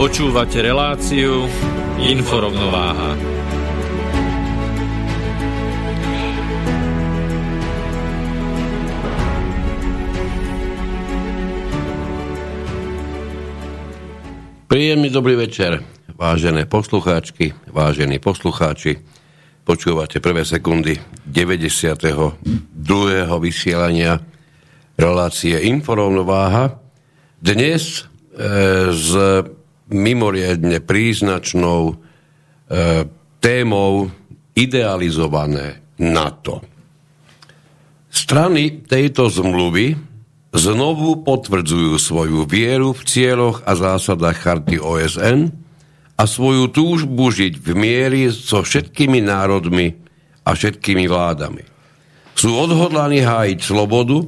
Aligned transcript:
Počúvate 0.00 0.64
reláciu 0.64 1.44
Inforovnováha. 2.00 3.20
Príjemný 14.64 15.12
dobrý 15.12 15.36
večer, 15.36 15.84
vážené 16.16 16.64
poslucháčky, 16.64 17.52
vážení 17.68 18.16
poslucháči. 18.16 19.04
Počúvate 19.68 20.24
prvé 20.24 20.48
sekundy 20.48 20.96
92. 21.28 22.40
vysielania 23.36 24.16
relácie 24.96 25.60
Inforovnováha. 25.60 26.80
Dnes 27.36 28.08
e, 28.32 28.96
z 28.96 29.12
mimoriadne 29.90 30.78
príznačnou 30.80 31.80
e, 31.90 31.94
témou 33.42 34.08
idealizované 34.54 35.82
NATO. 36.00 36.64
Strany 38.10 38.82
tejto 38.86 39.30
zmluvy 39.30 39.94
znovu 40.50 41.22
potvrdzujú 41.22 41.94
svoju 41.98 42.42
vieru 42.46 42.90
v 42.90 43.02
cieľoch 43.06 43.62
a 43.62 43.78
zásadách 43.78 44.38
charty 44.38 44.82
OSN 44.82 45.54
a 46.18 46.22
svoju 46.26 46.68
túžbu 46.74 47.30
žiť 47.30 47.54
v 47.58 47.68
miery 47.78 48.22
so 48.28 48.60
všetkými 48.66 49.22
národmi 49.22 49.94
a 50.42 50.50
všetkými 50.52 51.06
vládami. 51.06 51.62
Sú 52.34 52.56
odhodlaní 52.56 53.22
hájiť 53.22 53.58
slobodu, 53.62 54.26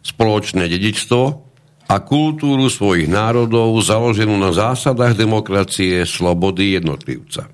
spoločné 0.00 0.66
dedičstvo 0.66 1.49
a 1.90 1.98
kultúru 1.98 2.70
svojich 2.70 3.10
národov 3.10 3.74
založenú 3.82 4.38
na 4.38 4.54
zásadách 4.54 5.18
demokracie, 5.18 6.06
slobody 6.06 6.78
jednotlivca. 6.78 7.50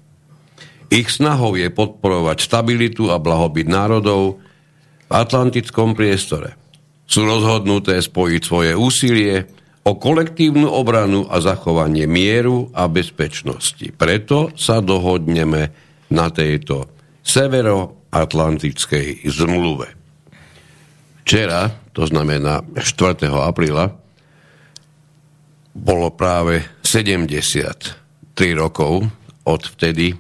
Ich 0.93 1.09
snahou 1.09 1.57
je 1.57 1.73
podporovať 1.73 2.45
stabilitu 2.45 3.09
a 3.09 3.17
blahobyt 3.17 3.65
národov 3.65 4.37
v 5.09 5.11
atlantickom 5.11 5.97
priestore. 5.97 6.53
Sú 7.09 7.25
rozhodnuté 7.25 7.97
spojiť 7.97 8.43
svoje 8.45 8.77
úsilie 8.77 9.49
o 9.89 9.97
kolektívnu 9.97 10.69
obranu 10.69 11.25
a 11.33 11.41
zachovanie 11.41 12.05
mieru 12.05 12.69
a 12.77 12.93
bezpečnosti. 12.93 13.89
Preto 13.97 14.53
sa 14.53 14.85
dohodneme 14.85 15.73
na 16.13 16.29
tejto 16.29 16.93
severoatlantickej 17.25 19.25
zmluve. 19.33 19.89
Včera, 21.25 21.73
to 21.97 22.07
znamená 22.07 22.63
4. 22.79 23.27
apríla, 23.33 24.06
bolo 25.77 26.09
práve 26.17 26.65
73 26.81 27.93
rokov 28.57 29.05
od 29.45 29.63
vtedy, 29.77 30.17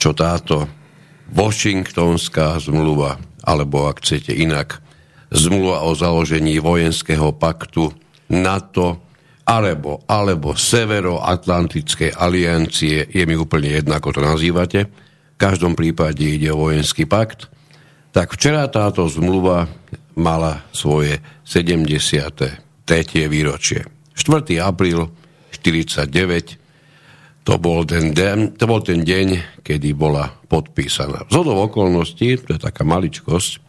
čo 0.00 0.16
táto 0.16 0.64
Washingtonská 1.30 2.56
zmluva, 2.62 3.20
alebo 3.44 3.90
ak 3.90 4.00
chcete 4.00 4.32
inak, 4.32 4.80
zmluva 5.28 5.84
o 5.84 5.92
založení 5.92 6.56
vojenského 6.62 7.34
paktu 7.36 7.92
NATO 8.32 9.04
alebo, 9.46 10.02
alebo 10.10 10.58
Severoatlantickej 10.58 12.18
aliancie, 12.18 13.06
je 13.06 13.22
mi 13.22 13.38
úplne 13.38 13.78
jedno, 13.78 13.94
ako 13.94 14.18
to 14.18 14.20
nazývate, 14.22 14.80
v 15.36 15.38
každom 15.38 15.78
prípade 15.78 16.24
ide 16.26 16.50
o 16.50 16.66
vojenský 16.66 17.06
pakt, 17.06 17.46
tak 18.10 18.34
včera 18.34 18.66
táto 18.66 19.06
zmluva 19.06 19.68
mala 20.16 20.66
svoje 20.72 21.20
73. 21.44 22.58
výročie. 23.28 23.95
4. 24.16 24.58
apríl 24.64 25.12
49 25.52 26.66
to 27.46 27.62
bol, 27.62 27.86
ten 27.86 28.10
deň, 28.10 28.58
to 28.58 28.66
bol 28.66 28.82
ten 28.82 29.06
deň, 29.06 29.62
kedy 29.62 29.94
bola 29.94 30.34
podpísaná. 30.50 31.30
Z 31.30 31.46
okolností, 31.46 32.42
to 32.42 32.58
je 32.58 32.60
taká 32.60 32.82
maličkosť, 32.82 33.62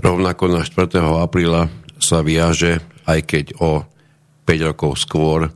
rovnako 0.00 0.48
na 0.48 0.64
4. 0.64 0.88
apríla 1.20 1.68
sa 2.00 2.24
viaže, 2.24 2.80
aj 3.04 3.20
keď 3.28 3.46
o 3.60 3.84
5 4.48 4.68
rokov 4.72 5.04
skôr, 5.04 5.52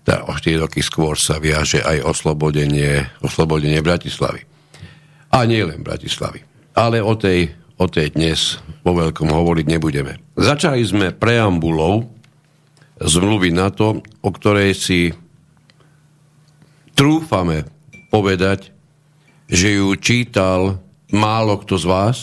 teda 0.00 0.26
o 0.26 0.32
4 0.32 0.64
roky 0.64 0.80
skôr 0.80 1.14
sa 1.20 1.36
viaže 1.36 1.84
aj 1.84 2.08
oslobodenie, 2.08 3.04
oslobodenie 3.20 3.84
Bratislavy. 3.84 4.40
A 5.36 5.44
nie 5.44 5.60
len 5.60 5.84
Bratislavy. 5.84 6.40
Ale 6.72 7.04
o 7.04 7.14
tej, 7.20 7.52
o 7.76 7.84
tej 7.84 8.16
dnes 8.16 8.56
vo 8.80 8.96
veľkom 8.96 9.28
hovoriť 9.28 9.66
nebudeme. 9.68 10.18
Začali 10.40 10.82
sme 10.82 11.12
preambulou 11.12 12.19
zmluvy 13.00 13.50
NATO, 13.50 14.04
o 14.20 14.28
ktorej 14.30 14.76
si 14.76 15.00
trúfame 16.92 17.64
povedať, 18.12 18.70
že 19.48 19.80
ju 19.80 19.96
čítal 19.96 20.78
málo 21.10 21.58
kto 21.58 21.80
z 21.80 21.86
vás, 21.88 22.16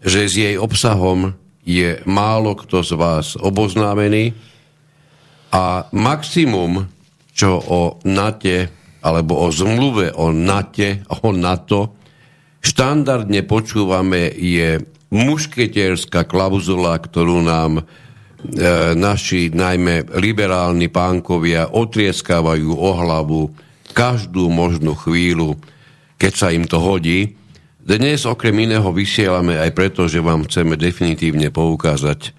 že 0.00 0.26
s 0.26 0.34
jej 0.34 0.56
obsahom 0.56 1.36
je 1.64 2.00
málo 2.08 2.56
kto 2.56 2.80
z 2.80 2.92
vás 2.96 3.36
oboznámený 3.36 4.34
a 5.54 5.86
maximum, 5.94 6.90
čo 7.30 7.60
o 7.60 8.00
NATE 8.04 8.72
alebo 9.04 9.36
o 9.44 9.52
zmluve 9.52 10.16
o 10.16 10.32
NATE, 10.32 11.04
o 11.20 11.28
NATO, 11.30 11.92
štandardne 12.64 13.44
počúvame, 13.44 14.32
je 14.32 14.80
mušketierská 15.12 16.24
klauzula, 16.24 16.96
ktorú 16.96 17.44
nám 17.44 17.84
naši 18.94 19.48
najmä 19.48 20.04
liberálni 20.20 20.92
pánkovia 20.92 21.72
otrieskávajú 21.72 22.70
o 22.76 22.90
hlavu 22.92 23.42
každú 23.96 24.52
možnú 24.52 24.92
chvíľu, 24.92 25.56
keď 26.20 26.32
sa 26.34 26.48
im 26.52 26.68
to 26.68 26.76
hodí. 26.76 27.40
Dnes 27.84 28.24
okrem 28.28 28.64
iného 28.64 28.88
vysielame 28.92 29.60
aj 29.60 29.70
preto, 29.76 30.08
že 30.08 30.24
vám 30.24 30.48
chceme 30.48 30.76
definitívne 30.76 31.48
poukázať, 31.52 32.32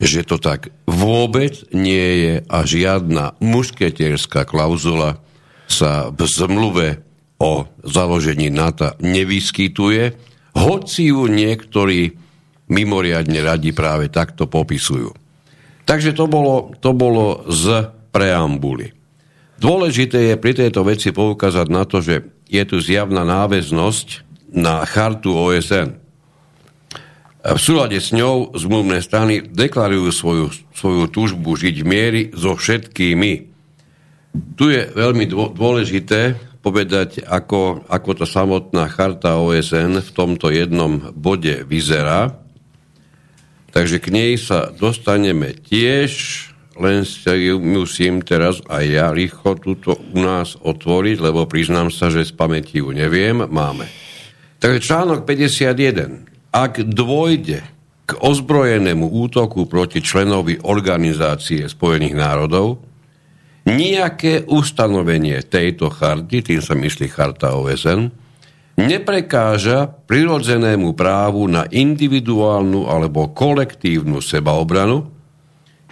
že 0.00 0.20
to 0.24 0.36
tak 0.36 0.68
vôbec 0.84 1.64
nie 1.72 2.08
je 2.26 2.34
a 2.44 2.58
žiadna 2.64 3.36
mušketierská 3.40 4.44
klauzula 4.44 5.20
sa 5.68 6.12
v 6.12 6.20
zmluve 6.28 6.88
o 7.40 7.64
založení 7.82 8.52
NATO 8.52 8.92
nevyskytuje, 9.00 10.12
hoci 10.52 11.02
ju 11.08 11.24
niektorí 11.26 12.12
mimoriadne 12.68 13.40
radi 13.40 13.72
práve 13.72 14.12
takto 14.12 14.44
popisujú. 14.46 15.21
Takže 15.86 16.14
to 16.14 16.30
bolo, 16.30 16.74
to 16.78 16.94
bolo 16.94 17.46
z 17.50 17.90
preambuly. 18.14 18.94
Dôležité 19.62 20.34
je 20.34 20.36
pri 20.38 20.58
tejto 20.58 20.82
veci 20.82 21.14
poukázať 21.14 21.66
na 21.70 21.86
to, 21.86 22.02
že 22.02 22.26
je 22.50 22.62
tu 22.66 22.82
zjavná 22.82 23.22
náväznosť 23.22 24.26
na 24.52 24.82
chartu 24.84 25.32
OSN. 25.32 26.02
V 27.42 27.58
súlade 27.58 27.98
s 27.98 28.14
ňou 28.14 28.54
zmluvné 28.54 29.02
strany 29.02 29.42
deklarujú 29.42 30.10
svoju, 30.14 30.46
svoju 30.74 31.04
túžbu 31.10 31.58
žiť 31.58 31.74
v 31.82 31.86
miery 31.86 32.22
so 32.34 32.54
všetkými. 32.54 33.32
Tu 34.54 34.64
je 34.70 34.82
veľmi 34.94 35.26
dôležité 35.30 36.38
povedať, 36.62 37.26
ako, 37.26 37.86
ako 37.90 38.10
to 38.22 38.26
samotná 38.26 38.86
charta 38.86 39.42
OSN 39.42 39.98
v 39.98 40.10
tomto 40.14 40.54
jednom 40.54 41.10
bode 41.14 41.66
vyzerá. 41.66 42.41
Takže 43.72 43.96
k 43.98 44.08
nej 44.12 44.36
sa 44.36 44.68
dostaneme 44.68 45.56
tiež 45.56 46.12
len 46.80 47.04
si 47.04 47.52
musím 47.60 48.24
teraz 48.24 48.64
aj 48.64 48.84
ja 48.88 49.06
rýchlo 49.12 49.60
túto 49.60 50.00
u 50.12 50.18
nás 50.24 50.56
otvoriť, 50.56 51.16
lebo 51.20 51.44
priznám 51.44 51.92
sa, 51.92 52.08
že 52.08 52.24
z 52.24 52.32
pamäti 52.32 52.80
ju 52.80 52.96
neviem, 52.96 53.44
máme. 53.44 53.84
Takže 54.56 54.80
článok 54.80 55.28
51. 55.28 56.52
Ak 56.52 56.80
dôjde 56.80 57.60
k 58.08 58.10
ozbrojenému 58.18 59.08
útoku 59.08 59.68
proti 59.68 60.00
členovi 60.00 60.60
Organizácie 60.64 61.68
spojených 61.68 62.16
národov, 62.16 62.80
nejaké 63.68 64.48
ustanovenie 64.48 65.38
tejto 65.46 65.92
charty, 65.92 66.42
tým 66.42 66.60
sa 66.64 66.74
myslí 66.74 67.06
charta 67.12 67.54
OSN, 67.54 68.10
neprekáža 68.76 69.88
prirodzenému 70.08 70.96
právu 70.96 71.44
na 71.48 71.68
individuálnu 71.68 72.88
alebo 72.88 73.32
kolektívnu 73.32 74.24
sebaobranu, 74.24 75.08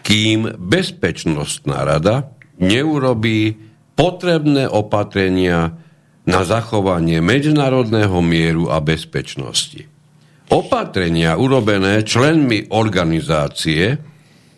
kým 0.00 0.56
Bezpečnostná 0.56 1.84
rada 1.84 2.32
neurobí 2.56 3.56
potrebné 3.92 4.64
opatrenia 4.64 5.76
na 6.24 6.40
zachovanie 6.44 7.20
medzinárodného 7.20 8.20
mieru 8.24 8.72
a 8.72 8.80
bezpečnosti. 8.80 9.84
Opatrenia 10.50 11.36
urobené 11.36 12.02
členmi 12.02 12.72
organizácie 12.72 13.96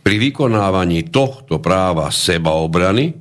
pri 0.02 0.16
vykonávaní 0.18 1.10
tohto 1.10 1.62
práva 1.62 2.10
sebaobrany 2.10 3.12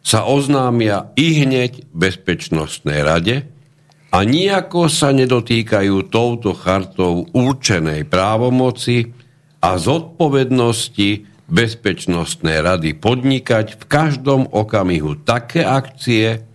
sa 0.00 0.26
oznámia 0.26 1.12
i 1.16 1.44
hneď 1.44 1.90
Bezpečnostnej 1.92 3.00
rade 3.02 3.59
a 4.10 4.18
nijako 4.26 4.90
sa 4.90 5.14
nedotýkajú 5.14 6.10
touto 6.10 6.50
chartou 6.58 7.30
určenej 7.30 8.06
právomoci 8.10 9.14
a 9.62 9.78
zodpovednosti 9.78 11.30
Bezpečnostnej 11.50 12.62
rady 12.62 12.94
podnikať 12.94 13.74
v 13.74 13.82
každom 13.90 14.46
okamihu 14.54 15.18
také 15.26 15.66
akcie, 15.66 16.46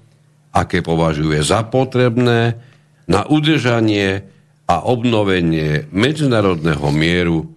aké 0.56 0.80
považuje 0.80 1.44
za 1.44 1.68
potrebné 1.68 2.56
na 3.04 3.28
udržanie 3.28 4.24
a 4.72 4.88
obnovenie 4.88 5.92
medzinárodného 5.92 6.88
mieru 6.96 7.51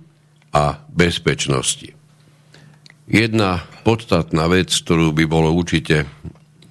a 0.51 0.83
bezpečnosti. 0.91 1.95
Jedna 3.07 3.63
podstatná 3.87 4.51
vec, 4.51 4.75
ktorú 4.75 5.15
by 5.15 5.25
bolo 5.31 5.55
určite 5.55 6.11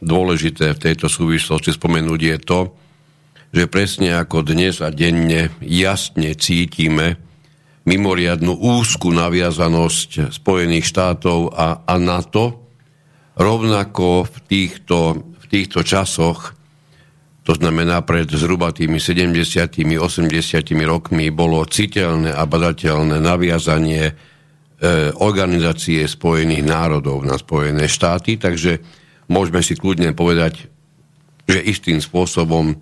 dôležité 0.03 0.75
v 0.75 0.83
tejto 0.83 1.09
súvislosti 1.09 1.73
spomenúť, 1.73 2.19
je 2.21 2.37
to, 2.43 2.59
že 3.51 3.71
presne 3.71 4.15
ako 4.15 4.43
dnes 4.43 4.83
a 4.83 4.91
denne 4.91 5.53
jasne 5.63 6.35
cítime 6.35 7.17
mimoriadnu 7.87 8.51
úzku 8.51 9.15
naviazanosť 9.15 10.35
Spojených 10.35 10.85
štátov 10.91 11.55
a, 11.55 11.87
a 11.87 11.95
NATO, 11.95 12.67
rovnako 13.39 14.27
v 14.27 14.37
týchto, 14.43 14.97
v 15.39 15.45
týchto 15.47 15.87
časoch, 15.87 16.51
to 17.47 17.55
znamená 17.55 18.03
pred 18.03 18.27
zhruba 18.27 18.75
tými 18.75 18.99
70 18.99 19.71
80 19.71 20.03
rokmi, 20.83 21.31
bolo 21.31 21.63
citeľné 21.63 22.35
a 22.35 22.43
badateľné 22.43 23.23
naviazanie 23.23 24.11
e, 24.11 24.13
Organizácie 25.23 26.03
Spojených 26.03 26.67
národov 26.67 27.23
na 27.23 27.39
Spojené 27.39 27.87
štáty, 27.87 28.35
takže 28.35 28.83
môžeme 29.31 29.63
si 29.63 29.79
kľudne 29.79 30.11
povedať, 30.11 30.67
že 31.47 31.63
istým 31.63 32.03
spôsobom 32.03 32.75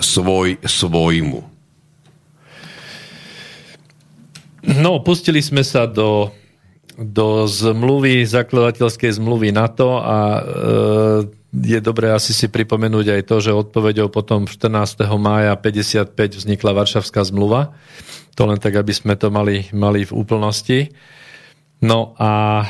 svoj 0.00 0.60
svojmu. 0.60 1.50
No, 4.60 5.00
pustili 5.00 5.40
sme 5.40 5.64
sa 5.64 5.88
do, 5.88 6.30
do 7.00 7.48
zmluvy, 7.48 8.28
zakladateľskej 8.28 9.16
zmluvy 9.16 9.56
NATO 9.56 9.96
a 9.96 10.18
e, 10.20 10.42
je 11.50 11.78
dobré 11.80 12.12
asi 12.12 12.36
si 12.36 12.46
pripomenúť 12.46 13.06
aj 13.16 13.22
to, 13.24 13.36
že 13.40 13.56
odpovedou 13.56 14.12
potom 14.12 14.44
14. 14.44 14.70
mája 15.16 15.56
55 15.56 16.12
vznikla 16.14 16.70
Varšavská 16.76 17.24
zmluva. 17.24 17.72
To 18.36 18.46
len 18.46 18.60
tak, 18.60 18.76
aby 18.76 18.92
sme 18.92 19.16
to 19.16 19.32
mali, 19.32 19.66
mali 19.72 20.04
v 20.04 20.12
úplnosti. 20.12 20.92
No 21.80 22.12
a 22.20 22.62
e, 22.62 22.68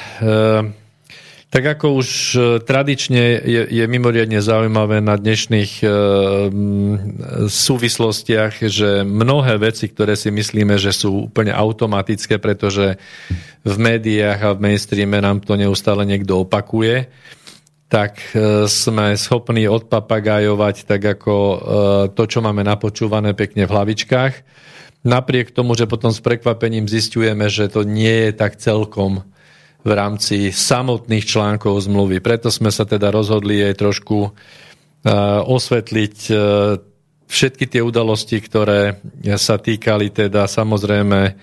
tak 1.50 1.66
ako 1.66 1.98
už 1.98 2.08
e, 2.08 2.40
tradične 2.62 3.42
je, 3.42 3.62
je 3.66 3.84
mimoriadne 3.90 4.38
zaujímavé 4.38 5.02
na 5.02 5.18
dnešných 5.18 5.82
e, 5.82 5.86
súvislostiach, 7.50 8.54
že 8.70 9.02
mnohé 9.02 9.58
veci, 9.58 9.90
ktoré 9.90 10.14
si 10.14 10.30
myslíme, 10.30 10.78
že 10.78 10.94
sú 10.94 11.26
úplne 11.26 11.50
automatické, 11.50 12.38
pretože 12.38 13.02
v 13.66 13.74
médiách 13.76 14.40
a 14.46 14.54
v 14.54 14.62
mainstreame 14.62 15.18
nám 15.18 15.42
to 15.42 15.58
neustále 15.58 16.06
niekto 16.06 16.46
opakuje, 16.46 17.10
tak 17.90 18.22
e, 18.30 18.70
sme 18.70 19.18
schopní 19.18 19.66
odpapagajovať 19.66 20.86
tak 20.86 21.02
ako 21.18 21.34
e, 21.34 21.56
to, 22.14 22.30
čo 22.30 22.38
máme 22.46 22.62
napočúvané 22.62 23.34
pekne 23.34 23.66
v 23.66 23.74
hlavičkách. 23.74 24.34
Napriek 25.02 25.50
tomu, 25.50 25.74
že 25.74 25.90
potom 25.90 26.14
s 26.14 26.22
prekvapením 26.22 26.86
zistujeme, 26.86 27.50
že 27.50 27.66
to 27.66 27.82
nie 27.82 28.30
je 28.30 28.32
tak 28.38 28.54
celkom 28.62 29.26
v 29.80 29.90
rámci 29.96 30.52
samotných 30.52 31.24
článkov 31.24 31.80
zmluvy. 31.88 32.20
Preto 32.20 32.52
sme 32.52 32.68
sa 32.68 32.84
teda 32.84 33.08
rozhodli 33.08 33.64
aj 33.64 33.74
trošku 33.80 34.18
uh, 34.28 34.32
osvetliť 35.44 36.16
uh, 36.30 36.76
všetky 37.30 37.64
tie 37.70 37.80
udalosti, 37.80 38.42
ktoré 38.42 38.98
sa 39.38 39.56
týkali 39.56 40.12
teda 40.12 40.44
samozrejme 40.44 41.20
uh, 41.24 41.34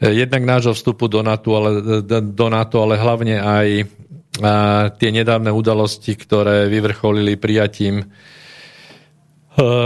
jednak 0.00 0.42
nášho 0.46 0.74
vstupu 0.74 1.10
do 1.10 1.22
NATO, 1.22 1.58
ale, 1.58 1.70
do 2.06 2.46
NATO, 2.50 2.82
ale 2.82 2.94
hlavne 2.98 3.42
aj 3.42 3.68
tie 5.02 5.10
nedávne 5.10 5.50
udalosti, 5.50 6.14
ktoré 6.14 6.70
vyvrcholili 6.70 7.34
prijatím 7.34 8.06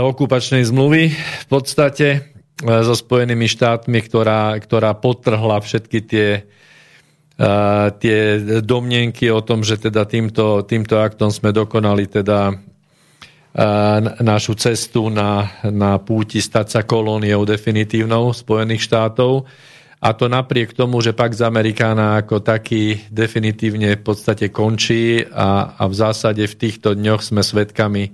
okupačnej 0.05 0.61
zmluvy 0.61 1.09
v 1.09 1.45
podstate 1.49 2.29
so 2.61 2.93
Spojenými 2.93 3.49
štátmi, 3.49 3.97
ktorá, 4.05 4.53
ktorá 4.61 4.93
potrhla 4.93 5.57
všetky 5.57 5.99
tie 6.05 6.45
tie 7.97 8.17
domnenky 8.61 9.33
o 9.33 9.41
tom, 9.41 9.65
že 9.65 9.81
teda 9.81 10.05
týmto, 10.05 10.61
týmto 10.69 11.01
aktom 11.01 11.33
sme 11.33 11.49
dokonali 11.49 12.05
teda 12.05 12.53
našu 14.21 14.57
cestu 14.57 15.13
na, 15.13 15.61
na 15.69 16.01
púti 16.01 16.41
stať 16.41 16.67
sa 16.69 16.81
kolóniou 16.81 17.45
definitívnou 17.45 18.33
Spojených 18.33 18.89
štátov. 18.89 19.45
A 20.03 20.11
to 20.11 20.27
napriek 20.27 20.75
tomu, 20.75 20.99
že 20.99 21.15
pak 21.15 21.31
z 21.31 21.47
Amerikána 21.47 22.19
ako 22.19 22.43
taký 22.43 23.07
definitívne 23.07 23.95
v 23.95 24.03
podstate 24.03 24.51
končí 24.51 25.23
a, 25.23 25.79
a 25.79 25.83
v 25.87 25.95
zásade 25.95 26.43
v 26.43 26.59
týchto 26.59 26.91
dňoch 26.91 27.23
sme 27.23 27.39
svedkami 27.39 28.11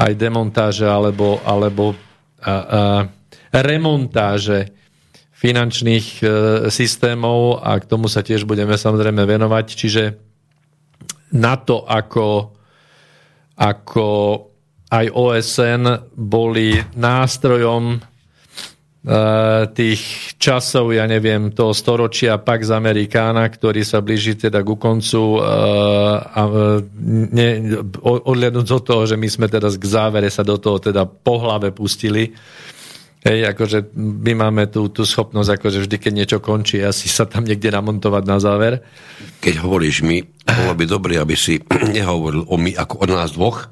aj 0.00 0.12
demontáže 0.16 0.88
alebo, 0.88 1.36
alebo 1.44 1.92
a, 2.40 2.48
a, 2.48 2.54
remontáže 3.60 4.72
finančných 5.36 6.06
e, 6.18 6.26
systémov 6.72 7.60
a 7.60 7.76
k 7.76 7.84
tomu 7.84 8.08
sa 8.08 8.24
tiež 8.24 8.48
budeme 8.48 8.72
samozrejme 8.72 9.20
venovať. 9.28 9.66
Čiže 9.68 10.02
na 11.36 11.60
to, 11.60 11.84
ako, 11.84 12.56
ako 13.60 14.06
aj 14.88 15.06
OSN 15.12 15.82
boli 16.16 16.80
nástrojom 16.96 17.84
e, 17.92 17.98
tých 19.76 20.02
časov, 20.40 20.96
ja 20.96 21.04
neviem, 21.04 21.52
toho 21.52 21.76
storočia 21.76 22.40
Pax 22.40 22.72
Americana, 22.72 23.44
ktorý 23.44 23.84
sa 23.84 24.00
blíži 24.00 24.40
teda 24.40 24.64
ku 24.64 24.80
koncu 24.80 25.36
e, 25.36 25.40
a 26.32 26.42
ne, 27.28 27.48
odliadnúť 28.00 28.66
od 28.72 28.82
toho, 28.88 29.02
že 29.04 29.20
my 29.20 29.28
sme 29.28 29.46
teda 29.52 29.68
k 29.68 29.84
závere 29.84 30.32
sa 30.32 30.40
do 30.40 30.56
toho 30.56 30.80
teda 30.80 31.04
po 31.04 31.44
hlave 31.44 31.76
pustili, 31.76 32.32
Hej, 33.26 33.58
akože 33.58 33.90
my 33.98 34.32
máme 34.38 34.70
tú, 34.70 34.86
tú 34.86 35.02
schopnosť, 35.02 35.58
akože 35.58 35.82
vždy, 35.82 35.96
keď 35.98 36.12
niečo 36.14 36.38
končí, 36.38 36.78
asi 36.78 37.10
sa 37.10 37.26
tam 37.26 37.42
niekde 37.42 37.74
namontovať 37.74 38.22
na 38.22 38.38
záver. 38.38 38.86
Keď 39.42 39.66
hovoríš 39.66 40.06
my, 40.06 40.22
bolo 40.46 40.72
by 40.78 40.84
dobre, 40.86 41.18
aby 41.18 41.34
si 41.34 41.58
nehovoril 41.96 42.46
o 42.46 42.54
my 42.54 42.78
ako 42.78 42.94
o 43.02 43.06
nás 43.10 43.34
dvoch, 43.34 43.66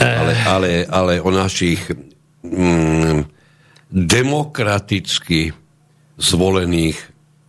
ale, 0.00 0.32
ale, 0.48 0.70
ale 0.88 1.14
o 1.20 1.28
našich 1.28 1.92
mm, 2.40 3.28
demokraticky 3.92 5.52
zvolených 6.16 6.96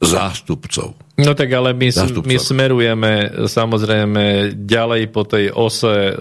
zástupcov. 0.03 0.99
No 1.19 1.35
tak 1.35 1.51
ale 1.51 1.75
my, 1.75 1.91
my 2.23 2.37
smerujeme 2.39 3.43
samozrejme 3.43 4.55
ďalej 4.55 5.11
po 5.11 5.27
tej 5.27 5.51
ose 5.51 5.91
e, 5.91 6.13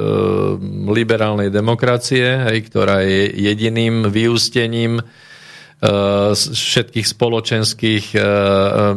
liberálnej 0.91 1.47
demokracie, 1.47 2.51
hej, 2.51 2.59
ktorá 2.67 3.07
je 3.07 3.31
jediným 3.39 4.11
vyústením 4.11 4.99
e, 4.99 5.03
všetkých 6.35 7.07
spoločenských 7.07 8.05
e, 8.13 8.21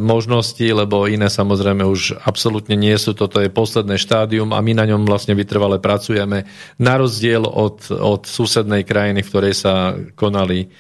možností, 0.02 0.74
lebo 0.74 1.06
iné 1.06 1.30
samozrejme 1.30 1.86
už 1.86 2.26
absolútne 2.26 2.74
nie 2.74 2.98
sú. 2.98 3.14
Toto 3.14 3.38
je 3.38 3.54
posledné 3.54 4.02
štádium 4.02 4.50
a 4.50 4.66
my 4.66 4.74
na 4.74 4.90
ňom 4.90 5.06
vlastne 5.06 5.38
vytrvale 5.38 5.78
pracujeme 5.78 6.50
na 6.82 6.94
rozdiel 6.98 7.46
od, 7.46 7.94
od 7.94 8.26
susednej 8.26 8.82
krajiny, 8.82 9.22
v 9.22 9.30
ktorej 9.30 9.54
sa 9.54 9.94
konali 10.18 10.74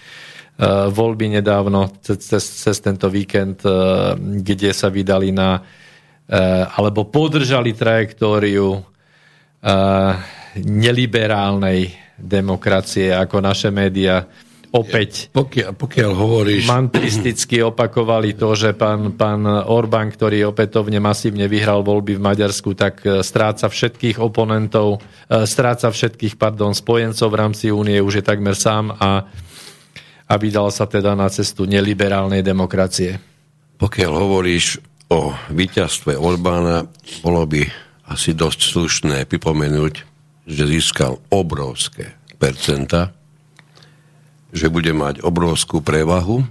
voľby 0.89 1.39
nedávno, 1.39 2.00
cez, 2.01 2.43
cez 2.43 2.77
tento 2.79 3.10
víkend, 3.10 3.65
eh, 3.65 3.72
kde 4.17 4.72
sa 4.72 4.88
vydali 4.88 5.32
na 5.34 5.62
alebo 6.74 7.12
podržali 7.12 7.75
trajektóriu 7.75 8.79
neliberálnej 10.55 11.79
demokracie, 12.15 13.12
ako 13.12 13.43
naše 13.43 13.70
médiá 13.75 14.24
opäť 14.72 15.29
pokiaľ, 15.36 15.75
pokiaľ 15.75 16.12
hovoríš... 16.15 16.63
mantristicky 16.65 17.62
opakovali 17.62 18.39
to, 18.39 18.55
že 18.55 18.72
pán, 18.74 19.20
pán 19.20 19.46
Orbán, 19.46 20.10
ktorý 20.15 20.50
opätovne 20.50 20.98
masívne 21.03 21.46
vyhral 21.51 21.84
voľby 21.84 22.15
v 22.17 22.24
Maďarsku, 22.24 22.72
tak 22.74 23.03
stráca 23.22 23.67
všetkých 23.67 24.17
oponentov, 24.17 25.03
stráca 25.27 25.91
všetkých, 25.91 26.39
pardon, 26.39 26.72
spojencov 26.72 27.29
v 27.29 27.38
rámci 27.38 27.67
únie, 27.70 28.00
už 28.00 28.24
je 28.24 28.25
takmer 28.25 28.55
sám 28.55 28.96
a, 28.96 29.27
a 30.27 30.34
vydal 30.39 30.72
sa 30.72 30.88
teda 30.88 31.13
na 31.13 31.27
cestu 31.27 31.68
neliberálnej 31.68 32.42
demokracie. 32.42 33.20
Pokiaľ 33.77 34.12
hovoríš 34.12 34.80
o 35.12 35.36
víťazstve 35.51 36.15
Orbána, 36.15 36.88
bolo 37.22 37.44
by 37.46 37.62
asi 38.08 38.36
dosť 38.36 38.60
slušné 38.72 39.18
pripomenúť, 39.27 39.94
že 40.48 40.63
získal 40.68 41.20
obrovské 41.32 42.15
percenta 42.36 43.15
že 44.53 44.70
bude 44.70 44.94
mať 44.94 45.25
obrovskú 45.25 45.82
prevahu 45.82 46.46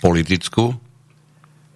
politickú, 0.00 0.72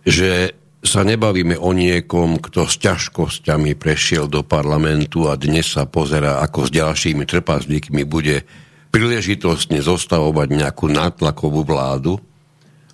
že 0.03 0.57
sa 0.83 1.07
nebavíme 1.07 1.55
o 1.61 1.71
niekom, 1.71 2.43
kto 2.43 2.67
s 2.67 2.81
ťažkosťami 2.83 3.79
prešiel 3.79 4.27
do 4.27 4.43
parlamentu 4.43 5.31
a 5.31 5.39
dnes 5.39 5.79
sa 5.79 5.87
pozera, 5.87 6.43
ako 6.43 6.67
s 6.67 6.71
ďalšími 6.75 7.23
trpazlíkmi 7.23 8.03
bude 8.03 8.43
príležitostne 8.93 9.81
zostavovať 9.81 10.49
nejakú 10.53 10.93
nátlakovú 10.93 11.65
vládu, 11.65 12.21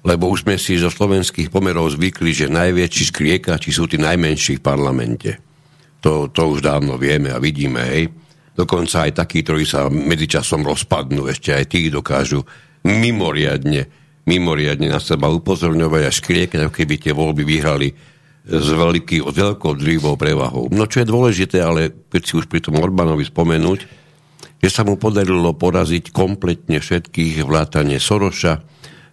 lebo 0.07 0.31
už 0.31 0.47
sme 0.47 0.55
si 0.55 0.79
zo 0.79 0.89
slovenských 0.89 1.51
pomerov 1.51 1.99
zvykli, 1.99 2.31
že 2.31 2.47
najväčší 2.47 3.05
skriekači 3.11 3.75
sú 3.75 3.91
tí 3.91 3.99
najmenší 3.99 4.63
v 4.63 4.65
parlamente. 4.65 5.31
To, 6.07 6.31
to 6.31 6.55
už 6.55 6.63
dávno 6.63 6.95
vieme 6.95 7.35
a 7.35 7.43
vidíme, 7.43 7.83
hej 7.83 8.07
dokonca 8.55 9.11
aj 9.11 9.23
takí, 9.27 9.43
ktorí 9.43 9.67
sa 9.67 9.91
medzičasom 9.91 10.63
rozpadnú, 10.63 11.27
ešte 11.27 11.55
aj 11.55 11.65
tí 11.71 11.91
dokážu 11.91 12.47
mimoriadne, 12.87 13.87
mimoriadne 14.27 14.91
na 14.91 15.03
seba 15.03 15.27
upozorňovať 15.31 16.03
a 16.07 16.15
škriekať, 16.15 16.59
ako 16.67 16.75
keby 16.75 16.95
tie 16.99 17.13
voľby 17.15 17.43
vyhrali 17.43 17.89
s 18.49 18.69
veľký, 18.71 19.23
veľkou 19.23 19.73
drivou 19.79 20.15
prevahou. 20.15 20.71
No 20.71 20.87
čo 20.87 21.03
je 21.03 21.11
dôležité, 21.11 21.63
ale 21.63 22.07
keď 22.11 22.23
si 22.23 22.33
už 22.39 22.47
pri 22.47 22.63
tom 22.63 22.79
Orbánovi 22.79 23.27
spomenúť, 23.27 24.08
že 24.59 24.69
sa 24.71 24.83
mu 24.83 24.99
podarilo 24.99 25.55
poraziť 25.55 26.11
kompletne 26.11 26.83
všetkých 26.83 27.47
vrátane 27.47 28.03
Soroša, 28.03 28.59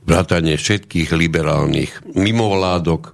vrátane 0.05 0.57
všetkých 0.57 1.09
liberálnych 1.13 1.91
mimovládok, 2.13 3.13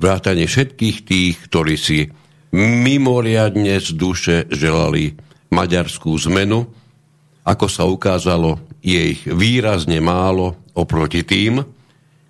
vrátane 0.00 0.44
všetkých 0.44 0.96
tých, 1.04 1.34
ktorí 1.48 1.74
si 1.76 2.08
mimoriadne 2.56 3.78
z 3.78 3.88
duše 3.94 4.36
želali 4.50 5.14
maďarskú 5.52 6.16
zmenu. 6.30 6.68
Ako 7.46 7.66
sa 7.70 7.88
ukázalo, 7.88 8.60
je 8.84 9.16
ich 9.16 9.22
výrazne 9.24 10.00
málo 10.00 10.60
oproti 10.76 11.24
tým, 11.24 11.64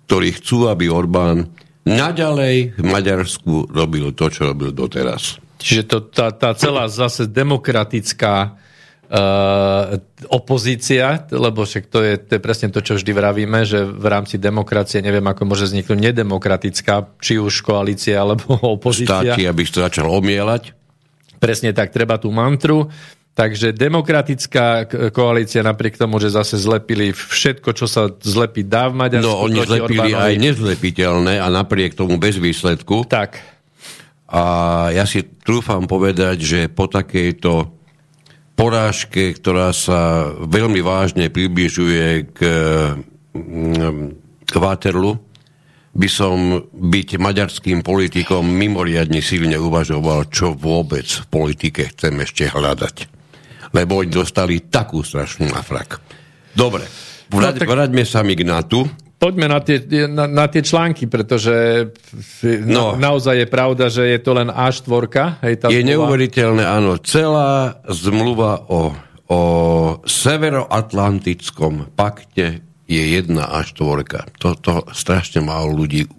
ktorí 0.07 0.35
chcú, 0.39 0.67
aby 0.67 0.91
Orbán 0.91 1.47
naďalej 1.87 2.77
v 2.77 2.83
Maďarsku 2.83 3.71
robil 3.71 4.11
to, 4.13 4.27
čo 4.27 4.51
robil 4.51 4.75
doteraz. 4.75 5.39
Čiže 5.61 5.83
to, 5.87 5.97
tá, 6.09 6.33
tá 6.33 6.51
celá 6.57 6.89
zase 6.89 7.29
demokratická 7.29 8.57
opozícia, 10.31 11.27
lebo 11.35 11.67
však 11.67 11.83
to 11.91 11.99
je, 11.99 12.13
to 12.15 12.31
je 12.39 12.41
presne 12.41 12.71
to, 12.71 12.79
čo 12.79 12.95
vždy 12.95 13.11
vravíme, 13.11 13.67
že 13.67 13.83
v 13.83 14.07
rámci 14.07 14.39
demokracie 14.39 15.03
neviem, 15.03 15.25
ako 15.27 15.51
môže 15.51 15.67
vzniknúť 15.67 15.99
nedemokratická, 15.99 17.19
či 17.19 17.35
už 17.35 17.59
koalícia 17.59 18.23
alebo 18.23 18.55
opozícia. 18.79 19.35
Štáti, 19.35 19.43
aby 19.43 19.61
to 19.67 19.83
začal 19.83 20.07
omielať. 20.07 20.71
Presne 21.43 21.75
tak, 21.75 21.91
treba 21.91 22.15
tú 22.15 22.31
mantru. 22.31 22.87
Takže 23.31 23.71
demokratická 23.71 24.91
koalícia 25.15 25.63
napriek 25.63 25.95
tomu, 25.95 26.19
že 26.19 26.35
zase 26.35 26.59
zlepili 26.59 27.15
všetko, 27.15 27.71
čo 27.71 27.87
sa 27.87 28.11
zlepiť 28.11 28.65
dá 28.67 28.91
v 28.91 28.95
Maďarsku. 28.95 29.27
No, 29.27 29.47
oni 29.47 29.59
zlepili 29.63 30.03
Orbánovi. 30.03 30.27
aj 30.27 30.33
nezlepiteľné 30.39 31.33
a 31.39 31.47
napriek 31.47 31.95
tomu 31.95 32.19
bez 32.19 32.35
výsledku. 32.35 33.07
Tak. 33.07 33.39
A 34.31 34.43
ja 34.91 35.03
si 35.07 35.23
trúfam 35.23 35.87
povedať, 35.87 36.37
že 36.43 36.59
po 36.67 36.91
takejto 36.91 37.80
porážke, 38.55 39.33
ktorá 39.35 39.73
sa 39.73 40.31
veľmi 40.35 40.79
vážne 40.83 41.31
približuje 41.31 42.35
k, 42.35 42.39
k 44.45 44.53
Waterloo, 44.53 45.17
by 45.91 46.07
som 46.07 46.63
byť 46.71 47.19
maďarským 47.19 47.83
politikom 47.83 48.47
mimoriadne 48.47 49.19
silne 49.19 49.59
uvažoval, 49.59 50.31
čo 50.31 50.55
vôbec 50.55 51.03
v 51.03 51.25
politike 51.27 51.91
chcem 51.91 52.15
ešte 52.23 52.47
hľadať. 52.47 52.95
Lebo 53.75 53.99
oni 53.99 54.11
dostali 54.11 54.63
takú 54.71 55.03
strašnú 55.03 55.51
nafrak. 55.51 55.99
Dobre, 56.55 56.87
vrať, 57.27 57.55
no, 57.55 57.59
tak... 57.59 57.67
vráťme 57.67 58.03
sa 58.07 58.23
mi 58.23 58.39
k 58.39 58.47
NATO. 58.47 58.87
Poďme 59.21 59.53
na 59.53 59.61
tie, 59.61 59.77
na, 60.09 60.25
na 60.25 60.49
tie 60.49 60.65
články, 60.65 61.05
pretože 61.05 61.53
no. 62.65 62.97
na, 62.97 63.13
naozaj 63.13 63.45
je 63.45 63.47
pravda, 63.53 63.85
že 63.85 64.17
je 64.17 64.17
to 64.17 64.33
len 64.33 64.49
A4. 64.49 65.45
Hej, 65.45 65.55
tá 65.61 65.69
je 65.69 65.85
zmluva. 65.85 66.09
neuveriteľné, 66.09 66.63
áno. 66.65 66.97
Celá 66.97 67.77
zmluva 67.85 68.65
o, 68.65 68.97
o 69.29 69.39
severoatlantickom 70.09 71.93
pakte 71.93 72.65
je 72.89 73.03
jedna 73.13 73.53
a 73.53 73.61
štvorka. 73.61 74.25
Toto 74.41 74.89
strašne 74.89 75.45
málo 75.45 75.77
ľudí 75.77 76.09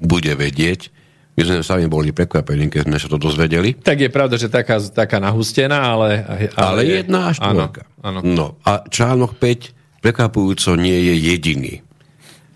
bude 0.00 0.32
vedieť. 0.32 0.88
My 1.36 1.44
sme 1.44 1.60
sami 1.60 1.84
boli 1.92 2.16
prekvapení, 2.16 2.72
keď 2.72 2.88
sme 2.88 2.96
sa 2.96 3.12
to 3.12 3.20
dozvedeli. 3.20 3.76
Tak 3.76 4.00
je 4.00 4.08
pravda, 4.08 4.40
že 4.40 4.48
taká, 4.48 4.80
taká 4.80 5.20
nahustená, 5.20 5.76
ale... 5.92 6.24
Ale, 6.24 6.48
ale 6.56 6.80
jedna 7.04 7.28
a 7.28 7.36
štvorka. 7.36 7.84
Áno, 8.00 8.24
áno. 8.24 8.32
No 8.32 8.46
a 8.64 8.80
článok 8.88 9.36
5 9.36 10.00
prekvapujúco 10.00 10.72
nie 10.80 11.12
je 11.12 11.14
jediný. 11.20 11.84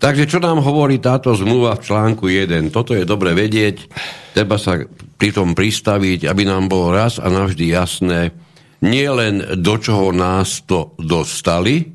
Takže 0.01 0.25
čo 0.25 0.41
nám 0.41 0.65
hovorí 0.65 0.97
táto 0.97 1.29
zmluva 1.37 1.77
v 1.77 1.85
článku 1.85 2.25
1? 2.25 2.73
Toto 2.73 2.97
je 2.97 3.05
dobre 3.05 3.37
vedieť, 3.37 3.85
treba 4.33 4.57
sa 4.57 4.81
pri 5.21 5.29
tom 5.29 5.53
pristaviť, 5.53 6.25
aby 6.25 6.41
nám 6.41 6.65
bolo 6.65 6.89
raz 6.89 7.21
a 7.21 7.29
navždy 7.29 7.69
jasné, 7.69 8.33
nie 8.81 9.05
len 9.05 9.61
do 9.61 9.77
čoho 9.77 10.09
nás 10.09 10.65
to 10.65 10.97
dostali, 10.97 11.85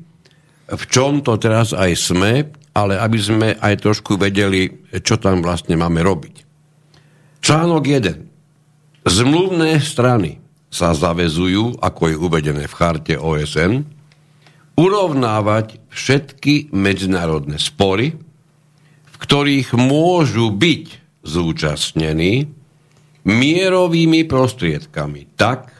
v 0.71 0.83
čom 0.87 1.19
to 1.19 1.35
teraz 1.35 1.75
aj 1.75 1.91
sme, 1.99 2.47
ale 2.71 2.95
aby 2.95 3.19
sme 3.19 3.59
aj 3.59 3.83
trošku 3.83 4.15
vedeli, 4.15 4.87
čo 5.03 5.19
tam 5.19 5.43
vlastne 5.43 5.75
máme 5.75 5.99
robiť. 5.99 6.35
Článok 7.43 7.83
1. 7.83 9.03
Zmluvné 9.03 9.83
strany 9.83 10.39
sa 10.71 10.95
zavezujú, 10.95 11.83
ako 11.83 12.01
je 12.07 12.15
uvedené 12.15 12.71
v 12.71 12.77
charte 12.79 13.19
OSN, 13.19 13.96
urovnávať 14.77 15.81
všetky 15.89 16.69
medzinárodné 16.69 17.57
spory, 17.57 18.13
v 19.09 19.15
ktorých 19.17 19.73
môžu 19.73 20.53
byť 20.53 20.85
zúčastnení 21.25 22.53
mierovými 23.27 24.23
prostriedkami 24.29 25.35
tak, 25.35 25.73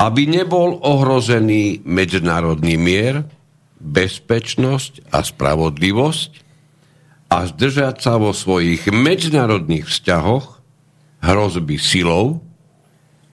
aby 0.00 0.22
nebol 0.24 0.80
ohrozený 0.80 1.84
medzinárodný 1.84 2.78
mier, 2.80 3.26
bezpečnosť 3.82 5.10
a 5.10 5.26
spravodlivosť 5.26 6.30
a 7.34 7.50
zdržať 7.50 7.96
sa 7.98 8.14
vo 8.22 8.30
svojich 8.30 8.86
medzinárodných 8.88 9.90
vzťahoch 9.90 10.62
hrozby 11.26 11.76
silou 11.82 12.38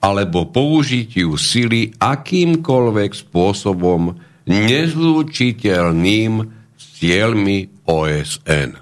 alebo 0.02 0.50
použitiu 0.50 1.38
sily 1.38 1.94
akýmkoľvek 2.02 3.10
spôsobom 3.14 4.18
nezlúčiteľným 4.50 6.32
s 6.74 6.84
cieľmi 6.98 7.86
OSN. 7.86 8.74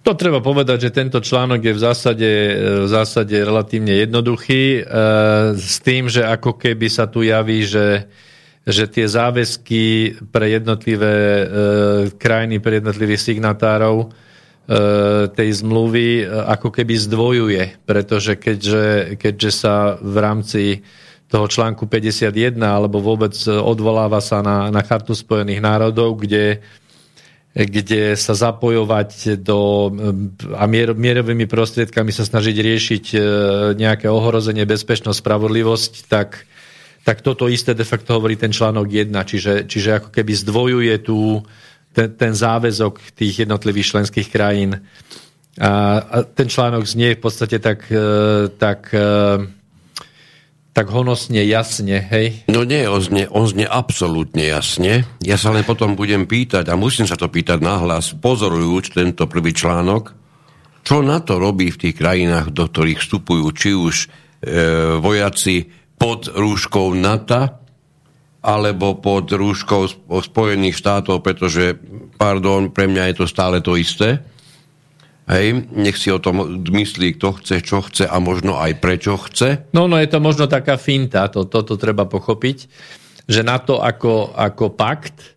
To 0.00 0.16
treba 0.16 0.40
povedať, 0.40 0.88
že 0.88 0.96
tento 0.96 1.20
článok 1.20 1.60
je 1.60 1.76
v 1.76 1.84
zásade, 1.84 2.30
v 2.80 2.88
zásade 2.88 3.36
relatívne 3.44 3.92
jednoduchý, 3.92 4.80
e, 4.80 4.82
s 5.52 5.84
tým, 5.84 6.08
že 6.08 6.24
ako 6.24 6.56
keby 6.56 6.88
sa 6.88 7.04
tu 7.04 7.20
javí, 7.20 7.68
že 7.68 8.08
že 8.68 8.84
tie 8.84 9.08
záväzky 9.08 9.84
pre 10.28 10.52
jednotlivé 10.52 11.16
e, 11.16 11.44
krajiny, 12.20 12.60
pre 12.60 12.84
jednotlivých 12.84 13.32
signatárov 13.32 13.96
e, 14.04 14.06
tej 15.32 15.50
zmluvy 15.64 16.08
e, 16.20 16.24
ako 16.28 16.68
keby 16.76 16.94
zdvojuje, 17.00 17.88
pretože 17.88 18.36
keďže, 18.36 19.16
keďže 19.16 19.50
sa 19.56 19.96
v 19.96 20.16
rámci 20.20 20.62
toho 21.28 21.46
článku 21.46 21.84
51 21.84 22.56
alebo 22.56 23.04
vôbec 23.04 23.36
odvoláva 23.46 24.18
sa 24.24 24.40
na, 24.40 24.72
na 24.72 24.80
chartu 24.80 25.12
Spojených 25.12 25.60
národov, 25.60 26.24
kde 26.24 26.64
kde 27.58 28.14
sa 28.14 28.38
zapojovať 28.38 29.42
do 29.42 29.90
a 30.54 30.64
mier, 30.70 30.94
mierovými 30.94 31.50
prostriedkami 31.50 32.14
sa 32.14 32.22
snažiť 32.22 32.54
riešiť 32.54 33.04
e, 33.10 33.18
nejaké 33.74 34.06
ohrozenie, 34.06 34.62
bezpečnosť, 34.62 35.18
spravodlivosť, 35.18 35.92
tak 36.06 36.46
tak 37.08 37.24
toto 37.24 37.48
isté 37.48 37.72
de 37.72 37.88
facto 37.88 38.20
hovorí 38.20 38.36
ten 38.36 38.52
článok 38.52 38.84
1, 38.84 39.08
čiže, 39.24 39.54
čiže 39.64 39.96
ako 39.96 40.08
keby 40.12 40.32
zdvojuje 40.44 40.94
tu 41.00 41.40
ten, 41.96 42.12
ten 42.12 42.36
záväzok 42.36 43.16
tých 43.16 43.48
jednotlivých 43.48 43.96
členských 43.96 44.28
krajín. 44.28 44.76
A, 45.56 45.72
a 46.04 46.16
ten 46.28 46.52
článok 46.52 46.84
znie 46.84 47.16
v 47.16 47.22
podstate 47.24 47.64
tak, 47.64 47.88
e, 47.88 48.52
tak, 48.60 48.92
e, 48.92 49.40
tak 50.78 50.94
honosne 50.94 51.42
jasne, 51.42 51.98
hej? 52.06 52.46
No 52.46 52.62
nie, 52.62 52.86
on 52.86 53.02
znie, 53.02 53.26
on 53.26 53.50
znie 53.50 53.66
absolútne 53.66 54.46
jasne. 54.46 55.02
Ja 55.26 55.34
sa 55.34 55.50
len 55.50 55.66
potom 55.66 55.98
budem 55.98 56.30
pýtať, 56.30 56.70
a 56.70 56.78
musím 56.78 57.10
sa 57.10 57.18
to 57.18 57.26
pýtať 57.26 57.58
nahlas, 57.58 58.14
pozorujúc 58.14 58.94
tento 58.94 59.26
prvý 59.26 59.50
článok, 59.50 60.14
čo 60.86 61.02
na 61.02 61.18
to 61.18 61.42
robí 61.42 61.74
v 61.74 61.82
tých 61.82 61.98
krajinách, 61.98 62.54
do 62.54 62.70
ktorých 62.70 63.02
vstupujú 63.02 63.46
či 63.58 63.74
už 63.74 63.94
e, 63.98 64.06
vojaci 65.02 65.66
pod 65.98 66.30
rúškou 66.30 66.94
NATO, 66.94 67.58
alebo 68.38 69.02
pod 69.02 69.34
rúškou 69.34 70.06
Spojených 70.22 70.78
štátov, 70.78 71.26
pretože, 71.26 71.74
pardon, 72.14 72.70
pre 72.70 72.86
mňa 72.86 73.10
je 73.10 73.14
to 73.18 73.26
stále 73.26 73.58
to 73.58 73.74
isté. 73.74 74.22
Hej, 75.28 75.68
nech 75.76 76.00
si 76.00 76.08
o 76.08 76.16
tom 76.16 76.64
myslí, 76.64 77.20
kto 77.20 77.36
chce, 77.36 77.60
čo 77.60 77.84
chce 77.84 78.08
a 78.08 78.16
možno 78.16 78.56
aj 78.56 78.80
prečo 78.80 79.20
chce. 79.20 79.68
No, 79.76 79.84
no 79.84 80.00
je 80.00 80.08
to 80.08 80.24
možno 80.24 80.48
taká 80.48 80.80
finta, 80.80 81.28
to, 81.28 81.44
toto 81.44 81.76
treba 81.76 82.08
pochopiť, 82.08 82.64
že 83.28 83.44
na 83.44 83.60
to 83.60 83.76
ako, 83.76 84.32
ako 84.32 84.72
pakt 84.72 85.36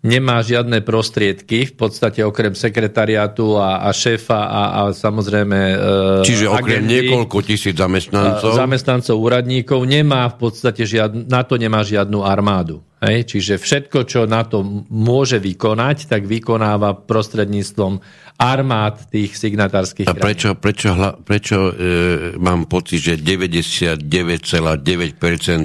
nemá 0.00 0.40
žiadne 0.40 0.80
prostriedky, 0.80 1.68
v 1.68 1.74
podstate 1.76 2.24
okrem 2.24 2.56
sekretariátu 2.56 3.54
a, 3.60 3.84
a 3.86 3.94
šéfa 3.94 4.40
a, 4.48 4.62
a 4.66 4.80
samozrejme 4.96 5.58
e, 5.60 5.76
Čiže 6.24 6.50
okrem 6.50 6.82
agendy, 6.82 7.06
niekoľko 7.06 7.38
tisíc 7.44 7.76
zamestnancov? 7.76 8.56
Zamestnancov, 8.56 9.14
úradníkov, 9.20 9.84
nemá 9.84 10.26
v 10.32 10.36
podstate 10.40 10.88
žiadnu, 10.88 11.28
na 11.28 11.44
to 11.44 11.60
nemá 11.60 11.84
žiadnu 11.84 12.24
armádu. 12.24 12.80
Hej? 13.00 13.18
Čiže 13.24 13.56
všetko, 13.56 14.04
čo 14.04 14.28
na 14.28 14.44
to 14.44 14.60
môže 14.92 15.40
vykonať, 15.40 16.12
tak 16.12 16.28
vykonáva 16.28 16.92
prostredníctvom 17.08 18.00
armád 18.40 19.08
tých 19.12 19.36
signatárskych 19.36 20.08
A 20.08 20.16
prečo, 20.16 20.56
prečo, 20.56 20.96
prečo 21.24 21.72
e, 21.72 22.36
mám 22.40 22.64
pocit, 22.68 23.00
že 23.00 23.20
99,9% 23.20 24.80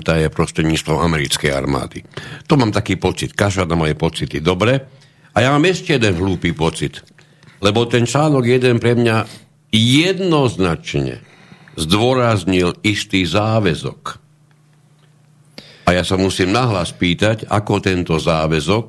je 0.04 0.28
prostredníctvom 0.28 0.98
americkej 1.00 1.52
armády? 1.56 2.04
To 2.48 2.60
mám 2.60 2.76
taký 2.76 3.00
pocit. 3.00 3.32
Kaša 3.32 3.68
na 3.68 3.80
moje 3.80 3.96
pocity. 3.96 4.44
Dobre. 4.44 4.80
A 5.36 5.44
ja 5.44 5.52
mám 5.52 5.64
ešte 5.68 5.96
jeden 5.96 6.16
hlúpy 6.20 6.56
pocit. 6.56 7.04
Lebo 7.64 7.88
ten 7.88 8.04
článok 8.04 8.44
jeden 8.44 8.80
pre 8.84 8.96
mňa 8.96 9.28
jednoznačne 9.72 11.20
zdôraznil 11.76 12.76
istý 12.84 13.28
záväzok 13.28 14.25
a 15.86 15.94
ja 15.94 16.02
sa 16.02 16.18
musím 16.18 16.50
nahlas 16.50 16.90
pýtať, 16.98 17.46
ako 17.46 17.78
tento 17.78 18.18
záväzok 18.18 18.88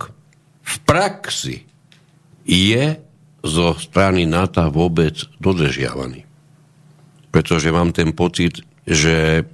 v 0.66 0.74
praxi 0.82 1.62
je 2.48 2.84
zo 3.44 3.76
strany 3.78 4.26
NATO 4.26 4.64
vôbec 4.72 5.14
dodržiavaný. 5.38 6.26
Pretože 7.30 7.68
mám 7.70 7.92
ten 7.92 8.16
pocit, 8.16 8.64
že 8.82 9.44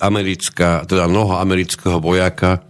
americká, 0.00 0.88
teda 0.88 1.04
mnoho 1.06 1.36
amerického 1.36 2.00
vojaka 2.00 2.64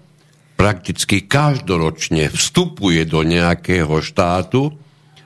prakticky 0.59 1.23
každoročne 1.23 2.27
vstupuje 2.35 3.07
do 3.07 3.23
nejakého 3.23 4.03
štátu, 4.03 4.75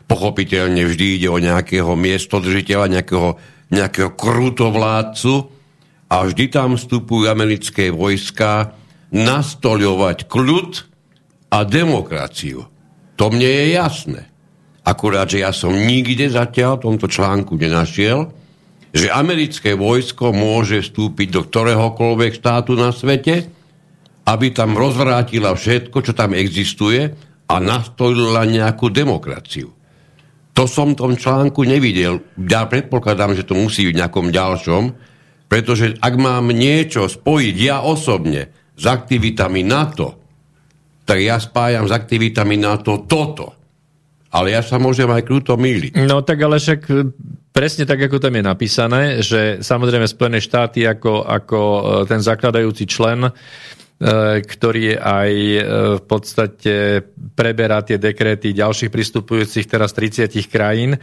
pochopiteľne 0.04 0.84
vždy 0.84 1.06
ide 1.16 1.28
o 1.32 1.40
nejakého 1.40 1.96
miestodržiteľa, 1.96 3.00
nejakého, 3.00 3.40
nejakého 3.72 4.12
krutovládcu, 4.12 5.48
a 6.12 6.28
vždy 6.28 6.52
tam 6.52 6.76
vstupujú 6.76 7.24
americké 7.24 7.88
vojska 7.88 8.76
nastoľovať 9.16 10.28
kľud 10.28 10.70
a 11.48 11.64
demokraciu. 11.64 12.68
To 13.16 13.32
mne 13.32 13.48
je 13.48 13.64
jasné. 13.72 14.28
Akurát, 14.84 15.24
že 15.32 15.40
ja 15.40 15.56
som 15.56 15.72
nikde 15.72 16.28
zatiaľ 16.28 16.76
v 16.76 16.84
tomto 16.92 17.08
článku 17.08 17.56
nenašiel, 17.56 18.28
že 18.92 19.08
americké 19.08 19.72
vojsko 19.72 20.36
môže 20.36 20.84
vstúpiť 20.84 21.28
do 21.32 21.40
ktoréhokoľvek 21.48 22.32
štátu 22.36 22.76
na 22.76 22.92
svete, 22.92 23.48
aby 24.28 24.52
tam 24.52 24.76
rozvrátila 24.76 25.56
všetko, 25.56 25.96
čo 26.04 26.12
tam 26.12 26.36
existuje 26.36 27.08
a 27.48 27.54
nastolila 27.56 28.44
nejakú 28.44 28.92
demokraciu. 28.92 29.72
To 30.52 30.68
som 30.68 30.92
v 30.92 30.98
tom 31.00 31.12
článku 31.16 31.64
nevidel. 31.64 32.20
Ja 32.36 32.68
predpokladám, 32.68 33.32
že 33.32 33.48
to 33.48 33.56
musí 33.56 33.88
byť 33.88 33.94
v 33.96 34.00
nejakom 34.04 34.28
ďalšom, 34.28 34.82
pretože 35.52 36.00
ak 36.00 36.14
mám 36.16 36.48
niečo 36.48 37.12
spojiť 37.12 37.56
ja 37.60 37.84
osobne 37.84 38.72
s 38.72 38.84
aktivitami 38.88 39.60
NATO, 39.60 40.16
tak 41.04 41.20
ja 41.20 41.36
spájam 41.36 41.84
s 41.84 41.92
aktivitami 41.92 42.56
NATO 42.56 43.04
toto. 43.04 43.60
Ale 44.32 44.56
ja 44.56 44.64
sa 44.64 44.80
môžem 44.80 45.12
aj 45.12 45.28
krúto 45.28 45.52
míliť. 45.60 46.08
No 46.08 46.24
tak 46.24 46.40
ale 46.40 46.56
však 46.56 46.88
presne 47.52 47.84
tak, 47.84 48.00
ako 48.00 48.16
tam 48.16 48.32
je 48.32 48.44
napísané, 48.48 49.02
že 49.20 49.60
samozrejme 49.60 50.08
Spojené 50.08 50.40
štáty 50.40 50.88
ako, 50.88 51.28
ako 51.28 51.60
e, 51.60 51.80
ten 52.08 52.24
zakladajúci 52.24 52.88
člen, 52.88 53.28
e, 53.28 53.32
ktorý 54.40 54.96
aj 54.96 55.30
e, 55.36 55.60
v 56.00 56.02
podstate 56.08 57.04
preberá 57.36 57.84
tie 57.84 58.00
dekréty 58.00 58.56
ďalších 58.56 58.88
pristupujúcich 58.88 59.68
teraz 59.68 59.92
30 59.92 60.32
krajín, 60.48 60.96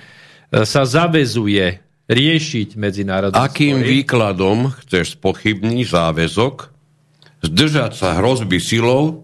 sa 0.49 0.81
zavezuje 0.81 1.88
riešiť 2.09 2.73
medzinárodné 2.73 3.37
Akým 3.37 3.79
spory. 3.79 3.89
výkladom 4.01 4.73
chceš 4.83 5.15
spochybniť 5.15 5.85
záväzok 5.93 6.55
zdržať 7.45 7.91
sa 7.95 8.17
hrozby 8.17 8.57
silou 8.57 9.23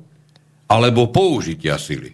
alebo 0.69 1.09
použitia 1.09 1.81
sily? 1.81 2.13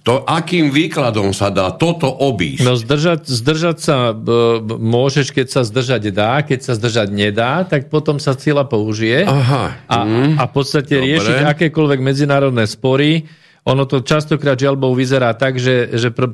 To, 0.00 0.24
akým 0.24 0.72
výkladom 0.72 1.36
sa 1.36 1.52
dá 1.52 1.68
toto 1.76 2.08
obísť? 2.08 2.64
No 2.64 2.72
zdržať, 2.72 3.28
zdržať 3.28 3.76
sa 3.84 3.96
b, 4.16 4.56
b, 4.64 4.80
môžeš, 4.80 5.28
keď 5.28 5.46
sa 5.52 5.60
zdržať 5.60 6.08
dá, 6.08 6.40
keď 6.40 6.60
sa 6.64 6.72
zdržať 6.72 7.12
nedá, 7.12 7.68
tak 7.68 7.92
potom 7.92 8.16
sa 8.16 8.32
sila 8.32 8.64
použije. 8.64 9.28
Aha. 9.28 9.76
A, 9.84 9.96
mm. 10.08 10.40
a 10.40 10.42
v 10.48 10.52
podstate 10.56 10.96
Dobre. 10.96 11.04
riešiť 11.04 11.44
akékoľvek 11.52 12.00
medzinárodné 12.00 12.64
spory 12.64 13.28
ono 13.60 13.84
to 13.84 14.00
častokrát 14.00 14.56
žiaľbou 14.56 14.96
vyzerá 14.96 15.36
tak, 15.36 15.60
že, 15.60 15.92
že 15.92 16.08
pr- 16.08 16.32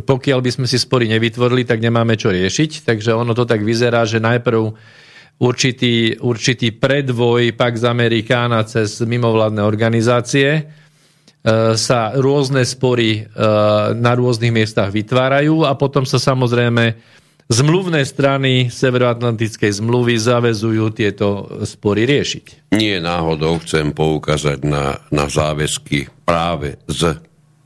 pokiaľ 0.00 0.38
by 0.40 0.50
sme 0.50 0.66
si 0.66 0.80
spory 0.80 1.04
nevytvorili, 1.12 1.68
tak 1.68 1.84
nemáme 1.84 2.16
čo 2.16 2.32
riešiť. 2.32 2.88
Takže 2.88 3.12
ono 3.12 3.36
to 3.36 3.44
tak 3.44 3.60
vyzerá, 3.60 4.08
že 4.08 4.24
najprv 4.24 4.72
určitý, 5.36 6.16
určitý 6.16 6.72
predvoj 6.72 7.52
Pax 7.52 7.84
Americana 7.84 8.64
cez 8.64 9.04
mimovládne 9.04 9.60
organizácie 9.60 10.48
e, 10.56 10.62
sa 11.76 12.16
rôzne 12.16 12.64
spory 12.64 13.20
e, 13.20 13.22
na 13.92 14.12
rôznych 14.16 14.54
miestach 14.54 14.88
vytvárajú 14.88 15.68
a 15.68 15.76
potom 15.76 16.08
sa 16.08 16.16
samozrejme 16.16 17.14
Zmluvné 17.44 18.08
strany 18.08 18.72
Severoatlantickej 18.72 19.76
zmluvy 19.76 20.16
zavezujú 20.16 20.88
tieto 20.96 21.44
spory 21.68 22.08
riešiť. 22.08 22.72
Nie 22.72 23.04
náhodou 23.04 23.60
chcem 23.60 23.92
poukázať 23.92 24.64
na, 24.64 24.96
na 25.12 25.28
záväzky 25.28 26.08
práve 26.24 26.80
z 26.88 27.20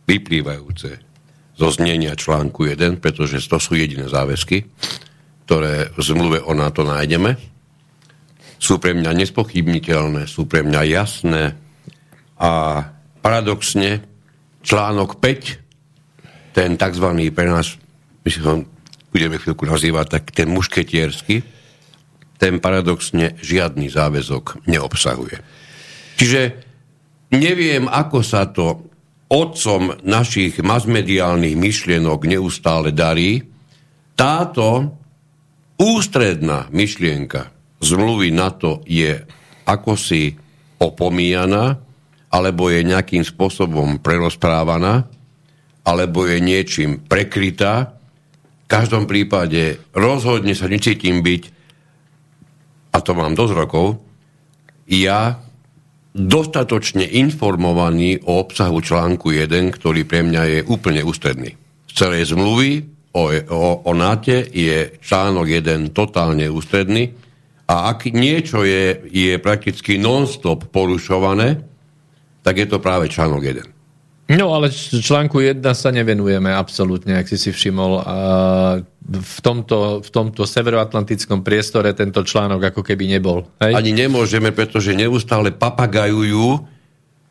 vyplývajúce 0.04 0.90
zo 1.58 1.68
znenia 1.74 2.14
článku 2.14 2.70
1, 2.70 3.02
pretože 3.02 3.42
to 3.46 3.58
sú 3.58 3.74
jediné 3.74 4.06
záväzky, 4.06 4.66
ktoré 5.46 5.90
v 5.90 6.00
zmluve 6.02 6.38
o 6.44 6.54
NATO 6.54 6.86
nájdeme. 6.86 7.34
Sú 8.58 8.78
pre 8.82 8.94
mňa 8.94 9.14
nespochybniteľné, 9.14 10.26
sú 10.26 10.46
pre 10.46 10.62
mňa 10.66 10.82
jasné 10.86 11.54
a 12.38 12.82
paradoxne 13.22 14.02
článok 14.62 15.18
5, 15.18 16.54
ten 16.54 16.74
tzv. 16.74 17.06
pre 17.34 17.46
nás, 17.50 17.78
myslím, 18.26 18.66
budeme 19.10 19.38
chvíľku 19.38 19.66
nazývať, 19.66 20.06
tak 20.18 20.30
ten 20.34 20.50
mušketiersky, 20.50 21.42
ten 22.38 22.62
paradoxne 22.62 23.34
žiadny 23.42 23.90
záväzok 23.90 24.66
neobsahuje. 24.70 25.42
Čiže 26.18 26.67
neviem, 27.32 27.88
ako 27.88 28.18
sa 28.24 28.48
to 28.48 28.88
otcom 29.28 29.92
našich 30.08 30.60
masmediálnych 30.64 31.56
myšlienok 31.56 32.24
neustále 32.24 32.96
darí. 32.96 33.44
Táto 34.16 34.96
ústredná 35.78 36.66
myšlienka 36.72 37.52
zmluvy 37.78 38.32
NATO 38.34 38.82
je 38.88 39.20
ako 39.68 39.94
si 40.00 40.32
opomíjaná, 40.80 41.76
alebo 42.32 42.72
je 42.72 42.80
nejakým 42.84 43.24
spôsobom 43.24 44.00
prerozprávaná, 44.00 45.04
alebo 45.84 46.24
je 46.24 46.40
niečím 46.40 47.00
prekrytá, 47.04 47.96
v 48.64 48.66
každom 48.68 49.08
prípade 49.08 49.80
rozhodne 49.96 50.52
sa 50.52 50.68
necítim 50.68 51.24
byť, 51.24 51.42
a 52.92 53.00
to 53.00 53.16
mám 53.16 53.32
dosť 53.32 53.54
rokov, 53.56 53.96
ja 54.88 55.40
dostatočne 56.18 57.06
informovaný 57.06 58.18
o 58.26 58.42
obsahu 58.42 58.82
článku 58.82 59.30
1, 59.30 59.78
ktorý 59.78 60.02
pre 60.02 60.26
mňa 60.26 60.42
je 60.44 60.58
úplne 60.66 61.06
ústredný. 61.06 61.54
Z 61.86 61.92
celej 61.94 62.34
zmluvy 62.34 62.82
o, 63.14 63.30
o, 63.30 63.64
o 63.86 63.92
NATE 63.94 64.50
je 64.50 64.98
článok 64.98 65.46
1 65.46 65.94
totálne 65.94 66.50
ústredný 66.50 67.14
a 67.70 67.94
ak 67.94 68.10
niečo 68.10 68.66
je, 68.66 69.06
je 69.06 69.38
prakticky 69.38 69.96
non-stop 70.00 70.68
porušované, 70.74 71.62
tak 72.42 72.54
je 72.58 72.66
to 72.66 72.82
práve 72.82 73.06
článok 73.06 73.42
1. 73.44 73.77
No 74.28 74.52
ale 74.52 74.68
článku 74.68 75.40
1 75.40 75.64
sa 75.72 75.88
nevenujeme 75.88 76.52
absolútne, 76.52 77.16
ak 77.16 77.32
si 77.32 77.40
si 77.40 77.48
všimol. 77.48 78.04
A 78.04 78.16
v 79.08 79.38
tomto, 79.40 80.04
v 80.04 80.10
tomto 80.12 80.44
severoatlantickom 80.44 81.40
priestore 81.40 81.96
tento 81.96 82.20
článok 82.20 82.76
ako 82.76 82.84
keby 82.84 83.08
nebol. 83.08 83.48
Hej? 83.56 83.72
Ani 83.72 83.96
nemôžeme, 83.96 84.52
pretože 84.52 84.92
neustále 84.92 85.48
papagajujú 85.56 86.60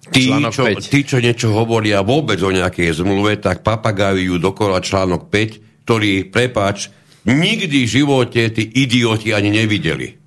tí 0.09 0.31
čo, 0.49 0.63
tí, 0.73 1.05
čo 1.05 1.21
niečo 1.21 1.53
hovoria 1.53 2.01
vôbec 2.01 2.41
o 2.41 2.49
nejakej 2.49 2.97
zmluve, 2.97 3.37
tak 3.37 3.61
papagajujú 3.61 4.41
dokola 4.41 4.81
článok 4.81 5.29
5, 5.29 5.85
ktorý, 5.85 6.33
prepáč, 6.33 6.89
nikdy 7.27 7.85
v 7.85 7.91
živote 7.91 8.41
tí 8.49 8.63
idioti 8.63 9.37
ani 9.37 9.53
nevideli. 9.53 10.17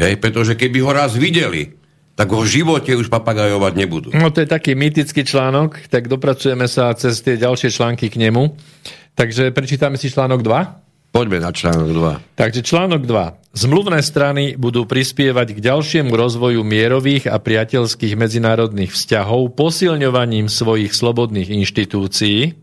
Hej? 0.00 0.18
Pretože 0.18 0.56
keby 0.56 0.78
ho 0.82 0.90
raz 0.90 1.14
videli, 1.14 1.81
tak 2.22 2.30
ho 2.30 2.46
v 2.46 2.54
živote 2.62 2.94
už 2.94 3.10
papagajovať 3.10 3.72
nebudú. 3.74 4.08
No 4.14 4.30
to 4.30 4.46
je 4.46 4.46
taký 4.46 4.78
mýtický 4.78 5.26
článok, 5.26 5.90
tak 5.90 6.06
dopracujeme 6.06 6.70
sa 6.70 6.94
cez 6.94 7.18
tie 7.18 7.34
ďalšie 7.34 7.74
články 7.74 8.06
k 8.06 8.22
nemu. 8.22 8.54
Takže 9.18 9.50
prečítame 9.50 9.98
si 9.98 10.06
článok 10.06 10.46
2. 10.46 11.10
Poďme 11.10 11.42
na 11.42 11.50
článok 11.50 11.90
2. 11.90 12.38
Takže 12.38 12.62
článok 12.62 13.02
2. 13.10 13.58
Zmluvné 13.58 13.98
strany 14.06 14.54
budú 14.54 14.86
prispievať 14.86 15.58
k 15.58 15.66
ďalšiemu 15.66 16.14
rozvoju 16.14 16.62
mierových 16.62 17.26
a 17.26 17.42
priateľských 17.42 18.14
medzinárodných 18.14 18.94
vzťahov 18.94 19.58
posilňovaním 19.58 20.46
svojich 20.46 20.94
slobodných 20.94 21.50
inštitúcií, 21.50 22.54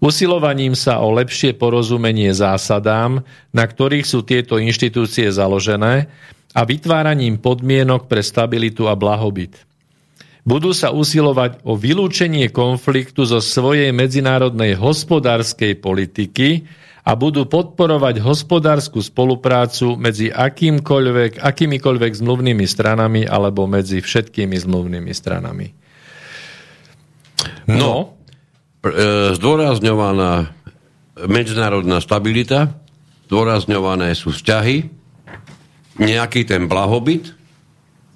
usilovaním 0.00 0.72
sa 0.72 1.04
o 1.04 1.12
lepšie 1.12 1.60
porozumenie 1.60 2.32
zásadám, 2.32 3.20
na 3.52 3.64
ktorých 3.68 4.08
sú 4.08 4.24
tieto 4.24 4.56
inštitúcie 4.56 5.28
založené 5.28 6.08
a 6.56 6.60
vytváraním 6.64 7.36
podmienok 7.40 8.08
pre 8.08 8.24
stabilitu 8.24 8.88
a 8.88 8.96
blahobyt. 8.96 9.68
Budú 10.48 10.72
sa 10.72 10.96
usilovať 10.96 11.60
o 11.68 11.76
vylúčenie 11.76 12.48
konfliktu 12.48 13.28
zo 13.28 13.36
svojej 13.44 13.92
medzinárodnej 13.92 14.80
hospodárskej 14.80 15.76
politiky 15.76 16.64
a 17.04 17.12
budú 17.12 17.44
podporovať 17.44 18.24
hospodárskú 18.24 19.04
spoluprácu 19.04 20.00
medzi 20.00 20.32
akýmkoľvek, 20.32 21.44
akýmikoľvek 21.44 22.12
zmluvnými 22.16 22.64
stranami 22.64 23.28
alebo 23.28 23.68
medzi 23.68 24.00
všetkými 24.00 24.56
zmluvnými 24.56 25.12
stranami. 25.12 25.68
No, 27.68 27.76
no 27.76 27.92
e, 28.88 29.36
zdôrazňovaná 29.36 30.52
medzinárodná 31.28 32.00
stabilita, 32.00 32.72
zdôrazňované 33.28 34.16
sú 34.16 34.32
vzťahy, 34.32 34.97
nejaký 35.98 36.46
ten 36.46 36.70
blahobyt 36.70 37.34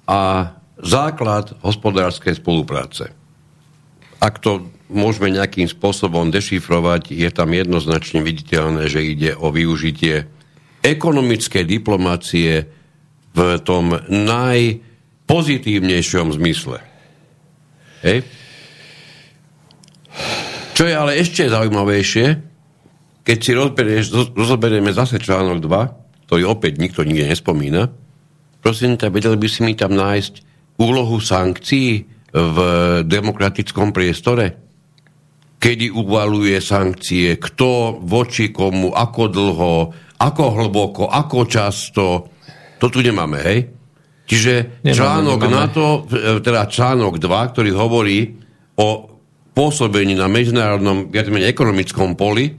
a 0.07 0.55
základ 0.79 1.51
hospodárskej 1.63 2.35
spolupráce. 2.39 3.11
Ak 4.23 4.39
to 4.39 4.71
môžeme 4.87 5.27
nejakým 5.31 5.67
spôsobom 5.67 6.31
dešifrovať, 6.31 7.11
je 7.11 7.31
tam 7.31 7.51
jednoznačne 7.51 8.23
viditeľné, 8.23 8.87
že 8.87 9.03
ide 9.03 9.35
o 9.35 9.51
využitie 9.51 10.25
ekonomickej 10.83 11.63
diplomácie 11.63 12.67
v 13.33 13.59
tom 13.63 13.97
najpozitívnejšom 14.07 16.33
zmysle. 16.39 16.79
Hej? 18.03 18.23
Čo 20.73 20.89
je 20.89 20.93
ale 20.93 21.17
ešte 21.17 21.47
zaujímavejšie, 21.47 22.37
keď 23.23 23.37
si 23.39 23.55
rozoberieme 24.35 24.91
zase 24.91 25.19
článok 25.23 25.63
2, 25.63 26.02
ktorý 26.33 26.49
opäť 26.49 26.81
nikto 26.81 27.05
nikde 27.05 27.29
nespomína, 27.29 27.93
prosím 28.57 28.97
ťa, 28.97 29.13
vedeli 29.13 29.37
by 29.37 29.45
si 29.45 29.61
mi 29.61 29.77
tam 29.77 29.93
nájsť 29.93 30.33
úlohu 30.81 31.21
sankcií 31.21 32.09
v 32.33 32.57
demokratickom 33.05 33.93
priestore? 33.93 34.57
Kedy 35.61 35.93
uvaluje 35.93 36.57
sankcie, 36.57 37.37
kto, 37.37 38.01
voči 38.01 38.49
komu, 38.49 38.97
ako 38.97 39.23
dlho, 39.29 39.75
ako 40.17 40.43
hlboko, 40.57 41.05
ako 41.05 41.45
často. 41.45 42.05
To 42.81 42.85
tu 42.89 43.05
nemáme, 43.05 43.37
hej? 43.45 43.69
Čiže 44.25 44.81
nemáme, 44.81 44.97
článok 44.97 45.37
nemáme. 45.37 45.53
na 45.53 45.65
to, 45.69 45.85
teda 46.41 46.65
článok 46.65 47.21
2, 47.21 47.53
ktorý 47.53 47.69
hovorí 47.77 48.41
o 48.81 49.05
pôsobení 49.53 50.17
na 50.17 50.25
medzinárodnom, 50.25 51.13
viac 51.13 51.29
menej 51.29 51.53
ekonomickom 51.53 52.17
poli, 52.17 52.57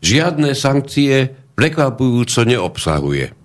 žiadne 0.00 0.56
sankcie 0.56 1.39
prekvapujúco 1.60 2.40
neobsahuje. 2.48 3.36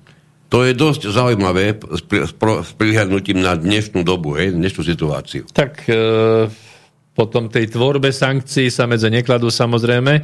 To 0.47 0.63
je 0.63 0.71
dosť 0.71 1.12
zaujímavé 1.12 1.75
s 1.99 2.71
prihľadnutím 2.80 3.43
na 3.43 3.60
dnešnú 3.60 4.08
dobu, 4.08 4.39
hej, 4.39 4.56
dnešnú 4.56 4.88
situáciu. 4.88 5.43
Tak 5.51 5.84
e, 5.91 6.47
potom 7.12 7.51
tej 7.51 7.75
tvorbe 7.75 8.15
sankcií 8.15 8.71
sa 8.71 8.88
medze 8.88 9.12
nekladú 9.12 9.51
samozrejme. 9.51 10.13
E, 10.15 10.21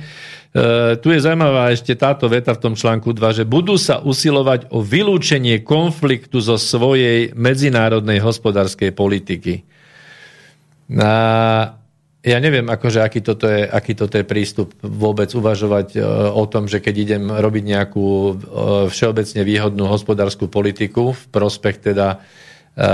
tu 1.03 1.11
je 1.11 1.19
zaujímavá 1.19 1.75
ešte 1.75 1.99
táto 1.99 2.31
veta 2.31 2.55
v 2.55 2.63
tom 2.63 2.79
článku 2.79 3.11
2, 3.11 3.43
že 3.43 3.49
budú 3.49 3.75
sa 3.75 3.99
usilovať 3.99 4.71
o 4.71 4.79
vylúčenie 4.79 5.59
konfliktu 5.67 6.39
zo 6.39 6.55
svojej 6.55 7.35
medzinárodnej 7.35 8.23
hospodárskej 8.23 8.95
politiky. 8.95 9.67
A 10.95 11.75
ja 12.21 12.37
neviem, 12.37 12.69
akože, 12.69 13.01
aký, 13.01 13.25
toto 13.25 13.49
je, 13.49 13.65
aký 13.65 13.97
toto 13.97 14.13
je 14.13 14.25
prístup 14.25 14.77
vôbec 14.85 15.33
uvažovať 15.33 15.97
e, 15.97 15.99
o 16.29 16.45
tom, 16.45 16.69
že 16.69 16.77
keď 16.77 16.95
idem 17.01 17.23
robiť 17.33 17.63
nejakú 17.65 18.07
e, 18.07 18.33
všeobecne 18.93 19.41
výhodnú 19.41 19.89
hospodárskú 19.89 20.45
politiku 20.45 21.17
v 21.17 21.23
prospech 21.33 21.81
teda 21.81 22.21
e, 22.77 22.87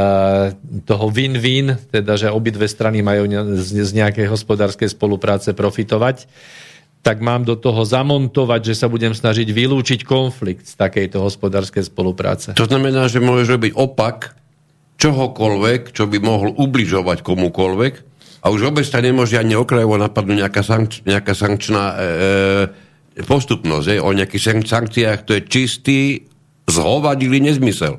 toho 0.88 1.06
win-win, 1.12 1.76
teda 1.92 2.16
že 2.16 2.32
obidve 2.32 2.72
strany 2.72 3.04
majú 3.04 3.28
z 3.60 3.92
nejakej 3.92 4.32
hospodárskej 4.32 4.96
spolupráce 4.96 5.52
profitovať, 5.52 6.24
tak 7.04 7.20
mám 7.20 7.44
do 7.44 7.60
toho 7.60 7.84
zamontovať, 7.84 8.72
že 8.72 8.80
sa 8.80 8.88
budem 8.88 9.12
snažiť 9.12 9.48
vylúčiť 9.52 10.08
konflikt 10.08 10.72
z 10.72 10.80
takejto 10.80 11.20
hospodárskej 11.20 11.84
spolupráce. 11.84 12.56
To 12.56 12.68
znamená, 12.68 13.12
že 13.12 13.20
môžeš 13.20 13.60
robiť 13.60 13.72
opak 13.76 14.40
čohokoľvek, 15.04 15.92
čo 15.92 16.08
by 16.08 16.18
mohol 16.24 16.56
ubližovať 16.56 17.28
komukoľvek, 17.28 18.07
a 18.42 18.54
už 18.54 18.70
vôbec 18.70 18.86
sa 18.86 19.02
nemôže 19.02 19.36
ani 19.36 19.58
okrajovo 19.58 19.98
napadnúť 19.98 20.38
nejaká, 20.46 20.62
sankč, 20.62 21.02
nejaká 21.04 21.34
sankčná 21.34 21.84
e, 21.84 21.96
e 23.18 23.22
postupnosť. 23.26 23.88
Je? 23.92 23.98
O 23.98 24.14
nejakých 24.14 24.62
sankciách 24.62 25.20
to 25.26 25.32
je 25.38 25.42
čistý 25.50 26.00
zhovadilý 26.70 27.42
nezmysel. 27.42 27.98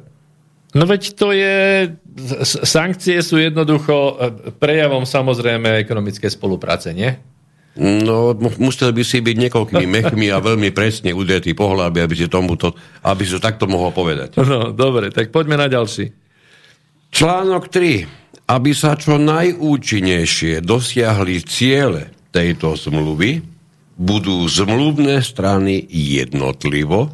No 0.77 0.85
veď 0.85 1.03
to 1.16 1.33
je... 1.33 1.88
Sankcie 2.44 3.18
sú 3.24 3.40
jednoducho 3.40 3.94
e, 3.94 4.14
prejavom 4.55 5.09
samozrejme 5.09 5.83
ekonomickej 5.83 6.31
spolupráce, 6.31 6.92
nie? 6.92 7.16
No, 7.79 8.35
musel 8.59 8.90
by 8.90 9.07
si 9.07 9.22
byť 9.22 9.37
niekoľkými 9.48 9.87
mechmi 10.03 10.29
a 10.35 10.42
veľmi 10.42 10.74
presne 10.74 11.14
udretý 11.14 11.55
po 11.55 11.70
hlabe, 11.72 12.03
aby 12.03 12.14
si, 12.14 12.27
tomuto, 12.27 12.74
aby 13.07 13.22
si 13.22 13.38
to 13.38 13.40
takto 13.40 13.70
mohol 13.70 13.94
povedať. 13.94 14.38
No, 14.42 14.74
dobre, 14.74 15.14
tak 15.14 15.31
poďme 15.31 15.57
na 15.57 15.70
ďalší. 15.70 16.11
Článok 17.09 17.72
3 17.72 18.28
aby 18.49 18.73
sa 18.73 18.97
čo 18.97 19.21
najúčinnejšie 19.21 20.65
dosiahli 20.65 21.45
ciele 21.45 22.17
tejto 22.33 22.81
zmluvy, 22.81 23.45
budú 23.99 24.47
zmluvné 24.49 25.21
strany 25.21 25.85
jednotlivo 25.91 27.13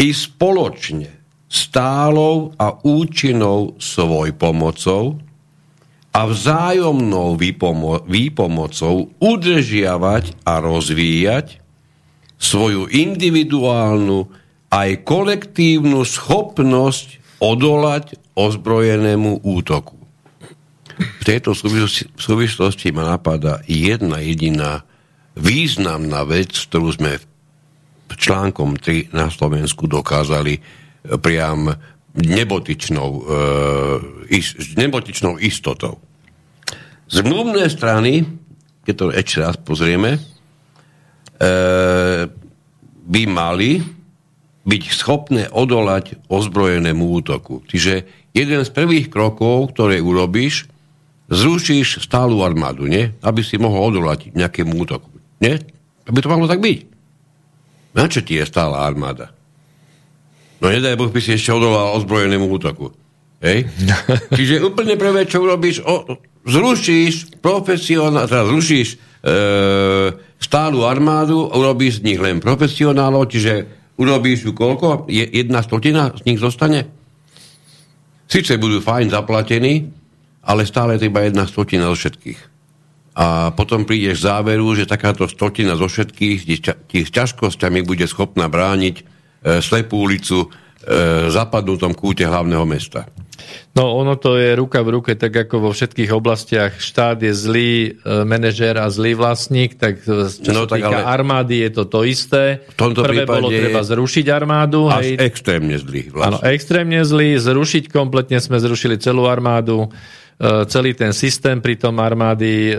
i 0.00 0.10
spoločne 0.10 1.18
stálou 1.46 2.52
a 2.58 2.74
účinnou 2.80 3.78
svoj 3.78 4.34
pomocou 4.34 5.20
a 6.12 6.20
vzájomnou 6.24 7.36
výpomo- 7.36 8.02
výpomocou 8.08 9.12
udržiavať 9.20 10.42
a 10.42 10.58
rozvíjať 10.64 11.60
svoju 12.40 12.88
individuálnu 12.88 14.26
aj 14.72 14.90
kolektívnu 15.04 16.04
schopnosť 16.04 17.38
odolať 17.38 18.16
ozbrojenému 18.32 19.44
útoku. 19.44 19.97
V 20.98 21.24
tejto 21.24 21.54
súvislosti, 21.54 22.88
ma 22.90 23.14
napadá 23.14 23.62
jedna 23.70 24.18
jediná 24.18 24.82
významná 25.38 26.26
vec, 26.26 26.50
ktorú 26.66 26.90
sme 26.90 27.22
článkom 28.18 28.82
3 28.82 29.14
na 29.14 29.30
Slovensku 29.30 29.86
dokázali 29.86 30.58
e, 30.58 30.60
priam 31.22 31.70
nebotičnou, 32.18 33.10
e, 33.14 33.22
is, 34.34 34.58
nebotičnou 34.74 35.38
istotou. 35.38 36.02
Zmluvné 37.08 37.70
strany, 37.70 38.26
keď 38.82 38.94
to 38.98 39.06
ešte 39.14 39.38
raz 39.38 39.54
pozrieme, 39.62 40.18
e, 40.18 40.20
by 43.08 43.22
mali 43.30 43.80
byť 44.68 44.82
schopné 44.92 45.48
odolať 45.48 46.20
ozbrojenému 46.28 47.08
útoku. 47.22 47.64
Čiže 47.64 48.04
jeden 48.36 48.60
z 48.60 48.70
prvých 48.74 49.08
krokov, 49.08 49.72
ktoré 49.72 50.02
urobíš, 50.02 50.68
zrušíš 51.28 52.02
stálu 52.04 52.40
armádu, 52.40 52.88
nie? 52.88 53.12
Aby 53.20 53.44
si 53.44 53.60
mohol 53.60 53.92
odolať 53.92 54.32
nejakému 54.32 54.72
útoku. 54.80 55.12
Nie? 55.38 55.60
Aby 56.08 56.24
to 56.24 56.32
malo 56.32 56.48
tak 56.48 56.64
byť. 56.64 56.78
Na 57.92 58.08
čo 58.08 58.24
ti 58.24 58.40
je 58.40 58.44
stála 58.48 58.84
armáda? 58.84 59.32
No 60.58 60.72
nedaj 60.72 60.98
Boh 60.98 61.12
by 61.12 61.20
si 61.22 61.36
ešte 61.36 61.54
odolal 61.54 61.94
ozbrojenému 62.00 62.48
útoku. 62.48 62.90
Hej? 63.44 63.70
Čiže 64.38 64.64
úplne 64.64 64.98
prvé, 64.98 65.28
čo 65.28 65.44
urobíš, 65.44 65.84
o, 65.84 66.18
zrušíš 66.48 67.38
profesionál, 67.44 68.26
teda 68.26 68.48
zrušíš 68.48 68.88
e, 68.94 68.98
stálu 70.40 70.82
armádu, 70.88 71.46
urobíš 71.52 72.02
z 72.02 72.04
nich 72.08 72.20
len 72.20 72.40
profesionálov, 72.42 73.28
čiže 73.30 73.68
urobíš 74.00 74.48
ju 74.48 74.52
koľko? 74.56 75.10
Je, 75.12 75.22
jedna 75.22 75.60
stotina 75.60 76.14
z 76.16 76.24
nich 76.24 76.40
zostane? 76.40 76.88
Sice 78.28 78.56
budú 78.56 78.80
fajn 78.80 79.12
zaplatení, 79.12 79.97
ale 80.48 80.64
stále 80.64 80.96
je 80.96 81.04
to 81.04 81.10
iba 81.12 81.20
jedna 81.28 81.44
stotina 81.44 81.92
zo 81.92 81.96
všetkých. 82.00 82.40
A 83.18 83.52
potom 83.52 83.84
prídeš 83.84 84.24
k 84.24 84.32
záveru, 84.32 84.72
že 84.72 84.88
takáto 84.88 85.28
stotina 85.28 85.76
zo 85.76 85.90
všetkých 85.90 86.38
ti 86.88 86.98
s 87.04 87.10
ťažkosťami 87.12 87.84
bude 87.84 88.08
schopná 88.08 88.48
brániť 88.48 88.96
e, 88.96 89.02
slepú 89.60 90.08
ulicu 90.08 90.46
e, 90.46 90.48
zapadnutom 91.28 91.92
kúte 91.92 92.24
hlavného 92.24 92.64
mesta. 92.64 93.10
No 93.74 93.94
ono 93.94 94.18
to 94.18 94.34
je 94.34 94.58
ruka 94.58 94.82
v 94.82 94.98
ruke, 94.98 95.12
tak 95.14 95.30
ako 95.30 95.70
vo 95.70 95.70
všetkých 95.70 96.10
oblastiach 96.10 96.78
štát 96.82 97.22
je 97.22 97.30
zlý 97.34 97.72
e, 97.72 97.90
manažér 98.26 98.78
a 98.82 98.86
zlý 98.90 99.14
vlastník, 99.14 99.78
tak 99.78 100.02
e, 100.06 100.26
čo 100.30 100.50
no, 100.54 100.66
sa 100.66 100.78
tak 100.78 100.82
týka 100.82 100.98
ale... 101.02 101.06
armády 101.06 101.56
je 101.66 101.70
to 101.74 101.84
to 101.86 102.00
isté. 102.02 102.62
V 102.74 102.78
tomto 102.78 103.06
Prvé 103.06 103.26
bolo 103.26 103.50
treba 103.50 103.82
zrušiť 103.82 104.26
armádu. 104.30 104.90
Až 104.90 105.14
hej. 105.14 105.26
extrémne 105.26 105.76
zlý. 105.78 106.10
Vlastne. 106.10 106.38
Áno, 106.38 106.38
extrémne 106.50 107.00
zlý, 107.06 107.38
zrušiť 107.38 107.90
kompletne 107.90 108.38
sme 108.42 108.58
zrušili 108.58 108.98
celú 108.98 109.26
armádu 109.30 109.90
celý 110.40 110.94
ten 110.94 111.10
systém 111.10 111.58
pritom 111.58 111.98
armády 111.98 112.70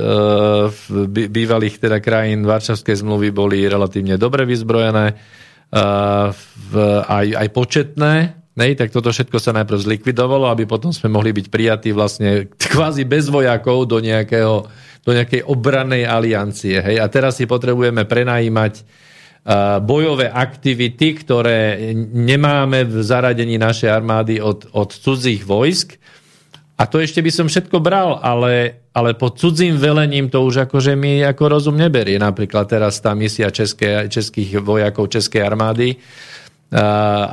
v 0.71 0.83
bývalých 1.27 1.75
teda 1.75 1.99
krajín 1.99 2.47
Varšavskej 2.47 3.03
zmluvy 3.03 3.35
boli 3.35 3.67
relatívne 3.67 4.15
dobre 4.15 4.47
vyzbrojené, 4.47 5.05
aj, 7.03 7.27
aj 7.35 7.47
početné, 7.51 8.39
Nej, 8.59 8.75
tak 8.75 8.91
toto 8.91 9.07
všetko 9.07 9.39
sa 9.39 9.55
najprv 9.55 9.79
zlikvidovalo, 9.79 10.51
aby 10.51 10.67
potom 10.67 10.91
sme 10.91 11.07
mohli 11.07 11.31
byť 11.31 11.47
prijatí 11.47 11.95
vlastne 11.95 12.51
kvázi 12.75 13.07
bez 13.07 13.31
vojakov 13.31 13.87
do, 13.87 14.03
nejakého, 14.03 14.67
do 14.99 15.11
nejakej 15.15 15.47
obranej 15.47 16.03
aliancie. 16.03 16.75
Hej? 16.83 16.99
A 16.99 17.07
teraz 17.07 17.39
si 17.39 17.47
potrebujeme 17.47 18.03
prenajímať 18.03 18.83
bojové 19.79 20.27
aktivity, 20.27 21.15
ktoré 21.23 21.79
nemáme 21.95 22.83
v 22.83 22.99
zaradení 22.99 23.55
našej 23.55 23.87
armády 23.87 24.43
od, 24.43 24.67
od 24.75 24.91
cudzích 24.91 25.47
vojsk. 25.47 25.95
A 26.79 26.87
to 26.87 27.03
ešte 27.03 27.19
by 27.19 27.27
som 27.27 27.51
všetko 27.51 27.83
bral, 27.83 28.23
ale, 28.23 28.87
ale 28.95 29.11
pod 29.11 29.35
cudzím 29.35 29.75
velením 29.75 30.31
to 30.31 30.39
už 30.39 30.63
akože 30.63 30.95
mi 30.95 31.19
ako 31.19 31.59
rozum 31.59 31.75
neberie. 31.75 32.15
Napríklad 32.15 32.71
teraz 32.71 33.03
tá 33.03 33.11
misia 33.11 33.51
české, 33.51 34.07
českých 34.07 34.63
vojakov 34.63 35.11
Českej 35.11 35.43
armády, 35.43 35.99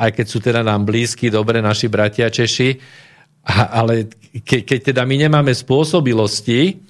aj 0.03 0.11
keď 0.19 0.27
sú 0.27 0.43
teda 0.43 0.67
nám 0.67 0.83
blízki, 0.83 1.31
dobre, 1.31 1.63
naši 1.63 1.87
bratia 1.87 2.27
Češi, 2.27 2.75
ale 3.55 4.11
ke, 4.43 4.67
keď 4.67 4.91
teda 4.91 5.07
my 5.07 5.15
nemáme 5.15 5.55
spôsobilosti, 5.55 6.83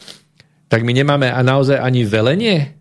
tak 0.72 0.80
my 0.80 0.96
nemáme 0.96 1.28
a 1.28 1.40
naozaj 1.44 1.76
ani 1.76 2.08
velenie. 2.08 2.72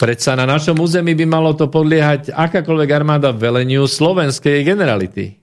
Predsa 0.00 0.38
na 0.38 0.48
našom 0.48 0.78
území 0.78 1.12
by 1.12 1.26
malo 1.28 1.52
to 1.52 1.68
podliehať 1.68 2.32
akákoľvek 2.32 2.90
armáda 2.96 3.34
veleniu 3.34 3.84
slovenskej 3.84 4.64
generality. 4.64 5.36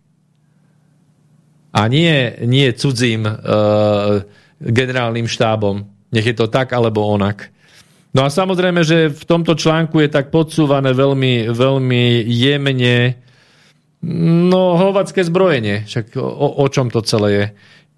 A 1.76 1.92
nie, 1.92 2.40
nie 2.48 2.72
cudzím 2.72 3.28
uh, 3.28 4.24
generálnym 4.64 5.28
štábom. 5.28 5.84
Nech 6.16 6.24
je 6.24 6.36
to 6.36 6.48
tak 6.48 6.72
alebo 6.72 7.04
onak. 7.04 7.52
No 8.16 8.24
a 8.24 8.32
samozrejme, 8.32 8.80
že 8.88 9.12
v 9.12 9.24
tomto 9.28 9.60
článku 9.60 10.00
je 10.00 10.08
tak 10.08 10.32
podsúvané 10.32 10.96
veľmi, 10.96 11.52
veľmi 11.52 12.24
jemne 12.32 13.20
no 14.48 14.80
hovadské 14.80 15.28
zbrojenie. 15.28 15.84
Však 15.84 16.16
o, 16.16 16.64
o 16.64 16.66
čom 16.72 16.88
to 16.88 17.04
celé 17.04 17.30
je? 17.36 17.46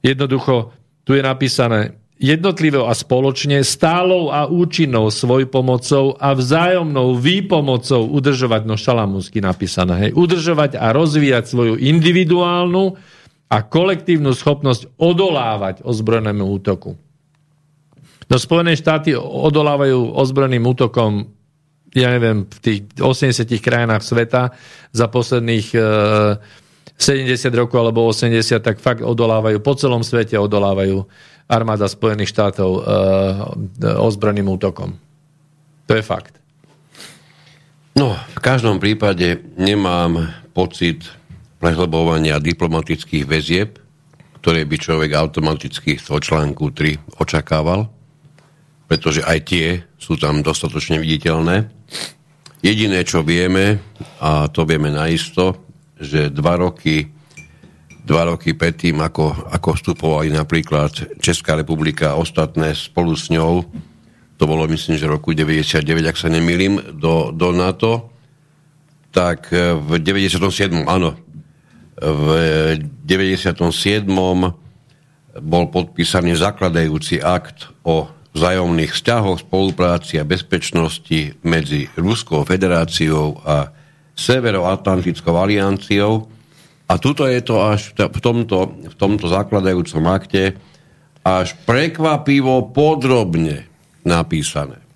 Jednoducho, 0.10 0.74
tu 1.06 1.14
je 1.14 1.22
napísané 1.22 2.02
jednotlivo 2.18 2.90
a 2.90 2.98
spoločne, 2.98 3.62
stálou 3.62 4.34
a 4.34 4.50
účinnou 4.50 5.14
svojpomocou 5.14 6.18
a 6.18 6.34
vzájomnou 6.34 7.14
výpomocou 7.14 8.10
udržovať, 8.10 8.66
no 8.66 8.74
šalamúsky 8.74 9.38
napísané, 9.38 10.10
hej, 10.10 10.12
udržovať 10.18 10.82
a 10.82 10.90
rozvíjať 10.98 11.46
svoju 11.46 11.74
individuálnu 11.78 12.98
a 13.48 13.58
kolektívnu 13.64 14.36
schopnosť 14.36 15.00
odolávať 15.00 15.84
ozbrojenému 15.84 16.44
útoku. 16.44 17.00
No 18.28 18.36
Spojené 18.36 18.76
štáty 18.76 19.16
odolávajú 19.16 20.12
ozbrojeným 20.20 20.68
útokom 20.68 21.38
ja 21.96 22.14
neviem, 22.14 22.46
v 22.46 22.60
tých 22.60 22.80
80 23.00 23.48
krajinách 23.58 24.04
sveta 24.04 24.54
za 24.92 25.06
posledných 25.08 25.68
e, 25.74 25.80
70 26.98 27.54
rokov 27.54 27.78
alebo 27.78 28.10
80, 28.10 28.38
tak 28.60 28.78
fakt 28.82 29.02
odolávajú, 29.02 29.62
po 29.62 29.74
celom 29.78 30.02
svete 30.02 30.38
odolávajú 30.38 31.06
armáda 31.48 31.88
Spojených 31.88 32.34
štátov 32.34 32.70
e, 32.70 32.82
ozbrojeným 33.98 34.52
útokom. 34.52 35.00
To 35.88 35.94
je 35.96 36.04
fakt. 36.04 36.36
No, 37.98 38.14
v 38.14 38.40
každom 38.44 38.78
prípade 38.78 39.42
nemám 39.58 40.30
pocit 40.54 41.08
prehlbovania 41.58 42.38
diplomatických 42.42 43.26
väzieb, 43.26 43.82
ktoré 44.42 44.64
by 44.64 44.76
človek 44.78 45.12
automaticky 45.18 45.98
z 45.98 46.08
článku 46.08 46.72
3 46.72 47.20
očakával 47.22 47.90
pretože 48.88 49.22
aj 49.22 49.40
tie 49.44 49.68
sú 50.00 50.16
tam 50.16 50.40
dostatočne 50.40 50.98
viditeľné. 50.98 51.68
Jediné, 52.64 53.04
čo 53.04 53.22
vieme, 53.22 53.78
a 54.24 54.50
to 54.50 54.66
vieme 54.66 54.90
naisto, 54.90 55.68
že 56.00 56.34
dva 56.34 56.58
roky, 56.58 57.12
dva 58.02 58.34
roky 58.34 58.56
predtým, 58.56 58.98
ako, 59.04 59.52
ako 59.54 59.70
vstupovali 59.78 60.34
napríklad 60.34 61.20
Česká 61.22 61.54
republika 61.54 62.16
a 62.16 62.20
ostatné 62.20 62.74
spolu 62.74 63.14
s 63.14 63.30
ňou, 63.30 63.68
to 64.38 64.44
bolo 64.46 64.66
myslím, 64.72 64.96
že 64.98 65.10
roku 65.10 65.36
99, 65.36 65.84
ak 66.08 66.18
sa 66.18 66.32
nemýlim, 66.32 66.98
do, 66.98 67.30
do 67.36 67.52
NATO, 67.54 68.10
tak 69.12 69.50
v 69.52 69.98
97. 69.98 70.86
áno, 70.86 71.18
v 71.98 72.26
97. 73.06 74.06
bol 75.42 75.66
podpísaný 75.70 76.38
zakladajúci 76.38 77.22
akt 77.22 77.74
o 77.82 78.10
vzájomných 78.38 78.94
vzťahoch, 78.94 79.42
spolupráci 79.42 80.22
a 80.22 80.28
bezpečnosti 80.28 81.34
medzi 81.42 81.90
Ruskou 81.98 82.46
federáciou 82.46 83.42
a 83.42 83.74
Severoatlantickou 84.18 85.34
alianciou. 85.34 86.30
A 86.88 86.94
tuto 87.02 87.26
je 87.26 87.42
to 87.42 87.62
až 87.62 87.94
v 87.94 88.20
tomto, 88.22 88.58
v 88.88 88.96
tomto 88.96 89.26
zakladajúcom 89.30 90.04
akte 90.10 90.58
až 91.22 91.54
prekvapivo 91.68 92.72
podrobne 92.72 93.68
napísané. 94.08 94.87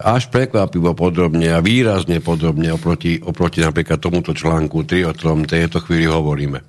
Až 0.00 0.32
prekvapivo 0.32 0.96
podrobne 0.96 1.52
a 1.52 1.60
výrazne 1.60 2.24
podrobne 2.24 2.72
oproti, 2.72 3.20
oproti 3.20 3.60
napríklad 3.60 4.00
tomuto 4.00 4.32
článku 4.32 4.88
3, 4.88 5.04
o 5.04 5.12
ktorom 5.12 5.44
tejto 5.44 5.84
chvíli 5.84 6.08
hovoríme. 6.08 6.64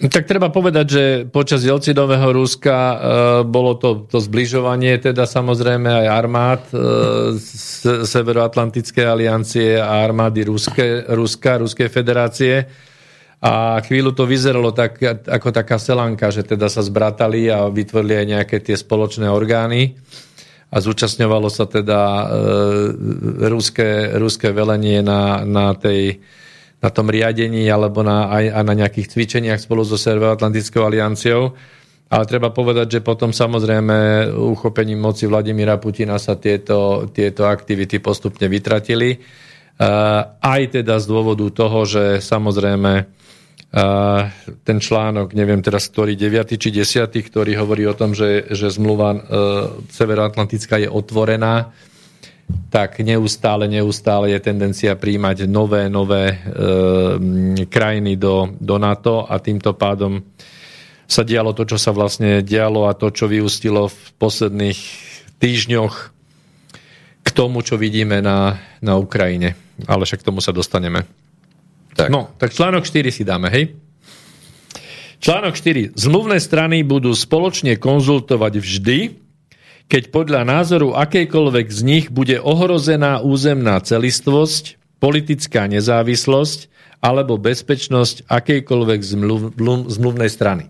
Tak 0.00 0.24
treba 0.24 0.48
povedať, 0.48 0.86
že 0.88 1.04
počas 1.28 1.60
Jelcinového 1.60 2.32
Ruska 2.32 2.72
e, 2.72 2.96
bolo 3.44 3.76
to, 3.76 4.08
to 4.08 4.16
zbližovanie, 4.16 4.96
teda 4.96 5.28
samozrejme 5.28 5.92
aj 5.92 6.06
armád 6.08 6.62
e, 6.72 6.76
Severoatlantickej 8.08 9.04
aliancie 9.04 9.76
a 9.76 10.00
armády 10.00 10.48
Ruske, 10.48 11.04
Ruska, 11.04 11.60
Ruskej 11.60 11.92
federácie. 11.92 12.64
A 13.44 13.76
chvíľu 13.84 14.16
to 14.16 14.24
vyzeralo 14.24 14.72
tak, 14.72 15.04
ako 15.28 15.52
taká 15.52 15.76
selanka, 15.76 16.32
že 16.32 16.48
teda 16.48 16.72
sa 16.72 16.80
zbratali 16.80 17.52
a 17.52 17.68
vytvorili 17.68 18.24
aj 18.24 18.26
nejaké 18.40 18.56
tie 18.64 18.80
spoločné 18.80 19.28
orgány 19.28 20.00
a 20.70 20.76
zúčastňovalo 20.78 21.50
sa 21.50 21.66
teda 21.66 22.00
e, 22.00 22.26
ruské, 23.50 24.14
ruské 24.14 24.54
velenie 24.54 25.02
na, 25.02 25.42
na 25.42 25.74
tej 25.74 26.22
na 26.80 26.88
tom 26.88 27.12
riadení 27.12 27.68
alebo 27.68 28.00
na, 28.00 28.32
aj, 28.32 28.44
aj 28.56 28.64
na 28.64 28.74
nejakých 28.74 29.10
cvičeniach 29.12 29.60
spolu 29.60 29.84
so 29.84 30.00
Severoatlantickou 30.00 30.80
alianciou. 30.80 31.52
Ale 32.10 32.26
treba 32.26 32.50
povedať, 32.50 32.98
že 32.98 33.06
potom 33.06 33.30
samozrejme 33.30 34.26
uchopením 34.34 34.98
moci 34.98 35.30
Vladimíra 35.30 35.78
Putina 35.78 36.18
sa 36.18 36.34
tieto, 36.34 37.06
tieto 37.12 37.46
aktivity 37.46 38.02
postupne 38.02 38.50
vytratili. 38.50 39.14
Uh, 39.80 40.36
aj 40.42 40.82
teda 40.82 40.98
z 40.98 41.06
dôvodu 41.06 41.46
toho, 41.54 41.86
že 41.86 42.18
samozrejme 42.18 43.06
ten 44.66 44.78
článok, 44.82 45.30
neviem 45.30 45.62
teraz, 45.62 45.86
ktorý 45.86 46.18
9. 46.18 46.58
či 46.58 46.74
10., 46.74 47.06
ktorý 47.06 47.54
hovorí 47.54 47.86
o 47.86 47.94
tom, 47.94 48.18
že, 48.18 48.50
že 48.50 48.66
zmluva 48.66 49.14
uh, 49.14 49.20
Severoatlantická 49.86 50.82
je 50.82 50.90
otvorená, 50.90 51.70
tak 52.70 52.98
neustále, 52.98 53.70
neustále 53.70 54.34
je 54.34 54.38
tendencia 54.42 54.98
príjmať 54.98 55.46
nové, 55.46 55.86
nové 55.86 56.34
e, 56.34 57.66
krajiny 57.66 58.18
do, 58.18 58.50
do 58.58 58.74
NATO 58.74 59.26
a 59.26 59.38
týmto 59.38 59.74
pádom 59.74 60.22
sa 61.10 61.26
dialo 61.26 61.54
to, 61.54 61.66
čo 61.66 61.78
sa 61.78 61.90
vlastne 61.90 62.42
dialo 62.42 62.86
a 62.86 62.94
to, 62.94 63.10
čo 63.10 63.26
vyústilo 63.26 63.90
v 63.90 64.02
posledných 64.18 64.80
týždňoch 65.42 65.94
k 67.22 67.28
tomu, 67.34 67.62
čo 67.66 67.74
vidíme 67.74 68.22
na, 68.22 68.58
na 68.78 68.94
Ukrajine. 68.98 69.58
Ale 69.90 70.06
však 70.06 70.22
k 70.22 70.28
tomu 70.30 70.38
sa 70.38 70.54
dostaneme. 70.54 71.19
Tak. 71.94 72.08
No, 72.08 72.30
tak 72.38 72.54
článok 72.54 72.86
4 72.86 73.10
si 73.10 73.22
dáme, 73.26 73.50
hej? 73.50 73.74
Článok 75.20 75.52
4. 75.52 76.00
Zmluvné 76.00 76.40
strany 76.40 76.80
budú 76.80 77.12
spoločne 77.12 77.76
konzultovať 77.76 78.54
vždy, 78.56 78.98
keď 79.90 80.02
podľa 80.14 80.48
názoru 80.48 80.96
akejkoľvek 80.96 81.66
z 81.68 81.80
nich 81.82 82.06
bude 82.08 82.38
ohrozená 82.40 83.20
územná 83.20 83.76
celistvosť, 83.82 84.78
politická 85.02 85.66
nezávislosť 85.66 86.70
alebo 87.00 87.40
bezpečnosť 87.40 88.28
akejkoľvek 88.28 89.00
zmluv, 89.02 89.40
zmluvnej 89.88 90.30
strany. 90.30 90.68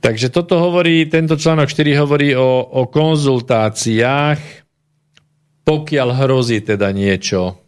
Takže 0.00 0.32
toto 0.32 0.56
hovorí, 0.56 1.04
tento 1.06 1.36
článok 1.36 1.68
4 1.68 2.02
hovorí 2.02 2.32
o, 2.32 2.64
o 2.64 2.88
konzultáciách, 2.88 4.40
pokiaľ 5.64 6.08
hrozí 6.24 6.64
teda 6.64 6.88
niečo 6.90 7.59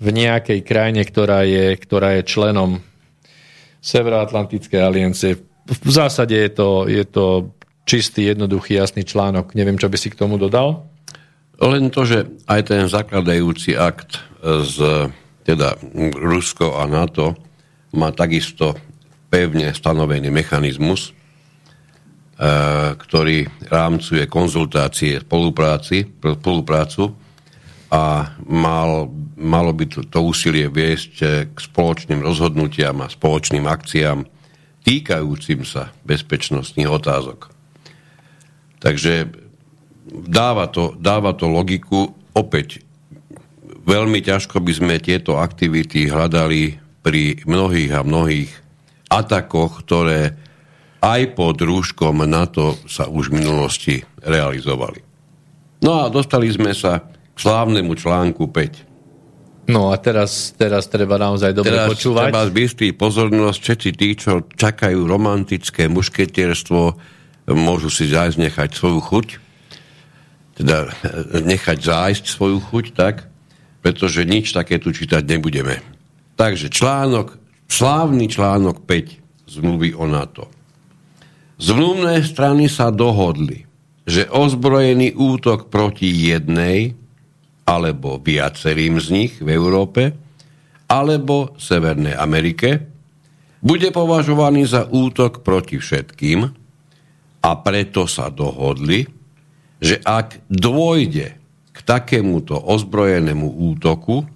v 0.00 0.08
nejakej 0.08 0.64
krajine, 0.64 1.04
ktorá 1.04 1.44
je, 1.44 1.76
ktorá 1.76 2.16
je 2.18 2.22
členom 2.24 2.80
Severoatlantickej 3.80 4.80
aliancie. 4.80 5.40
V 5.64 5.92
zásade 5.92 6.36
je 6.36 6.50
to, 6.52 6.88
je 6.88 7.04
to 7.04 7.52
čistý, 7.84 8.32
jednoduchý, 8.32 8.76
jasný 8.76 9.04
článok. 9.04 9.52
Neviem, 9.56 9.80
čo 9.80 9.88
by 9.88 9.96
si 9.96 10.12
k 10.12 10.20
tomu 10.20 10.36
dodal? 10.36 10.84
Len 11.60 11.92
to, 11.92 12.08
že 12.08 12.28
aj 12.48 12.60
ten 12.72 12.88
zakladajúci 12.88 13.76
akt 13.76 14.20
z 14.40 15.08
teda 15.44 15.76
Rusko 16.16 16.80
a 16.80 16.88
NATO 16.88 17.36
má 17.96 18.12
takisto 18.12 18.76
pevne 19.28 19.72
stanovený 19.74 20.28
mechanizmus, 20.30 21.10
e, 21.10 21.12
ktorý 22.94 23.48
rámcuje 23.68 24.24
konzultácie, 24.30 25.20
spolupráci, 25.22 26.06
spoluprácu 26.20 27.29
a 27.90 28.30
mal, 28.46 29.10
malo 29.34 29.74
by 29.74 29.84
to, 29.90 30.06
to 30.06 30.18
úsilie 30.22 30.70
viesť 30.70 31.12
eh, 31.22 31.30
k 31.50 31.56
spoločným 31.58 32.22
rozhodnutiam 32.22 33.02
a 33.02 33.10
spoločným 33.10 33.66
akciám 33.66 34.22
týkajúcim 34.86 35.66
sa 35.66 35.92
bezpečnostných 36.06 36.88
otázok. 36.88 37.50
Takže 38.80 39.28
dáva 40.08 40.70
to, 40.72 40.96
dáva 40.96 41.36
to 41.36 41.50
logiku. 41.50 42.16
Opäť, 42.32 42.80
veľmi 43.84 44.24
ťažko 44.24 44.62
by 44.62 44.72
sme 44.72 44.94
tieto 45.02 45.36
aktivity 45.36 46.08
hľadali 46.08 46.80
pri 47.04 47.44
mnohých 47.44 47.92
a 47.92 48.06
mnohých 48.06 48.50
atakoch, 49.10 49.84
ktoré 49.84 50.32
aj 51.00 51.32
pod 51.32 51.56
rúškom 51.60 52.24
NATO 52.28 52.76
sa 52.84 53.08
už 53.08 53.32
v 53.32 53.36
minulosti 53.40 53.94
realizovali. 54.20 55.00
No 55.80 56.04
a 56.04 56.12
dostali 56.12 56.48
sme 56.52 56.76
sa 56.76 57.00
slávnemu 57.40 57.96
článku 57.96 58.44
5. 58.52 58.90
No 59.70 59.94
a 59.94 59.96
teraz, 60.02 60.52
teraz 60.58 60.90
treba 60.90 61.16
naozaj 61.16 61.54
dobre 61.54 61.72
teraz 61.72 61.88
počúvať. 61.94 62.28
treba 62.28 62.42
zbystriť 62.50 62.92
pozornosť. 62.98 63.58
Všetci 63.62 63.90
tí, 63.94 64.08
čo 64.18 64.44
čakajú 64.44 65.06
romantické 65.06 65.86
mušketierstvo, 65.86 66.82
môžu 67.54 67.88
si 67.88 68.10
zájsť 68.10 68.36
nechať 68.36 68.70
svoju 68.74 69.00
chuť. 69.00 69.26
Teda 70.58 70.90
eh, 70.90 71.40
nechať 71.40 71.78
zájsť 71.80 72.24
svoju 72.28 72.58
chuť, 72.60 72.86
tak? 72.92 73.30
Pretože 73.80 74.28
nič 74.28 74.52
také 74.52 74.76
tu 74.76 74.92
čítať 74.92 75.24
nebudeme. 75.24 75.80
Takže 76.36 76.68
článok, 76.68 77.40
slávny 77.70 78.28
článok 78.28 78.84
5 78.84 79.54
zmluvy 79.56 79.96
o 79.96 80.04
NATO. 80.04 80.50
Zmluvné 81.60 82.24
strany 82.24 82.72
sa 82.72 82.88
dohodli, 82.88 83.68
že 84.08 84.26
ozbrojený 84.28 85.12
útok 85.14 85.68
proti 85.68 86.08
jednej 86.08 86.99
alebo 87.70 88.18
viacerým 88.18 88.98
z 88.98 89.06
nich 89.14 89.32
v 89.38 89.54
Európe, 89.54 90.10
alebo 90.90 91.54
Severnej 91.54 92.18
Amerike, 92.18 92.90
bude 93.62 93.94
považovaný 93.94 94.66
za 94.66 94.90
útok 94.90 95.46
proti 95.46 95.78
všetkým 95.78 96.50
a 97.46 97.50
preto 97.62 98.10
sa 98.10 98.26
dohodli, 98.26 99.06
že 99.78 100.02
ak 100.02 100.50
dôjde 100.50 101.38
k 101.70 101.78
takémuto 101.86 102.58
ozbrojenému 102.58 103.46
útoku, 103.70 104.26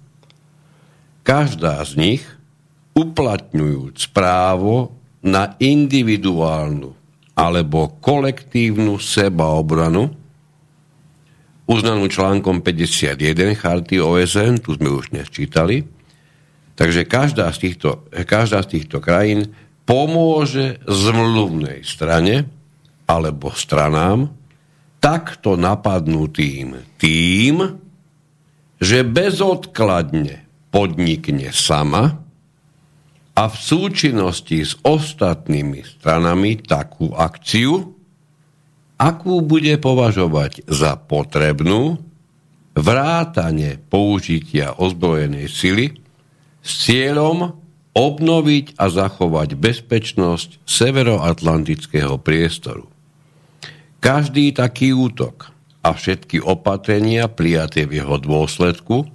každá 1.27 1.83
z 1.83 1.93
nich, 1.99 2.23
uplatňujúc 2.95 4.15
právo 4.15 4.95
na 5.19 5.59
individuálnu 5.59 6.95
alebo 7.35 7.99
kolektívnu 7.99 8.95
sebaobranu, 8.95 10.24
uznanú 11.65 12.05
článkom 12.05 12.61
51 12.61 13.57
Charty 13.57 13.97
OSN, 13.97 14.61
tu 14.61 14.77
sme 14.77 14.89
už 14.89 15.13
dnes 15.13 15.29
čítali. 15.29 15.85
Takže 16.75 17.07
každá 17.07 17.49
z 17.55 17.57
týchto, 17.69 18.05
každá 18.11 18.61
z 18.65 18.79
týchto 18.79 18.99
krajín 18.99 19.55
pomôže 19.87 20.81
zmluvnej 20.85 21.85
strane 21.87 22.45
alebo 23.05 23.53
stranám 23.53 24.33
takto 24.99 25.55
napadnutým 25.55 26.97
tým, 26.97 27.79
že 28.81 29.05
bezodkladne 29.05 30.43
podnikne 30.73 31.55
sama 31.55 32.25
a 33.35 33.43
v 33.47 33.55
súčinnosti 33.55 34.67
s 34.67 34.75
ostatnými 34.83 35.85
stranami 35.85 36.59
takú 36.59 37.15
akciu, 37.15 37.94
akú 38.95 39.43
bude 39.43 39.75
považovať 39.79 40.67
za 40.67 40.95
potrebnú 40.95 41.99
vrátane 42.75 43.79
použitia 43.87 44.75
ozbrojenej 44.75 45.47
sily 45.47 45.95
s 46.59 46.71
cieľom 46.87 47.55
obnoviť 47.95 48.75
a 48.75 48.91
zachovať 48.91 49.55
bezpečnosť 49.55 50.67
severoatlantického 50.67 52.19
priestoru. 52.19 52.91
Každý 54.03 54.51
taký 54.51 54.91
útok 54.91 55.55
a 55.79 55.95
všetky 55.95 56.43
opatrenia 56.43 57.31
prijaté 57.31 57.87
v 57.87 58.03
jeho 58.03 58.19
dôsledku 58.19 59.07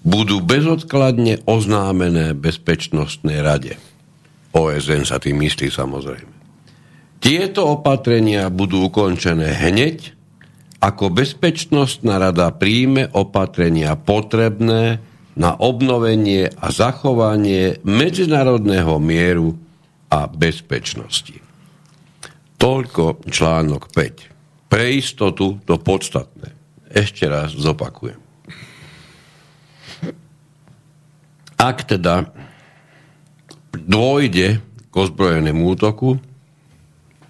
budú 0.00 0.40
bezodkladne 0.40 1.44
oznámené 1.44 2.32
Bezpečnostnej 2.32 3.42
rade. 3.44 3.76
OSN 4.54 5.04
sa 5.04 5.20
tým 5.20 5.42
myslí 5.42 5.68
samozrejme. 5.68 6.29
Tieto 7.20 7.76
opatrenia 7.76 8.48
budú 8.48 8.88
ukončené 8.88 9.52
hneď, 9.52 10.16
ako 10.80 11.12
Bezpečnostná 11.12 12.16
rada 12.16 12.48
príjme 12.48 13.12
opatrenia 13.12 13.92
potrebné 13.92 15.04
na 15.36 15.52
obnovenie 15.52 16.48
a 16.48 16.72
zachovanie 16.72 17.76
medzinárodného 17.84 18.96
mieru 18.96 19.52
a 20.08 20.24
bezpečnosti. 20.32 21.36
Toľko 22.56 23.28
článok 23.28 23.92
5. 23.92 24.72
Pre 24.72 24.84
istotu 24.88 25.60
to 25.68 25.76
podstatné. 25.76 26.56
Ešte 26.88 27.28
raz 27.28 27.52
zopakujem. 27.52 28.16
Ak 31.60 31.84
teda 31.84 32.32
dôjde 33.76 34.64
k 34.88 34.94
ozbrojenému 34.96 35.76
útoku, 35.76 36.16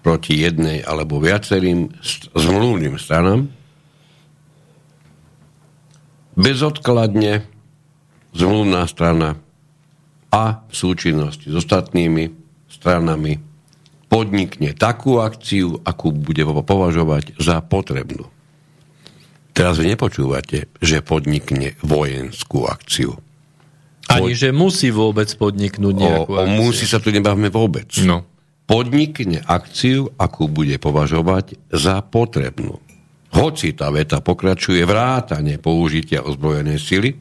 proti 0.01 0.41
jednej 0.41 0.81
alebo 0.81 1.21
viacerým 1.21 1.93
zmluvným 2.33 2.97
stranám, 2.97 3.47
bezodkladne 6.33 7.45
zmluvná 8.33 8.89
strana 8.89 9.37
a 10.33 10.65
v 10.65 10.73
súčinnosti 10.73 11.51
s 11.51 11.55
ostatnými 11.55 12.33
stranami 12.71 13.37
podnikne 14.09 14.73
takú 14.75 15.21
akciu, 15.21 15.79
akú 15.85 16.11
bude 16.11 16.43
považovať 16.43 17.37
za 17.39 17.61
potrebnú. 17.61 18.27
Teraz 19.51 19.77
vy 19.77 19.95
nepočúvate, 19.95 20.71
že 20.79 21.03
podnikne 21.03 21.75
vojenskú 21.83 22.65
akciu. 22.65 23.19
Ani, 24.07 24.35
že 24.35 24.51
musí 24.51 24.91
vôbec 24.91 25.27
podniknúť 25.35 25.95
nejakú 25.95 26.31
o, 26.35 26.43
o 26.43 26.47
musí 26.47 26.87
sa 26.87 26.99
tu 26.99 27.11
nebavme 27.11 27.47
vôbec. 27.51 27.87
No 28.03 28.30
podnikne 28.71 29.43
akciu, 29.43 30.15
akú 30.15 30.47
bude 30.47 30.79
považovať 30.79 31.59
za 31.75 31.99
potrebnú. 31.99 32.79
Hoci 33.35 33.75
tá 33.75 33.91
veta 33.91 34.23
pokračuje 34.23 34.87
vrátane 34.87 35.59
použitia 35.59 36.23
ozbrojenej 36.23 36.79
sily, 36.79 37.11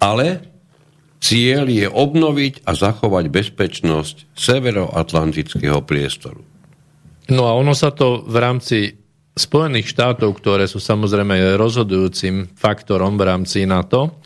ale 0.00 0.26
cieľ 1.20 1.68
je 1.68 1.84
obnoviť 1.84 2.64
a 2.64 2.72
zachovať 2.72 3.24
bezpečnosť 3.28 4.32
severoatlantického 4.32 5.84
priestoru. 5.84 6.40
No 7.28 7.44
a 7.44 7.52
ono 7.52 7.76
sa 7.76 7.92
to 7.92 8.24
v 8.24 8.36
rámci 8.40 8.96
Spojených 9.36 9.92
štátov, 9.92 10.40
ktoré 10.40 10.64
sú 10.64 10.80
samozrejme 10.80 11.60
rozhodujúcim 11.60 12.48
faktorom 12.56 13.20
v 13.20 13.28
rámci 13.28 13.68
NATO, 13.68 14.24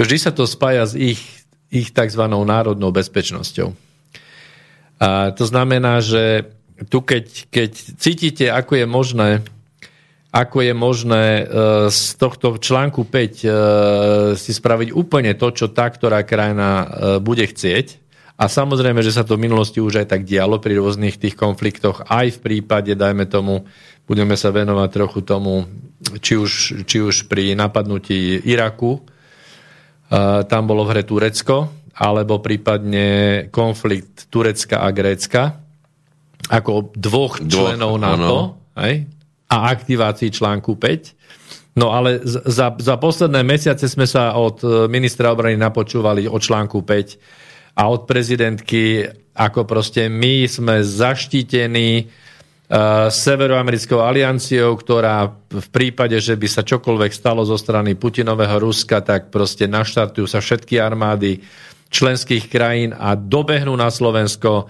vždy 0.00 0.16
sa 0.16 0.32
to 0.32 0.48
spája 0.48 0.88
s 0.88 0.96
ich, 0.96 1.20
ich 1.68 1.92
tzv. 1.92 2.24
národnou 2.24 2.90
bezpečnosťou. 2.96 3.85
A 4.96 5.30
to 5.36 5.44
znamená, 5.44 6.00
že 6.00 6.48
tu 6.88 7.00
keď, 7.00 7.48
keď 7.52 7.70
cítite, 7.96 8.46
ako 8.52 8.72
je 8.80 8.86
možné 8.88 9.30
ako 10.36 10.58
je 10.60 10.74
možné 10.76 11.24
e, 11.24 11.44
z 11.88 12.00
tohto 12.20 12.60
článku 12.60 13.08
5 13.08 13.08
e, 13.08 13.48
si 14.36 14.52
spraviť 14.52 14.92
úplne 14.92 15.32
to, 15.32 15.48
čo 15.48 15.72
tá, 15.72 15.88
ktorá 15.88 16.20
krajina 16.28 16.68
e, 16.68 16.86
bude 17.24 17.48
chcieť. 17.48 18.04
A 18.36 18.52
samozrejme, 18.52 19.00
že 19.00 19.16
sa 19.16 19.24
to 19.24 19.40
v 19.40 19.48
minulosti 19.48 19.80
už 19.80 20.04
aj 20.04 20.12
tak 20.12 20.28
dialo 20.28 20.60
pri 20.60 20.76
rôznych 20.76 21.16
tých 21.16 21.40
konfliktoch, 21.40 22.04
aj 22.04 22.36
v 22.36 22.42
prípade, 22.44 22.92
dajme 22.92 23.24
tomu, 23.24 23.64
budeme 24.04 24.36
sa 24.36 24.52
venovať 24.52 24.88
trochu 24.92 25.24
tomu, 25.24 25.64
či 26.20 26.36
už, 26.36 26.84
či 26.84 27.00
už 27.00 27.32
pri 27.32 27.56
napadnutí 27.56 28.44
Iraku, 28.44 29.00
tam 30.52 30.62
bolo 30.68 30.84
v 30.84 30.92
hre 30.92 31.02
Turecko, 31.08 31.72
alebo 31.96 32.44
prípadne 32.44 33.48
konflikt 33.48 34.28
Turecka 34.28 34.84
a 34.84 34.92
Grécka, 34.92 35.64
ako 36.52 36.92
dvoch 36.92 37.40
členov 37.40 37.96
Dvoch, 37.96 38.04
NATO 38.04 38.36
aj, 38.76 38.94
a 39.48 39.56
aktivácii 39.72 40.30
článku 40.30 40.76
5. 40.76 41.76
No 41.76 41.92
ale 41.92 42.20
za, 42.24 42.72
za 42.72 42.96
posledné 42.96 43.44
mesiace 43.44 43.88
sme 43.88 44.08
sa 44.08 44.32
od 44.36 44.64
e, 44.64 44.88
ministra 44.88 45.28
obrany 45.28 45.60
napočúvali 45.60 46.24
o 46.24 46.36
článku 46.40 46.84
5 46.84 47.76
a 47.76 47.82
od 47.92 48.08
prezidentky, 48.08 49.04
ako 49.36 49.68
proste 49.68 50.08
my 50.08 50.48
sme 50.48 50.80
zaštítení 50.80 52.08
uh, 52.08 53.12
Severoamerickou 53.12 54.00
alianciou, 54.00 54.72
ktorá 54.80 55.28
v 55.52 55.68
prípade, 55.68 56.16
že 56.16 56.40
by 56.40 56.48
sa 56.48 56.64
čokoľvek 56.64 57.12
stalo 57.12 57.44
zo 57.44 57.60
strany 57.60 57.92
Putinového 57.92 58.56
Ruska, 58.56 59.04
tak 59.04 59.28
proste 59.28 59.68
naštartujú 59.68 60.24
sa 60.24 60.40
všetky 60.40 60.80
armády 60.80 61.44
členských 61.90 62.50
krajín 62.50 62.90
a 62.94 63.14
dobehnú 63.14 63.74
na 63.74 63.90
Slovensko 63.90 64.66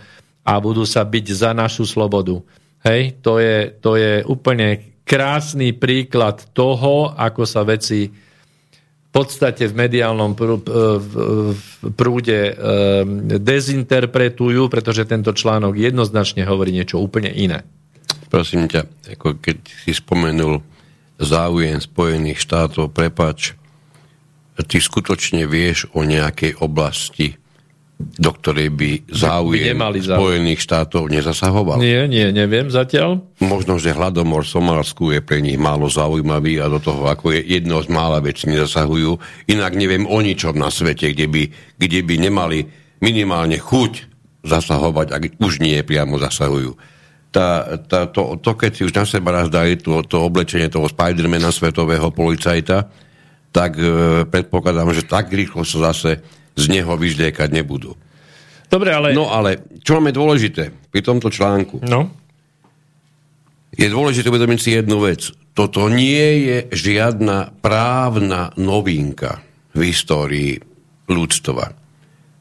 a 0.47 0.53
budú 0.63 0.87
sa 0.87 1.03
byť 1.03 1.27
za 1.33 1.51
našu 1.57 1.89
slobodu. 1.89 2.39
Hej, 2.87 3.19
to 3.19 3.43
je, 3.43 3.75
to 3.83 3.99
je 3.99 4.23
úplne 4.23 4.95
krásny 5.03 5.75
príklad 5.75 6.51
toho, 6.55 7.15
ako 7.15 7.43
sa 7.43 7.67
veci 7.67 8.07
v 8.07 9.11
podstate 9.11 9.65
v 9.65 9.75
mediálnom 9.75 10.37
prúde 11.97 12.41
ehm, 12.53 12.55
dezinterpretujú, 13.41 14.69
pretože 14.69 15.09
tento 15.09 15.33
článok 15.33 15.73
jednoznačne 15.73 16.45
hovorí 16.45 16.77
niečo 16.77 17.01
úplne 17.01 17.33
iné. 17.33 17.65
Prosím 18.29 18.69
ťa, 18.69 18.85
ako 19.17 19.41
keď 19.41 19.57
si 19.65 19.97
spomenul 19.97 20.61
záujem 21.17 21.81
Spojených 21.81 22.45
štátov, 22.45 22.93
prepač, 22.93 23.57
ty 24.65 24.81
skutočne 24.81 25.45
vieš 25.45 25.91
o 25.93 26.07
nejakej 26.07 26.57
oblasti, 26.65 27.37
do 27.97 28.29
ktorej 28.29 28.69
by 28.77 28.91
záujem 29.09 29.73
by 29.73 30.01
Spojených 30.05 30.61
štátov 30.61 31.09
nezasahoval? 31.09 31.81
Nie, 31.81 32.05
nie, 32.05 32.29
neviem 32.29 32.69
zatiaľ. 32.69 33.25
Možno, 33.41 33.81
že 33.81 33.97
hladomor 33.97 34.45
v 34.45 34.53
Somálsku 34.53 35.17
je 35.17 35.25
pre 35.25 35.41
nich 35.41 35.57
málo 35.57 35.89
zaujímavý 35.89 36.61
a 36.61 36.69
do 36.69 36.77
toho 36.77 37.09
ako 37.09 37.33
je 37.33 37.41
jedno 37.57 37.81
z 37.81 37.89
mála 37.89 38.21
vecí 38.21 38.53
nezasahujú. 38.53 39.17
Inak 39.49 39.73
neviem 39.81 40.05
o 40.05 40.21
ničom 40.21 40.61
na 40.61 40.69
svete, 40.69 41.17
kde 41.17 41.27
by, 41.29 41.43
kde 41.81 42.01
by 42.05 42.15
nemali 42.21 42.59
minimálne 43.01 43.57
chuť 43.57 43.93
zasahovať, 44.45 45.07
ak 45.17 45.23
už 45.41 45.65
nie 45.65 45.81
priamo 45.81 46.21
zasahujú. 46.21 46.77
Tá, 47.33 47.81
tá, 47.81 48.09
to, 48.09 48.41
to, 48.41 48.57
keď 48.57 48.71
si 48.73 48.83
už 48.89 48.93
na 48.97 49.05
seba 49.05 49.29
raz 49.41 49.53
dali 49.53 49.77
to, 49.77 50.01
to 50.05 50.21
oblečenie 50.21 50.73
toho 50.73 50.89
Spidermana, 50.89 51.53
svetového 51.53 52.09
policajta, 52.13 52.89
tak 53.57 53.81
e, 53.81 53.89
predpokladám, 54.29 54.93
že 54.93 55.09
tak 55.09 55.33
rýchlo 55.33 55.65
sa 55.65 55.89
zase 55.89 56.21
z 56.53 56.65
neho 56.69 56.93
vyžliekať 56.93 57.49
nebudú. 57.49 57.97
Dobre, 58.69 58.93
ale... 58.93 59.17
No 59.17 59.33
ale, 59.33 59.81
čo 59.81 59.97
máme 59.97 60.13
dôležité 60.13 60.69
pri 60.93 61.01
tomto 61.01 61.33
článku? 61.33 61.81
No. 61.89 62.13
Je 63.73 63.89
dôležité 63.89 64.29
uvedomiť 64.29 64.61
si 64.61 64.71
jednu 64.77 65.01
vec. 65.01 65.33
Toto 65.57 65.89
nie 65.89 66.45
je 66.45 66.59
žiadna 66.69 67.57
právna 67.65 68.53
novinka 68.61 69.41
v 69.73 69.81
histórii 69.89 70.61
ľudstva. 71.09 71.73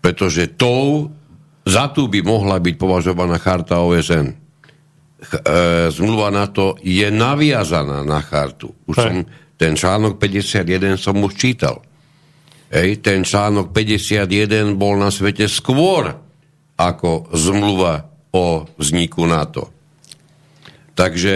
Pretože 0.04 0.52
tou, 0.60 1.08
za 1.64 1.96
tú 1.96 2.12
by 2.12 2.20
mohla 2.28 2.60
byť 2.60 2.76
považovaná 2.76 3.40
charta 3.40 3.80
OSN. 3.80 4.36
E, 4.36 4.36
zmluva 5.96 6.28
na 6.28 6.52
to 6.52 6.76
je 6.84 7.08
naviazaná 7.08 8.04
na 8.04 8.20
chartu. 8.20 8.76
Už 8.84 8.96
som, 9.00 9.16
ten 9.56 9.76
článok 9.76 10.20
51 10.20 11.00
som 11.00 11.16
už 11.20 11.34
čítal. 11.36 11.80
Hej, 12.72 13.00
ten 13.00 13.24
článok 13.24 13.72
51 13.72 14.76
bol 14.76 15.00
na 15.00 15.14
svete 15.14 15.48
skôr 15.48 16.12
ako 16.76 17.32
zmluva 17.32 18.04
o 18.36 18.68
vzniku 18.76 19.24
NATO. 19.24 19.72
Takže 20.96 21.34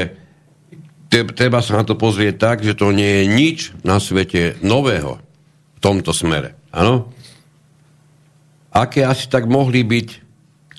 treba 1.09 1.59
sa 1.63 1.79
na 1.79 1.83
to 1.87 1.95
pozrieť 1.95 2.35
tak, 2.35 2.57
že 2.59 2.75
to 2.75 2.91
nie 2.91 3.23
je 3.23 3.25
nič 3.27 3.57
na 3.87 4.03
svete 4.03 4.59
nového 4.59 5.19
v 5.75 5.79
tomto 5.79 6.11
smere. 6.11 6.59
Áno? 6.75 7.11
Aké 8.75 9.07
asi 9.07 9.31
tak 9.31 9.47
mohli 9.49 9.81
byť, 9.81 10.07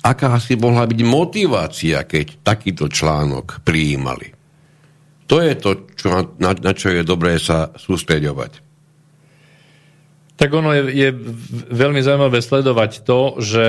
aká 0.05 0.37
asi 0.37 0.55
mohla 0.61 0.87
byť 0.87 1.01
motivácia, 1.03 2.05
keď 2.05 2.45
takýto 2.45 2.87
článok 2.87 3.65
prijímali? 3.65 4.40
To 5.31 5.39
je 5.39 5.55
to, 5.55 5.71
čo, 5.95 6.35
na, 6.43 6.51
na 6.59 6.73
čo 6.75 6.91
je 6.91 7.07
dobré 7.07 7.39
sa 7.39 7.71
sústreďovať. 7.79 8.67
Tak 10.35 10.51
ono 10.51 10.75
je, 10.75 10.83
je 10.91 11.09
veľmi 11.71 12.03
zaujímavé 12.03 12.43
sledovať 12.43 13.07
to, 13.07 13.39
že 13.39 13.67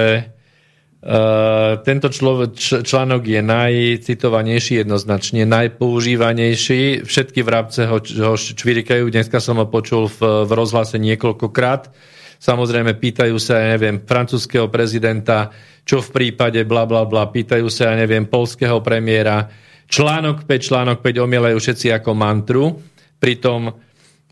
Uh, 1.02 1.82
tento 1.82 2.14
člo, 2.14 2.46
č, 2.54 2.86
článok 2.86 3.26
je 3.26 3.42
najcitovanejší, 3.42 4.86
jednoznačne 4.86 5.50
najpoužívanejší. 5.50 7.10
Všetky 7.10 7.42
vrabce 7.42 7.90
ho, 7.90 7.98
ho 7.98 8.36
čvirikajú. 8.38 9.10
Dneska 9.10 9.42
som 9.42 9.58
ho 9.58 9.66
počul 9.66 10.06
v, 10.06 10.46
v 10.46 10.52
rozhlase 10.54 11.02
niekoľkokrát. 11.02 11.90
Samozrejme, 12.38 12.94
pýtajú 13.02 13.34
sa, 13.42 13.66
ja 13.66 13.74
neviem, 13.74 13.98
francúzského 14.06 14.70
prezidenta, 14.70 15.50
čo 15.90 16.06
v 16.06 16.14
prípade 16.14 16.62
bla 16.70 16.86
bla 16.86 17.02
bla, 17.10 17.26
pýtajú 17.34 17.66
sa, 17.74 17.90
ja 17.90 17.96
neviem, 17.98 18.30
polského 18.30 18.78
premiéra. 18.86 19.50
Článok 19.92 20.48
5, 20.48 20.68
článok 20.72 20.98
5 21.04 21.28
omielajú 21.28 21.60
všetci 21.60 21.92
ako 21.92 22.16
mantru. 22.16 22.80
Pritom 23.20 23.92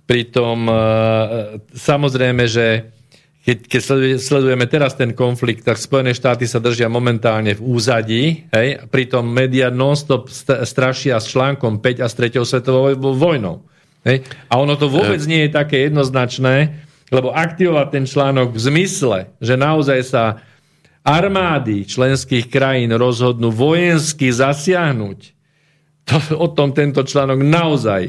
Pritom 0.10 0.66
e, 0.66 0.74
samozrejme, 1.70 2.50
že 2.50 2.90
keď, 3.46 3.58
keď 3.70 3.82
sledujeme 4.18 4.66
teraz 4.66 4.98
ten 4.98 5.14
konflikt, 5.14 5.62
tak 5.70 5.78
Spojené 5.78 6.18
štáty 6.18 6.50
sa 6.50 6.58
držia 6.58 6.90
momentálne 6.90 7.54
v 7.54 7.62
úzadí, 7.62 8.50
hej, 8.50 8.90
pritom 8.90 9.22
média 9.22 9.70
non-stop 9.70 10.26
strašia 10.66 11.22
s 11.22 11.30
článkom 11.30 11.78
5 11.78 12.02
a 12.02 12.08
s 12.10 12.18
3. 12.18 12.42
svetovou 12.42 12.90
vojnou. 13.14 13.62
Hej. 14.02 14.26
A 14.50 14.58
ono 14.58 14.74
to 14.74 14.90
vôbec 14.90 15.22
nie 15.30 15.46
je 15.46 15.54
také 15.54 15.86
jednoznačné, 15.86 16.82
lebo 17.14 17.30
aktivovať 17.30 17.88
ten 17.94 18.06
článok 18.10 18.58
v 18.58 18.60
zmysle, 18.66 19.18
že 19.38 19.54
naozaj 19.62 20.00
sa 20.10 20.42
armády 21.06 21.86
členských 21.86 22.50
krajín 22.50 22.98
rozhodnú 22.98 23.54
vojensky 23.54 24.34
zasiahnuť, 24.34 25.38
to, 26.10 26.18
o 26.42 26.50
tom 26.50 26.74
tento 26.74 27.06
článok 27.06 27.40
naozaj 27.46 28.04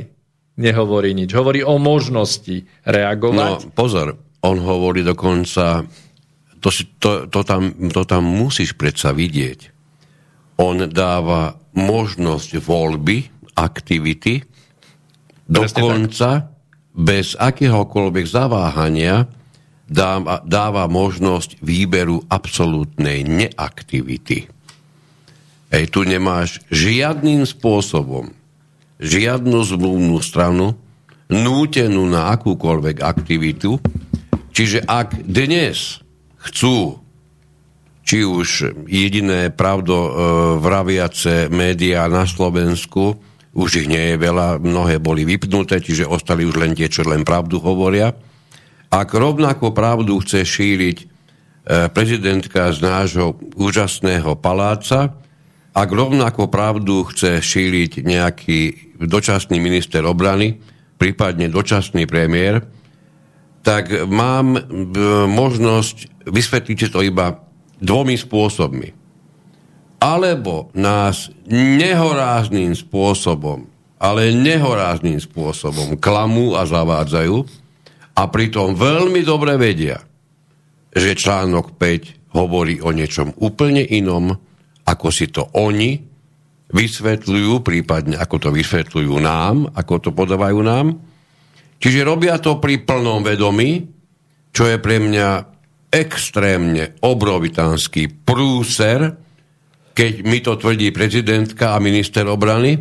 nehovorí 0.56 1.12
nič. 1.12 1.36
Hovorí 1.36 1.60
o 1.60 1.76
možnosti 1.76 2.64
reagovať. 2.88 3.68
No, 3.68 3.72
pozor, 3.76 4.16
on 4.40 4.56
hovorí 4.60 5.04
dokonca, 5.04 5.84
to, 6.60 6.68
si, 6.72 6.96
to, 6.96 7.28
to, 7.28 7.40
tam, 7.44 7.76
to 7.92 8.02
tam 8.08 8.24
musíš 8.24 8.72
predsa 8.76 9.12
vidieť. 9.12 9.76
On 10.60 10.76
dáva 10.88 11.56
možnosť 11.76 12.60
voľby, 12.60 13.18
aktivity, 13.56 14.44
dokonca 15.48 16.52
bez 16.92 17.38
akéhokoľvek 17.38 18.26
zaváhania 18.28 19.28
dáva, 19.90 20.44
dáva 20.46 20.84
možnosť 20.86 21.58
výberu 21.64 22.22
absolútnej 22.28 23.26
neaktivity. 23.26 24.59
Ej, 25.70 25.86
tu 25.94 26.02
nemáš 26.02 26.58
žiadnym 26.74 27.46
spôsobom 27.46 28.34
žiadnu 29.00 29.58
zmluvnú 29.64 30.18
stranu 30.20 30.76
nútenú 31.30 32.04
na 32.10 32.34
akúkoľvek 32.36 33.00
aktivitu. 33.00 33.78
Čiže 34.50 34.84
ak 34.84 35.24
dnes 35.24 36.02
chcú 36.42 36.98
či 38.02 38.26
už 38.26 38.74
jediné 38.90 39.54
pravdo 39.54 39.94
e, 39.94 40.10
médiá 41.46 42.10
na 42.10 42.26
Slovensku, 42.26 43.14
už 43.54 43.86
ich 43.86 43.88
nie 43.90 44.14
je 44.14 44.16
veľa, 44.18 44.58
mnohé 44.58 44.98
boli 44.98 45.22
vypnuté, 45.22 45.78
čiže 45.78 46.10
ostali 46.10 46.42
už 46.42 46.58
len 46.58 46.74
tie, 46.74 46.90
čo 46.90 47.06
len 47.06 47.22
pravdu 47.22 47.62
hovoria. 47.62 48.10
Ak 48.90 49.14
rovnako 49.14 49.70
pravdu 49.70 50.18
chce 50.18 50.42
šíriť 50.42 50.98
e, 50.98 51.06
prezidentka 51.94 52.74
z 52.74 52.82
nášho 52.82 53.38
úžasného 53.54 54.34
paláca, 54.42 55.19
ak 55.70 55.88
rovnako 55.88 56.50
pravdu 56.50 57.06
chce 57.06 57.38
šíriť 57.38 58.02
nejaký 58.02 58.60
dočasný 58.98 59.62
minister 59.62 60.02
obrany, 60.02 60.58
prípadne 60.98 61.46
dočasný 61.46 62.10
premiér, 62.10 62.66
tak 63.60 63.92
mám 64.08 64.56
e, 64.56 64.60
možnosť 65.28 66.26
vysvetliť 66.26 66.78
to 66.90 67.00
iba 67.04 67.44
dvomi 67.78 68.16
spôsobmi. 68.16 68.88
Alebo 70.00 70.72
nás 70.72 71.28
nehorázným 71.48 72.72
spôsobom, 72.72 73.68
ale 74.00 74.32
nehorázným 74.32 75.20
spôsobom 75.20 76.00
klamú 76.00 76.56
a 76.56 76.64
zavádzajú 76.64 77.36
a 78.16 78.22
pritom 78.28 78.72
veľmi 78.72 79.20
dobre 79.20 79.60
vedia, 79.60 80.00
že 80.96 81.12
článok 81.12 81.76
5 81.76 82.32
hovorí 82.32 82.80
o 82.80 82.96
niečom 82.96 83.36
úplne 83.36 83.84
inom, 83.84 84.40
ako 84.86 85.08
si 85.12 85.28
to 85.28 85.48
oni 85.56 85.98
vysvetľujú, 86.70 87.52
prípadne 87.66 88.16
ako 88.16 88.36
to 88.38 88.48
vysvetľujú 88.54 89.14
nám, 89.18 89.74
ako 89.74 89.94
to 89.98 90.10
podávajú 90.14 90.60
nám. 90.62 90.86
Čiže 91.80 92.06
robia 92.06 92.38
to 92.38 92.60
pri 92.62 92.84
plnom 92.84 93.24
vedomí, 93.24 93.88
čo 94.52 94.68
je 94.68 94.76
pre 94.78 95.00
mňa 95.00 95.28
extrémne 95.90 96.94
obrovitánsky 97.02 98.06
prúser, 98.22 99.18
keď 99.90 100.12
mi 100.22 100.38
to 100.38 100.54
tvrdí 100.54 100.94
prezidentka 100.94 101.74
a 101.74 101.82
minister 101.82 102.28
obrany. 102.30 102.78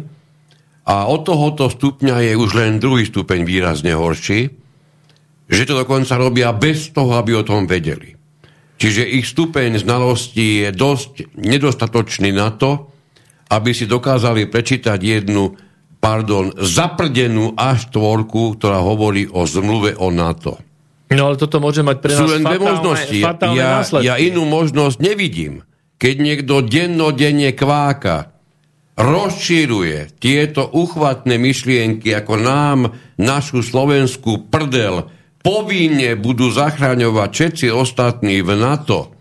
A 0.89 1.05
od 1.09 1.21
tohoto 1.25 1.69
stupňa 1.69 2.29
je 2.29 2.33
už 2.37 2.49
len 2.57 2.81
druhý 2.81 3.05
stupeň 3.05 3.45
výrazne 3.45 3.93
horší, 3.93 4.49
že 5.49 5.63
to 5.65 5.73
dokonca 5.81 6.13
robia 6.17 6.53
bez 6.53 6.93
toho, 6.93 7.17
aby 7.17 7.33
o 7.37 7.45
tom 7.45 7.65
vedeli. 7.65 8.18
Čiže 8.79 9.03
ich 9.03 9.27
stupeň 9.27 9.75
znalostí 9.75 10.63
je 10.63 10.69
dosť 10.71 11.35
nedostatočný 11.35 12.31
na 12.31 12.55
to, 12.55 12.87
aby 13.51 13.75
si 13.75 13.83
dokázali 13.83 14.47
prečítať 14.47 14.95
jednu, 14.95 15.51
pardon, 15.99 16.55
zaprdenú 16.55 17.59
až 17.59 17.91
tvorku, 17.91 18.55
ktorá 18.55 18.79
hovorí 18.79 19.27
o 19.27 19.43
zmluve 19.43 19.99
o 19.99 20.07
NATO. 20.15 20.55
No 21.11 21.27
ale 21.27 21.35
toto 21.35 21.59
môže 21.59 21.81
mať 21.83 21.97
pre 21.99 22.13
nás 22.13 22.21
Sú 22.21 22.25
len 22.29 22.45
dve 22.45 22.55
fatálne, 22.55 22.69
možnosti. 22.71 23.19
fatálne 23.19 23.57
Ja, 23.59 23.69
následky. 23.81 24.05
ja 24.07 24.15
inú 24.15 24.45
možnosť 24.47 24.97
nevidím. 25.01 25.53
Keď 25.99 26.15
niekto 26.15 26.63
dennodenne 26.63 27.51
kváka, 27.51 28.31
rozšíruje 28.95 30.19
tieto 30.21 30.67
uchvatné 30.71 31.35
myšlienky, 31.35 32.13
ako 32.15 32.33
nám 32.39 32.79
našu 33.19 33.59
slovenskú 33.65 34.47
prdel 34.47 35.07
povinne 35.49 36.13
budú 36.13 36.53
zachraňovať 36.53 37.29
všetci 37.33 37.67
ostatní 37.73 38.45
v 38.45 38.53
NATO. 38.53 39.17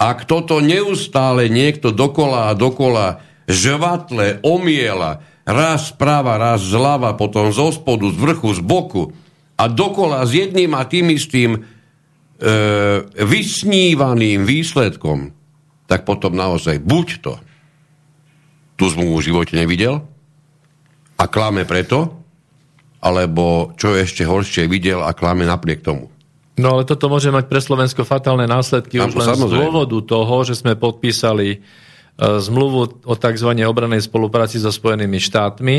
Ak 0.00 0.24
toto 0.24 0.64
neustále 0.64 1.52
niekto 1.52 1.92
dokola 1.92 2.48
a 2.48 2.56
dokola 2.56 3.20
žvatle, 3.44 4.40
omiela, 4.40 5.20
raz 5.44 5.92
sprava, 5.92 6.40
raz 6.40 6.64
zľava, 6.64 7.12
potom 7.20 7.52
zo 7.52 7.68
spodu, 7.68 8.08
z 8.08 8.16
vrchu, 8.16 8.56
z 8.56 8.64
boku 8.64 9.12
a 9.60 9.68
dokola 9.68 10.24
s 10.24 10.32
jedným 10.32 10.72
a 10.72 10.88
tým 10.88 11.12
istým 11.12 11.50
e, 11.52 11.60
vysnívaným 13.12 14.48
výsledkom, 14.48 15.36
tak 15.84 16.08
potom 16.08 16.32
naozaj 16.32 16.80
buď 16.80 17.06
to 17.20 17.34
tú 18.80 18.88
zmluvu 18.88 19.20
v 19.20 19.26
živote 19.28 19.52
nevidel 19.52 20.00
a 21.20 21.24
klame 21.28 21.68
preto, 21.68 22.17
alebo 22.98 23.74
čo 23.78 23.94
ešte 23.94 24.26
horšie 24.26 24.66
videl 24.66 25.02
a 25.02 25.14
klame 25.14 25.46
napriek 25.46 25.82
tomu. 25.82 26.10
No 26.58 26.74
ale 26.74 26.82
toto 26.82 27.06
môže 27.06 27.30
mať 27.30 27.46
pre 27.46 27.62
Slovensko 27.62 28.02
fatálne 28.02 28.50
následky 28.50 28.98
už 28.98 29.14
len 29.14 29.26
z 29.30 29.30
samozrejme. 29.38 29.62
dôvodu 29.62 29.98
toho, 30.02 30.36
že 30.42 30.58
sme 30.58 30.74
podpísali 30.74 31.48
e, 31.54 31.58
zmluvu 32.18 33.06
o 33.06 33.14
tzv. 33.14 33.50
obranej 33.62 34.02
spolupráci 34.10 34.58
so 34.58 34.74
Spojenými 34.74 35.22
štátmi. 35.22 35.76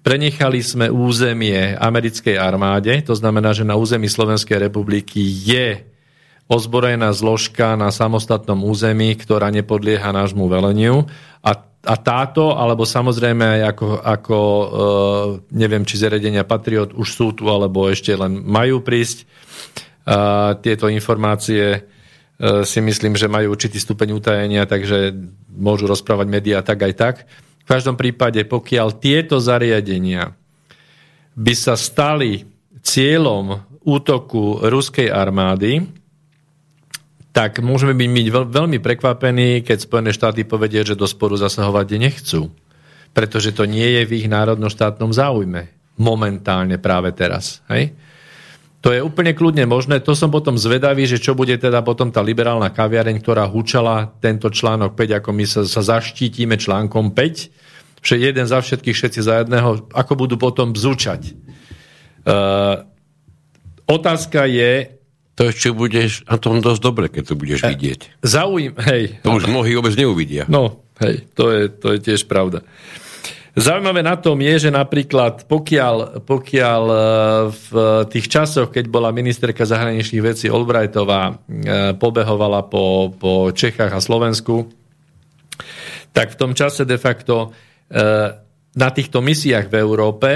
Prenechali 0.00 0.64
sme 0.64 0.88
územie 0.88 1.76
americkej 1.76 2.40
armáde, 2.40 2.96
to 3.04 3.12
znamená, 3.12 3.52
že 3.52 3.68
na 3.68 3.76
území 3.76 4.08
Slovenskej 4.08 4.56
republiky 4.56 5.20
je 5.20 5.84
ozbrojená 6.46 7.10
zložka 7.10 7.74
na 7.74 7.90
samostatnom 7.90 8.64
území, 8.64 9.12
ktorá 9.18 9.50
nepodlieha 9.50 10.14
nášmu 10.14 10.46
veleniu. 10.46 11.10
A, 11.42 11.58
a 11.86 11.94
táto, 12.02 12.58
alebo 12.58 12.82
samozrejme 12.82 13.62
ako, 13.62 14.02
ako 14.02 14.38
e, 14.38 14.66
neviem, 15.54 15.86
či 15.86 16.02
zariadenia 16.02 16.42
Patriot 16.42 16.92
už 16.98 17.08
sú 17.08 17.30
tu, 17.30 17.46
alebo 17.46 17.86
ešte 17.86 18.10
len 18.18 18.42
majú 18.42 18.82
prísť, 18.82 19.22
a 20.06 20.54
tieto 20.58 20.86
informácie 20.86 21.64
e, 21.74 21.80
si 22.62 22.78
myslím, 22.82 23.14
že 23.14 23.30
majú 23.30 23.54
určitý 23.54 23.78
stupeň 23.78 24.14
utajenia, 24.14 24.66
takže 24.66 25.14
môžu 25.54 25.90
rozprávať 25.90 26.26
médiá 26.26 26.58
tak 26.62 26.82
aj 26.82 26.92
tak. 26.94 27.14
V 27.62 27.66
každom 27.66 27.98
prípade, 27.98 28.42
pokiaľ 28.46 29.02
tieto 29.02 29.42
zariadenia 29.42 30.34
by 31.34 31.54
sa 31.58 31.74
stali 31.74 32.46
cieľom 32.86 33.66
útoku 33.82 34.62
ruskej 34.62 35.10
armády, 35.10 35.82
tak 37.36 37.60
môžeme 37.60 37.92
byť 37.92 38.28
veľ, 38.32 38.44
veľmi 38.48 38.80
prekvapení, 38.80 39.60
keď 39.60 39.84
Spojené 39.84 40.16
štáty 40.16 40.48
povedia, 40.48 40.80
že 40.80 40.96
do 40.96 41.04
sporu 41.04 41.36
zasahovať 41.36 42.00
nechcú. 42.00 42.48
Pretože 43.12 43.52
to 43.52 43.68
nie 43.68 43.84
je 44.00 44.02
v 44.08 44.24
ich 44.24 44.26
národno-štátnom 44.32 45.12
záujme. 45.12 45.68
Momentálne 46.00 46.80
práve 46.80 47.12
teraz. 47.12 47.60
Hej? 47.68 47.92
To 48.80 48.88
je 48.88 49.04
úplne 49.04 49.36
kľudne 49.36 49.68
možné. 49.68 50.00
To 50.00 50.16
som 50.16 50.32
potom 50.32 50.56
zvedavý, 50.56 51.04
že 51.04 51.20
čo 51.20 51.36
bude 51.36 51.52
teda 51.60 51.84
potom 51.84 52.08
tá 52.08 52.24
liberálna 52.24 52.72
kaviareň, 52.72 53.20
ktorá 53.20 53.44
húčala 53.44 54.16
tento 54.16 54.48
článok 54.48 54.96
5, 54.96 55.20
ako 55.20 55.30
my 55.36 55.44
sa, 55.44 55.60
sa 55.68 55.84
zaštítime 55.84 56.56
článkom 56.56 57.12
5, 57.12 58.00
že 58.00 58.16
jeden 58.16 58.48
za 58.48 58.64
všetkých, 58.64 58.96
všetci 58.96 59.20
za 59.20 59.44
jedného, 59.44 59.84
ako 59.92 60.12
budú 60.24 60.40
potom 60.40 60.72
bzúčať. 60.72 61.36
Uh, 62.24 62.80
otázka 63.84 64.48
je, 64.48 64.95
To 65.36 65.52
ešte 65.52 65.68
budeš 65.68 66.24
na 66.24 66.40
tom 66.40 66.64
dosť 66.64 66.80
dobre, 66.80 67.06
keď 67.12 67.32
to 67.32 67.34
budeš 67.36 67.60
vidieť. 67.68 68.24
zaujím, 68.24 68.72
hej, 68.88 69.20
To 69.20 69.36
už 69.36 69.52
mnohí 69.52 69.76
vôbec 69.76 69.92
neuvidia. 69.92 70.48
No, 70.48 70.80
hej, 70.96 71.28
to 71.36 71.52
je, 71.52 71.68
to 71.68 71.86
je 71.92 71.98
tiež 72.00 72.24
pravda. 72.24 72.64
Zaujímavé 73.56 74.04
na 74.04 74.20
tom 74.20 74.36
je, 74.36 74.68
že 74.68 74.70
napríklad 74.72 75.48
pokiaľ, 75.48 76.24
pokiaľ 76.28 76.82
e, 76.84 76.96
v 77.56 77.70
tých 78.12 78.28
časoch, 78.28 78.68
keď 78.68 78.84
bola 78.84 79.16
ministerka 79.16 79.64
zahraničných 79.64 80.20
vecí 80.20 80.44
Albrightová, 80.52 81.32
e, 81.32 81.34
pobehovala 81.96 82.68
po, 82.68 83.16
po 83.16 83.48
Čechách 83.56 83.96
a 83.96 84.00
Slovensku, 84.04 84.68
tak 86.12 86.36
v 86.36 86.38
tom 86.40 86.52
čase 86.52 86.84
de 86.84 87.00
facto 87.00 87.48
e, 87.88 87.96
na 88.76 88.88
týchto 88.92 89.24
misiách 89.24 89.72
v 89.72 89.74
Európe 89.80 90.30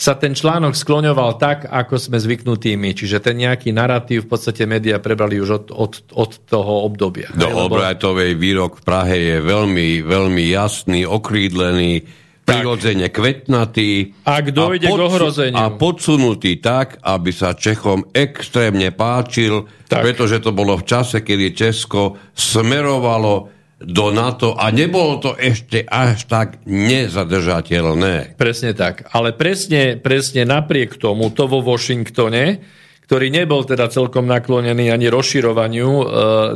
sa 0.00 0.16
ten 0.16 0.32
článok 0.32 0.72
skloňoval 0.72 1.36
tak, 1.36 1.68
ako 1.68 2.00
sme 2.00 2.16
zvyknutí 2.16 2.72
my. 2.80 2.96
Čiže 2.96 3.20
ten 3.20 3.36
nejaký 3.36 3.68
narratív 3.76 4.24
v 4.24 4.32
podstate 4.32 4.64
médiá 4.64 4.96
prebrali 4.96 5.36
už 5.36 5.50
od, 5.60 5.66
od, 5.76 5.92
od 6.16 6.30
toho 6.48 6.88
obdobia. 6.88 7.28
Do 7.36 7.44
Hej, 7.44 7.52
lebo- 7.52 7.76
Albrightovej 7.76 8.32
výrok 8.40 8.80
v 8.80 8.82
Prahe 8.88 9.16
je 9.20 9.36
veľmi, 9.44 10.00
veľmi 10.00 10.44
jasný, 10.48 11.04
okrídlený, 11.04 12.08
prirodzene 12.48 13.12
kvetnatý. 13.12 14.16
Ak 14.24 14.50
dojde 14.50 14.88
k 14.88 14.96
ohrozeniu. 14.96 15.60
A 15.60 15.68
podsunutý 15.76 16.58
tak, 16.58 16.96
aby 17.04 17.30
sa 17.30 17.52
Čechom 17.52 18.08
extrémne 18.16 18.90
páčil, 18.96 19.68
Tak. 19.86 20.00
pretože 20.00 20.40
to 20.40 20.56
bolo 20.56 20.80
v 20.80 20.88
čase, 20.88 21.20
kedy 21.20 21.52
Česko 21.52 22.16
smerovalo 22.32 23.59
do 23.80 24.12
NATO 24.12 24.52
a 24.52 24.68
nebolo 24.68 25.16
to 25.24 25.30
ešte 25.40 25.80
až 25.88 26.28
tak 26.28 26.60
nezadržateľné. 26.68 28.36
Presne 28.36 28.76
tak. 28.76 29.08
Ale 29.16 29.32
presne, 29.32 29.96
presne 29.96 30.44
napriek 30.44 31.00
tomu, 31.00 31.32
to 31.32 31.48
vo 31.48 31.64
Washingtone, 31.64 32.60
ktorý 33.08 33.32
nebol 33.32 33.64
teda 33.64 33.88
celkom 33.88 34.28
naklonený 34.28 34.92
ani 34.92 35.08
rozširovaniu 35.08 35.88
e, 35.88 36.04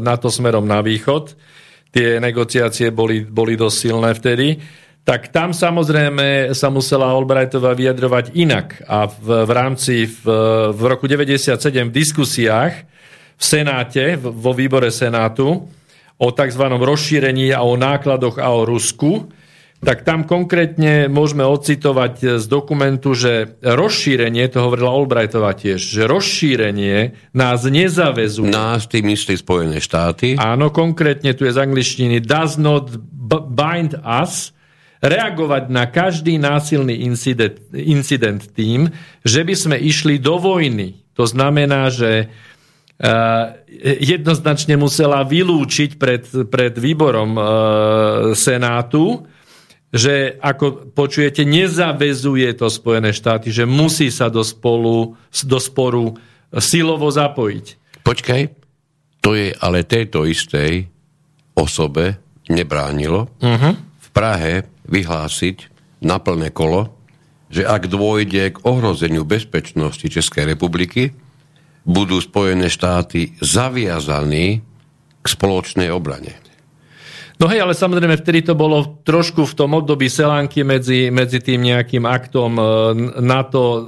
NATO 0.05 0.29
smerom 0.29 0.69
na 0.69 0.85
východ, 0.85 1.33
tie 1.89 2.21
negociácie 2.21 2.93
boli, 2.93 3.25
boli 3.25 3.57
dosť 3.57 3.77
silné 3.81 4.13
vtedy, 4.13 4.61
tak 5.05 5.33
tam 5.33 5.53
samozrejme 5.53 6.53
sa 6.57 6.73
musela 6.73 7.13
Albrightová 7.13 7.77
vyjadrovať 7.77 8.37
inak. 8.37 8.85
A 8.89 9.09
v, 9.09 9.49
v 9.49 9.51
rámci 9.53 10.09
v, 10.09 10.25
v 10.73 10.83
roku 10.85 11.09
97 11.09 11.61
v 11.89 11.93
diskusiách 11.93 12.75
v 13.35 13.43
Senáte, 13.43 14.17
vo 14.17 14.57
výbore 14.57 14.89
Senátu, 14.89 15.69
o 16.19 16.29
tzv. 16.31 16.65
rozšírení 16.69 17.51
a 17.51 17.63
o 17.67 17.75
nákladoch 17.75 18.39
a 18.39 18.49
o 18.55 18.63
Rusku, 18.63 19.29
tak 19.85 20.01
tam 20.01 20.25
konkrétne 20.25 21.13
môžeme 21.13 21.45
ocitovať 21.45 22.41
z 22.41 22.45
dokumentu, 22.49 23.13
že 23.13 23.61
rozšírenie, 23.61 24.49
to 24.49 24.65
hovorila 24.65 24.97
Albrightová 24.97 25.53
tiež, 25.53 25.77
že 25.77 26.09
rozšírenie 26.09 27.13
nás 27.37 27.69
nezavezuje. 27.69 28.49
Nás 28.49 28.89
tým 28.89 29.13
myslí 29.13 29.37
Spojené 29.37 29.79
štáty. 29.85 30.41
Áno, 30.41 30.73
konkrétne 30.73 31.37
tu 31.37 31.45
je 31.45 31.53
z 31.53 31.61
angličtiny 31.61 32.25
does 32.25 32.57
not 32.57 32.89
bind 33.53 33.93
us 34.01 34.57
reagovať 35.05 35.69
na 35.69 35.85
každý 35.85 36.41
násilný 36.41 37.05
incident, 37.05 37.61
incident 37.77 38.41
tým, 38.57 38.89
že 39.21 39.45
by 39.45 39.53
sme 39.53 39.77
išli 39.77 40.17
do 40.17 40.41
vojny. 40.41 41.05
To 41.21 41.29
znamená, 41.29 41.93
že 41.93 42.33
jednoznačne 43.99 44.79
musela 44.79 45.27
vylúčiť 45.27 45.99
pred, 45.99 46.23
pred 46.47 46.75
výborom 46.79 47.31
uh, 47.35 47.45
Senátu, 48.39 49.27
že 49.95 50.39
ako 50.43 50.91
počujete, 50.95 51.47
nezavezuje 51.47 52.51
to 52.59 52.67
Spojené 52.67 53.15
štáty, 53.15 53.51
že 53.55 53.67
musí 53.67 54.11
sa 54.11 54.31
do, 54.31 54.43
spolu, 54.43 55.15
do 55.47 55.59
sporu 55.59 56.19
silovo 56.55 57.11
zapojiť. 57.11 57.67
Počkaj, 58.03 58.43
to 59.23 59.39
je 59.39 59.55
ale 59.55 59.87
tejto 59.87 60.27
istej 60.27 60.87
osobe 61.55 62.19
nebránilo 62.51 63.31
uh-huh. 63.41 63.73
v 63.79 64.09
Prahe 64.11 64.67
vyhlásiť 64.85 65.57
na 66.05 66.21
plné 66.21 66.53
kolo, 66.53 66.93
že 67.49 67.65
ak 67.65 67.87
dôjde 67.89 68.59
k 68.59 68.63
ohrozeniu 68.67 69.23
bezpečnosti 69.25 70.05
Českej 70.05 70.53
republiky, 70.53 71.15
budú 71.85 72.19
Spojené 72.19 72.73
štáty 72.73 73.37
zaviazaní 73.39 74.65
k 75.21 75.27
spoločnej 75.29 75.93
obrane. 75.93 76.45
No 77.35 77.51
hej, 77.51 77.67
ale 77.67 77.75
samozrejme 77.75 78.15
vtedy 78.21 78.47
to 78.47 78.55
bolo 78.55 79.03
trošku 79.03 79.43
v 79.43 79.55
tom 79.59 79.75
období 79.75 80.07
selánky 80.07 80.63
medzi, 80.63 81.11
medzi 81.11 81.43
tým 81.43 81.67
nejakým 81.67 82.07
aktom 82.07 82.51
e, 82.57 82.65
NATO 83.21 83.65
e, 83.75 83.81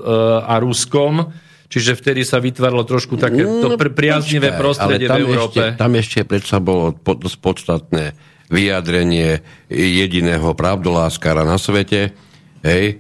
a 0.43 0.59
Ruskom, 0.59 1.31
čiže 1.71 1.95
vtedy 1.95 2.27
sa 2.27 2.43
vytváralo 2.43 2.83
trošku 2.83 3.15
také 3.15 3.47
to 3.47 3.71
No, 3.71 3.79
priaznivé 3.79 4.51
počkaj, 4.51 4.61
prostredie 4.61 5.07
v 5.07 5.19
Európe. 5.23 5.63
Ešte, 5.63 5.79
tam 5.79 5.93
ešte 5.95 6.21
predsa 6.27 6.57
bolo 6.59 6.91
po- 6.91 7.15
dosť 7.15 7.39
podstatné 7.39 8.05
vyjadrenie 8.51 9.43
jediného 9.71 10.55
pravdoláskara 10.55 11.47
na 11.47 11.59
svete, 11.59 12.19
hej, 12.67 12.99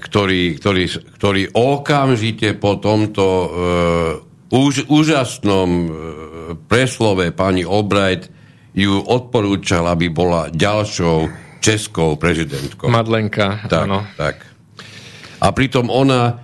ktorý, 0.00 0.56
ktorý, 0.56 0.84
ktorý 1.20 1.42
okamžite 1.52 2.56
po 2.56 2.80
tomto 2.80 3.26
e, 3.28 3.48
úž, 4.56 4.88
úžasnom 4.88 5.68
e, 5.68 5.88
preslove 6.64 7.28
pani 7.36 7.60
Albright 7.60 8.32
ju 8.72 9.04
odporúčal, 9.04 9.84
aby 9.92 10.08
bola 10.08 10.48
ďalšou 10.48 11.28
českou 11.60 12.16
prezidentkou. 12.16 12.88
Madlenka, 12.88 13.68
Tak, 13.68 13.84
áno. 13.84 14.06
tak. 14.16 14.40
A 15.38 15.52
pritom 15.52 15.92
ona, 15.92 16.40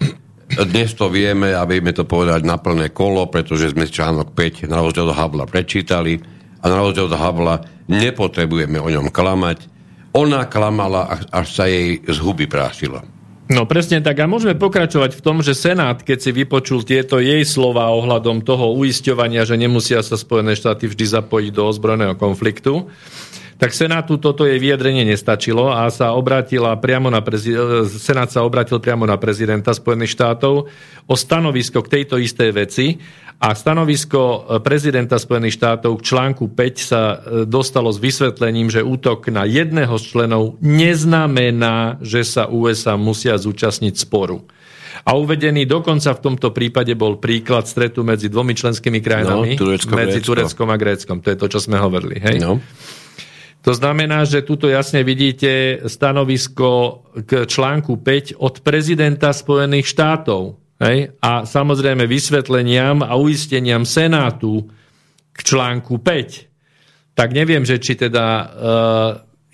dnes 0.53 0.93
to 0.93 1.09
vieme 1.09 1.57
a 1.57 1.64
vieme 1.64 1.91
to 1.97 2.05
povedať 2.05 2.45
na 2.45 2.61
plné 2.61 2.93
kolo, 2.93 3.26
pretože 3.32 3.72
sme 3.72 3.89
článok 3.89 4.37
5 4.37 4.68
na 4.68 4.85
rozdiel 4.85 5.09
od 5.09 5.16
Havla 5.16 5.49
prečítali 5.49 6.20
a 6.61 6.64
na 6.68 6.78
rozdiel 6.85 7.09
od 7.09 7.16
Havla 7.16 7.55
nepotrebujeme 7.89 8.76
o 8.76 8.89
ňom 8.93 9.09
klamať. 9.09 9.74
Ona 10.15 10.47
klamala, 10.47 11.27
až- 11.35 11.51
sa 11.51 11.67
jej 11.67 11.99
z 12.07 12.19
huby 12.23 12.47
prášila. 12.47 13.03
No 13.45 13.69
presne 13.69 14.01
tak. 14.01 14.25
A 14.25 14.31
môžeme 14.31 14.57
pokračovať 14.57 15.21
v 15.21 15.25
tom, 15.25 15.45
že 15.45 15.53
Senát, 15.53 16.01
keď 16.01 16.19
si 16.23 16.31
vypočul 16.33 16.81
tieto 16.81 17.21
jej 17.21 17.45
slova 17.45 17.93
ohľadom 17.93 18.41
toho 18.41 18.73
uisťovania, 18.73 19.45
že 19.45 19.61
nemusia 19.61 20.01
sa 20.01 20.17
Spojené 20.17 20.57
štáty 20.57 20.89
vždy 20.89 21.05
zapojiť 21.21 21.53
do 21.53 21.69
ozbrojeného 21.69 22.17
konfliktu, 22.17 22.89
tak 23.55 23.71
Senátu 23.71 24.19
toto 24.19 24.43
jej 24.43 24.59
vyjadrenie 24.59 25.03
nestačilo 25.03 25.71
a 25.71 25.87
sa 25.89 26.13
obrátila 26.13 26.75
priamo 26.77 27.09
na 27.09 27.21
prezi- 27.21 27.55
Senát 27.87 28.29
sa 28.29 28.43
obrátil 28.43 28.79
priamo 28.79 29.05
na 29.05 29.15
prezidenta 29.15 29.71
Spojených 29.71 30.13
štátov 30.13 30.67
o 31.05 31.15
stanovisko 31.15 31.81
k 31.81 32.01
tejto 32.01 32.19
istej 32.19 32.51
veci 32.51 32.87
a 33.35 33.53
stanovisko 33.53 34.21
prezidenta 34.61 35.19
Spojených 35.19 35.55
štátov 35.55 35.99
k 35.99 36.07
článku 36.07 36.45
5 36.49 36.57
sa 36.81 37.03
e, 37.03 37.17
dostalo 37.45 37.91
s 37.91 37.99
vysvetlením, 37.99 38.71
že 38.71 38.81
útok 38.81 39.29
na 39.29 39.43
jedného 39.45 39.93
z 39.95 40.05
členov 40.07 40.43
neznamená, 40.59 41.99
že 42.01 42.23
sa 42.23 42.47
USA 42.47 42.95
musia 42.95 43.35
zúčastniť 43.35 43.95
sporu. 43.97 44.43
A 45.05 45.13
uvedený 45.13 45.67
dokonca 45.67 46.11
v 46.11 46.23
tomto 46.23 46.49
prípade 46.49 46.95
bol 46.95 47.19
príklad 47.19 47.67
stretu 47.67 48.01
medzi 48.01 48.27
dvomi 48.27 48.55
členskými 48.55 48.99
krajinami, 48.99 49.53
No, 49.53 49.61
Turecko, 49.61 49.93
medzi 49.93 50.19
Grécko. 50.19 50.29
Tureckom 50.33 50.69
a 50.71 50.77
Gréckom. 50.79 51.17
To 51.21 51.29
je 51.29 51.37
to, 51.37 51.47
čo 51.47 51.61
sme 51.61 51.77
hovorili. 51.77 52.17
Hej? 52.17 52.41
No. 52.41 52.63
To 53.65 53.73
znamená, 53.73 54.29
že 54.29 54.45
tuto 54.45 54.69
jasne 54.69 55.01
vidíte 55.01 55.81
stanovisko 55.89 57.01
k 57.25 57.49
článku 57.49 57.97
5 57.97 58.37
od 58.37 58.61
prezidenta 58.61 59.33
Spojených 59.33 59.89
štátov. 59.89 60.61
Hej? 60.85 61.17
A 61.25 61.49
samozrejme 61.49 62.05
vysvetleniam 62.05 63.01
a 63.01 63.17
uisteniam 63.17 63.89
Senátu 63.89 64.69
k 65.33 65.39
článku 65.41 65.97
5. 65.97 67.17
Tak 67.17 67.29
neviem, 67.33 67.65
že 67.65 67.81
či 67.81 67.97
teda 67.97 68.27
e, 68.29 68.47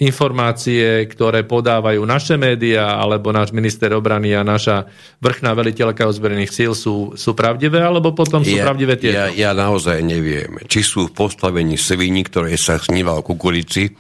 informácie, 0.00 1.04
ktoré 1.12 1.44
podávajú 1.44 2.00
naše 2.08 2.40
médiá, 2.40 2.96
alebo 2.96 3.36
náš 3.36 3.52
minister 3.52 3.92
obrany 3.92 4.32
a 4.32 4.40
naša 4.40 4.88
vrchná 5.20 5.52
veliteľka 5.52 6.08
ozbrojených 6.08 6.52
síl 6.56 6.72
sú, 6.72 7.12
sú 7.20 7.36
pravdivé, 7.36 7.84
alebo 7.84 8.16
potom 8.16 8.40
sú 8.40 8.56
pravdivé 8.56 8.96
tieto. 8.96 9.20
Ja, 9.20 9.28
ja 9.28 9.50
naozaj 9.52 10.00
neviem, 10.00 10.56
či 10.64 10.80
sú 10.80 11.12
v 11.12 11.12
postavení 11.12 11.76
svini, 11.76 12.24
ktoré 12.24 12.56
sa 12.56 12.80
sníva 12.80 13.12
o 13.12 13.20
kukurici 13.20 13.92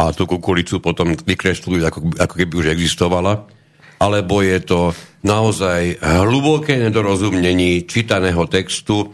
a 0.00 0.08
tú 0.16 0.24
kukuricu 0.24 0.80
potom 0.80 1.12
vykresľujú, 1.12 1.82
ako, 1.84 1.98
ako 2.16 2.34
keby 2.40 2.52
už 2.56 2.66
existovala, 2.72 3.44
alebo 4.00 4.40
je 4.40 4.58
to 4.64 4.96
naozaj 5.20 6.00
hlboké 6.00 6.80
nedorozumnení 6.80 7.84
čítaného 7.84 8.48
textu 8.48 9.12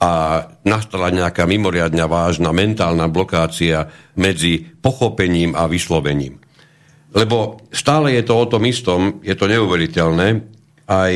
a 0.00 0.42
nastala 0.64 1.12
nejaká 1.12 1.44
mimoriadne 1.44 2.08
vážna 2.08 2.56
mentálna 2.56 3.04
blokácia 3.12 3.92
medzi 4.16 4.64
pochopením 4.80 5.52
a 5.52 5.68
vyslovením. 5.68 6.40
Lebo 7.12 7.60
stále 7.68 8.16
je 8.16 8.24
to 8.24 8.34
o 8.38 8.48
tom 8.48 8.64
istom, 8.64 9.20
je 9.20 9.36
to 9.36 9.44
neuveriteľné, 9.44 10.40
aj, 10.88 11.14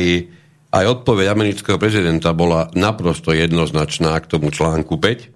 aj 0.69 0.85
odpoveď 1.01 1.33
amerického 1.33 1.81
prezidenta 1.81 2.29
bola 2.37 2.69
naprosto 2.77 3.33
jednoznačná 3.33 4.13
k 4.21 4.29
tomu 4.29 4.53
článku 4.53 5.01
5, 5.01 5.33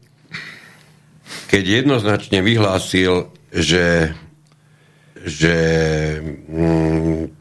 keď 1.49 1.63
jednoznačne 1.81 2.45
vyhlásil, 2.45 3.33
že, 3.49 4.13
že 5.25 5.57
mm, 6.45 7.33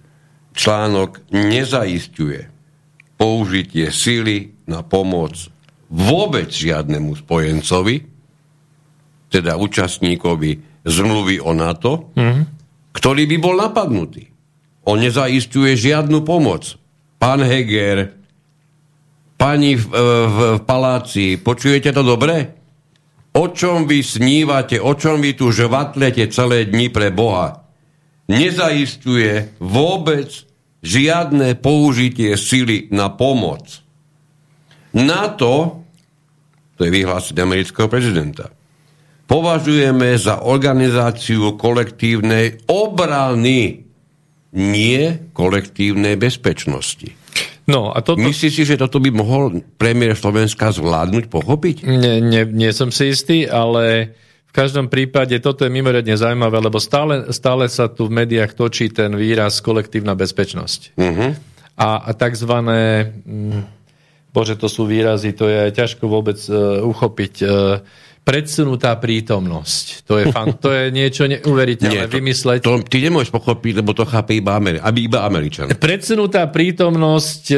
článok 0.57 1.21
nezaistuje 1.37 2.49
použitie 3.21 3.93
sily 3.93 4.57
na 4.65 4.81
pomoc 4.81 5.58
vôbec 5.89 6.53
žiadnemu 6.53 7.17
spojencovi, 7.17 7.97
teda 9.29 9.57
účastníkovi 9.61 10.85
zmluvy 10.89 11.37
o 11.41 11.53
NATO, 11.53 12.13
mm-hmm. 12.17 12.45
ktorý 12.97 13.23
by 13.29 13.37
bol 13.41 13.57
napadnutý. 13.57 14.29
On 14.89 14.97
nezaistuje 14.97 15.77
žiadnu 15.77 16.25
pomoc. 16.25 16.81
Pán 17.21 17.45
Heger, 17.45 18.17
pani 19.37 19.77
v, 19.77 19.85
v, 19.85 20.37
v 20.57 20.61
paláci, 20.65 21.37
počujete 21.37 21.93
to 21.93 22.01
dobre? 22.01 22.57
O 23.37 23.53
čom 23.53 23.85
vy 23.85 24.01
snívate, 24.01 24.81
o 24.81 24.97
čom 24.97 25.21
vy 25.21 25.37
tu 25.37 25.53
žvatlete 25.53 26.33
celé 26.33 26.65
dni 26.65 26.89
pre 26.89 27.13
Boha? 27.13 27.69
Nezaistuje 28.33 29.57
vôbec 29.61 30.33
žiadne 30.81 31.59
použitie 31.61 32.35
sily 32.41 32.89
na 32.89 33.13
pomoc. 33.13 33.85
NATO, 34.97 35.85
to 36.79 36.81
je 36.87 36.91
vyhlásenie 36.91 37.43
amerického 37.43 37.91
prezidenta, 37.91 38.49
považujeme 39.29 40.17
za 40.17 40.41
organizáciu 40.47 41.59
kolektívnej 41.61 42.65
obrany, 42.71 43.85
nie 44.57 45.03
kolektívnej 45.37 46.17
bezpečnosti. 46.17 47.13
No 47.69 47.93
a 47.93 48.01
toto... 48.01 48.25
Myslíš 48.25 48.53
si, 48.57 48.65
že 48.65 48.81
toto 48.81 48.97
by 48.97 49.13
mohol 49.13 49.61
premiér 49.77 50.17
Slovenska 50.17 50.73
zvládnuť, 50.73 51.29
pochopiť? 51.29 51.85
Nie, 51.85 52.25
nie, 52.25 52.49
nie 52.49 52.73
som 52.73 52.89
si 52.89 53.13
istý, 53.13 53.45
ale 53.45 54.17
v 54.49 54.53
každom 54.57 54.89
prípade 54.89 55.37
toto 55.45 55.69
je 55.69 55.71
mimoriadne 55.77 56.17
zaujímavé, 56.17 56.65
lebo 56.65 56.81
stále, 56.81 57.29
stále 57.37 57.69
sa 57.69 57.93
tu 57.93 58.09
v 58.09 58.25
médiách 58.25 58.57
točí 58.57 58.89
ten 58.89 59.13
výraz 59.13 59.61
kolektívna 59.61 60.17
bezpečnosť. 60.17 60.97
Uh-huh. 60.97 61.37
A, 61.77 61.89
a 62.09 62.11
takzvané, 62.17 63.13
mm, 63.29 63.78
bože, 64.39 64.55
to 64.55 64.71
sú 64.71 64.87
výrazy, 64.87 65.35
to 65.35 65.51
je 65.51 65.75
ťažko 65.75 66.07
vôbec 66.07 66.39
uh, 66.47 66.79
uchopiť. 66.87 67.35
Uh, 67.43 67.83
predsunutá 68.29 68.93
prítomnosť. 69.01 70.05
To 70.05 70.21
je, 70.21 70.29
fan, 70.29 70.53
to 70.61 70.69
je 70.69 70.93
niečo 70.93 71.25
neuveriteľné 71.25 72.05
Nie, 72.05 72.13
to, 72.13 72.17
vymysleť. 72.21 72.61
To, 72.61 72.85
ty 72.85 73.01
nemôžeš 73.01 73.33
pochopiť, 73.33 73.81
lebo 73.81 73.97
to 73.97 74.05
chápe 74.05 74.37
iba, 74.37 74.61
Ameri- 74.61 74.85
aby 74.85 75.09
iba 75.09 75.25
Američan. 75.25 75.73
Predsunutá 75.73 76.45
prítomnosť 76.53 77.43
e, 77.49 77.57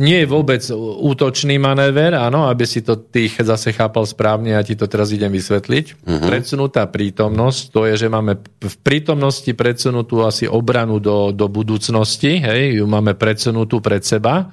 nie 0.00 0.24
je 0.24 0.26
vôbec 0.32 0.64
útočný 1.12 1.60
manéver, 1.60 2.16
áno, 2.16 2.48
aby 2.48 2.64
si 2.64 2.80
to 2.80 2.96
ty 3.04 3.28
zase 3.28 3.76
chápal 3.76 4.08
správne, 4.08 4.56
ja 4.56 4.64
ti 4.64 4.80
to 4.80 4.88
teraz 4.88 5.12
idem 5.12 5.28
vysvetliť. 5.28 5.84
Uh-huh. 6.08 6.24
Predsunutá 6.24 6.88
prítomnosť, 6.88 7.60
to 7.68 7.84
je, 7.84 7.94
že 8.00 8.08
máme 8.08 8.40
v 8.64 8.76
prítomnosti 8.80 9.52
predsunutú 9.52 10.24
asi 10.24 10.48
obranu 10.48 11.04
do, 11.04 11.36
do 11.36 11.52
budúcnosti, 11.52 12.40
hej, 12.40 12.80
ju 12.80 12.88
máme 12.88 13.12
predsunutú 13.12 13.84
pred 13.84 14.00
seba, 14.00 14.48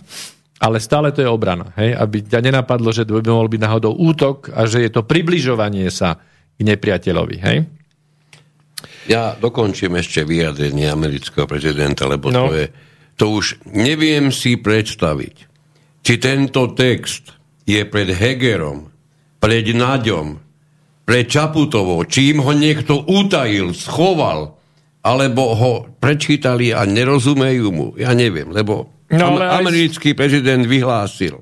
ale 0.60 0.84
stále 0.84 1.16
to 1.16 1.24
je 1.24 1.30
obrana, 1.32 1.72
hej, 1.80 1.95
aby 1.95 2.20
ťa 2.20 2.43
nenapadlo, 2.43 2.91
že 2.91 3.07
by 3.07 3.24
mohol 3.24 3.47
byť 3.47 3.62
náhodou 3.64 3.95
útok 3.95 4.51
a 4.51 4.68
že 4.68 4.84
je 4.84 4.91
to 4.91 5.07
približovanie 5.07 5.88
sa 5.88 6.20
k 6.55 6.60
nepriateľovi, 6.60 7.38
hej. 7.39 7.57
Ja 9.07 9.34
dokončím 9.39 9.97
ešte 9.97 10.28
vyjadrenie 10.28 10.86
amerického 10.91 11.47
prezidenta, 11.47 12.05
lebo 12.05 12.30
No. 12.30 12.51
to 12.51 12.60
je, 12.60 12.66
to 13.16 13.26
už 13.32 13.45
neviem 13.72 14.30
si 14.30 14.60
predstaviť, 14.60 15.36
či 16.03 16.14
tento 16.20 16.76
text 16.76 17.34
je 17.64 17.82
pred 17.88 18.12
Hegerom, 18.12 18.91
pred 19.39 19.66
Naďom, 19.72 20.39
pred 21.07 21.26
Čaputovou, 21.26 22.05
či 22.05 22.36
im 22.36 22.43
ho 22.43 22.53
niekto 22.53 23.01
utajil, 23.07 23.74
schoval, 23.74 24.60
alebo 24.99 25.55
ho 25.55 25.74
prečítali 25.97 26.76
a 26.76 26.84
nerozumejú 26.84 27.68
mu. 27.72 27.88
Ja 27.95 28.12
neviem, 28.12 28.51
lebo 28.51 28.98
No, 29.10 29.38
ale 29.38 29.49
aj- 29.49 29.66
americký 29.66 30.14
prezident 30.14 30.62
vyhlásil, 30.66 31.41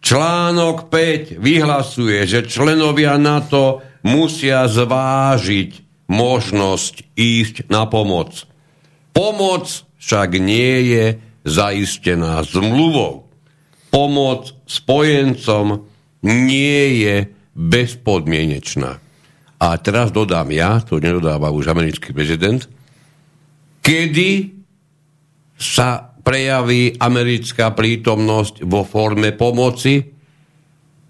Článok 0.00 0.88
5 0.88 1.36
vyhlasuje, 1.36 2.24
že 2.24 2.48
členovia 2.48 3.20
NATO 3.20 3.84
musia 4.00 4.64
zvážiť 4.64 5.70
možnosť 6.08 7.14
ísť 7.14 7.68
na 7.68 7.84
pomoc. 7.84 8.48
Pomoc 9.12 9.84
však 10.00 10.40
nie 10.40 10.96
je 10.96 11.04
zaistená 11.44 12.40
zmluvou. 12.48 13.28
Pomoc 13.92 14.56
spojencom 14.64 15.84
nie 16.24 17.04
je 17.04 17.16
bezpodmienečná. 17.52 18.96
A 19.60 19.66
teraz 19.76 20.08
dodám 20.08 20.48
ja, 20.48 20.80
to 20.80 20.96
nedodáva 20.96 21.52
už 21.52 21.68
americký 21.68 22.16
prezident, 22.16 22.64
kedy 23.84 24.56
sa 25.60 26.09
prejaví 26.30 26.94
americká 26.94 27.74
prítomnosť 27.74 28.62
vo 28.62 28.86
forme 28.86 29.34
pomoci? 29.34 29.98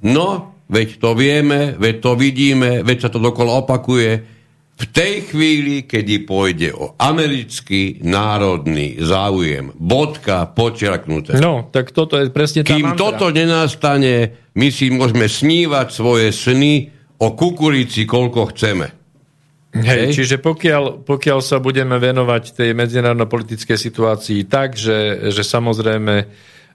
No, 0.08 0.56
veď 0.64 0.96
to 0.96 1.12
vieme, 1.12 1.76
veď 1.76 1.96
to 2.00 2.12
vidíme, 2.16 2.80
veď 2.80 2.98
sa 3.04 3.10
to 3.12 3.20
dokola 3.20 3.60
opakuje 3.60 4.40
v 4.80 4.84
tej 4.88 5.28
chvíli, 5.28 5.84
kedy 5.84 6.24
pôjde 6.24 6.72
o 6.72 6.96
americký 6.96 8.00
národný 8.00 8.96
záujem. 8.96 9.76
Bodka 9.76 10.48
počiarknuté. 10.48 11.36
No, 11.36 11.68
tak 11.68 11.92
toto 11.92 12.16
je 12.16 12.32
presne 12.32 12.64
tá 12.64 12.72
Kým 12.72 12.96
mantra. 12.96 12.96
toto 12.96 13.28
nenastane, 13.28 14.40
my 14.56 14.72
si 14.72 14.88
môžeme 14.88 15.28
snívať 15.28 15.86
svoje 15.92 16.32
sny 16.32 16.88
o 17.20 17.36
kukurici, 17.36 18.08
koľko 18.08 18.56
chceme. 18.56 18.99
Hej. 19.70 20.18
Čiže 20.18 20.42
pokiaľ, 20.42 21.06
pokiaľ 21.06 21.38
sa 21.46 21.62
budeme 21.62 21.94
venovať 21.94 22.58
tej 22.58 22.70
medzinárodno-politickej 22.74 23.78
situácii 23.78 24.50
tak, 24.50 24.74
že, 24.74 25.30
že 25.30 25.46
samozrejme 25.46 26.26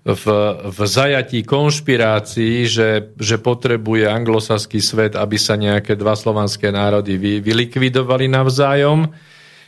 v, 0.06 0.26
v 0.70 0.80
zajatí 0.86 1.43
konšpirácií, 1.43 2.70
že, 2.70 3.12
že 3.20 3.36
potrebuje 3.41 4.06
anglosaský 4.08 4.80
svet, 4.80 5.18
aby 5.18 5.36
sa 5.36 5.60
nejaké 5.60 5.98
dva 5.98 6.16
slovanské 6.16 6.72
národy 6.72 7.20
vy, 7.20 7.43
vylikvidovali 7.43 8.32
navzájom, 8.32 9.12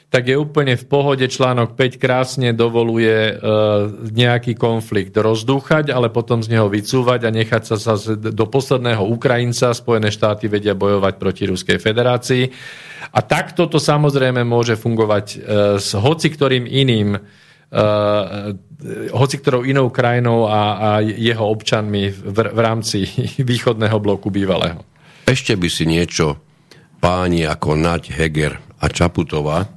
tak 0.08 0.32
je 0.32 0.40
úplne 0.40 0.80
v 0.80 0.86
pohode. 0.88 1.28
Článok 1.28 1.76
5 1.76 2.00
krásne 2.00 2.56
dovoluje 2.56 3.12
e, 3.12 3.34
nejaký 4.08 4.56
konflikt 4.56 5.12
rozdúchať, 5.12 5.92
ale 5.92 6.08
potom 6.08 6.40
z 6.40 6.56
neho 6.56 6.72
vycúvať 6.72 7.28
a 7.28 7.30
nechať 7.36 7.64
sa, 7.68 7.76
sa 7.76 8.00
do 8.16 8.46
posledného 8.48 9.04
Ukrajinca. 9.04 9.76
Spojené 9.76 10.08
štáty 10.08 10.48
vedia 10.48 10.80
bojovať 10.80 11.14
proti 11.20 11.44
Ruskej 11.52 11.84
federácii. 11.84 12.44
A 13.12 13.20
takto 13.20 13.68
to 13.68 13.84
samozrejme 13.84 14.48
môže 14.48 14.80
fungovať 14.80 15.26
e, 15.28 15.38
s 15.76 15.92
hoci 15.92 16.32
ktorým 16.32 16.64
iným 16.64 17.20
uh, 17.20 18.56
hoci 19.12 19.36
ktorou 19.44 19.68
inou 19.68 19.92
krajinou 19.92 20.48
a, 20.48 20.62
a 20.80 20.90
jeho 21.04 21.44
občanmi 21.52 22.08
v, 22.14 22.38
v 22.48 22.60
rámci 22.64 23.04
východného 23.52 24.00
bloku 24.00 24.32
bývalého. 24.32 24.88
Ešte 25.28 25.60
by 25.60 25.68
si 25.68 25.84
niečo 25.84 26.40
páni 27.04 27.44
ako 27.44 27.76
Naď 27.76 28.16
Heger 28.16 28.54
a 28.80 28.88
Čaputová 28.88 29.77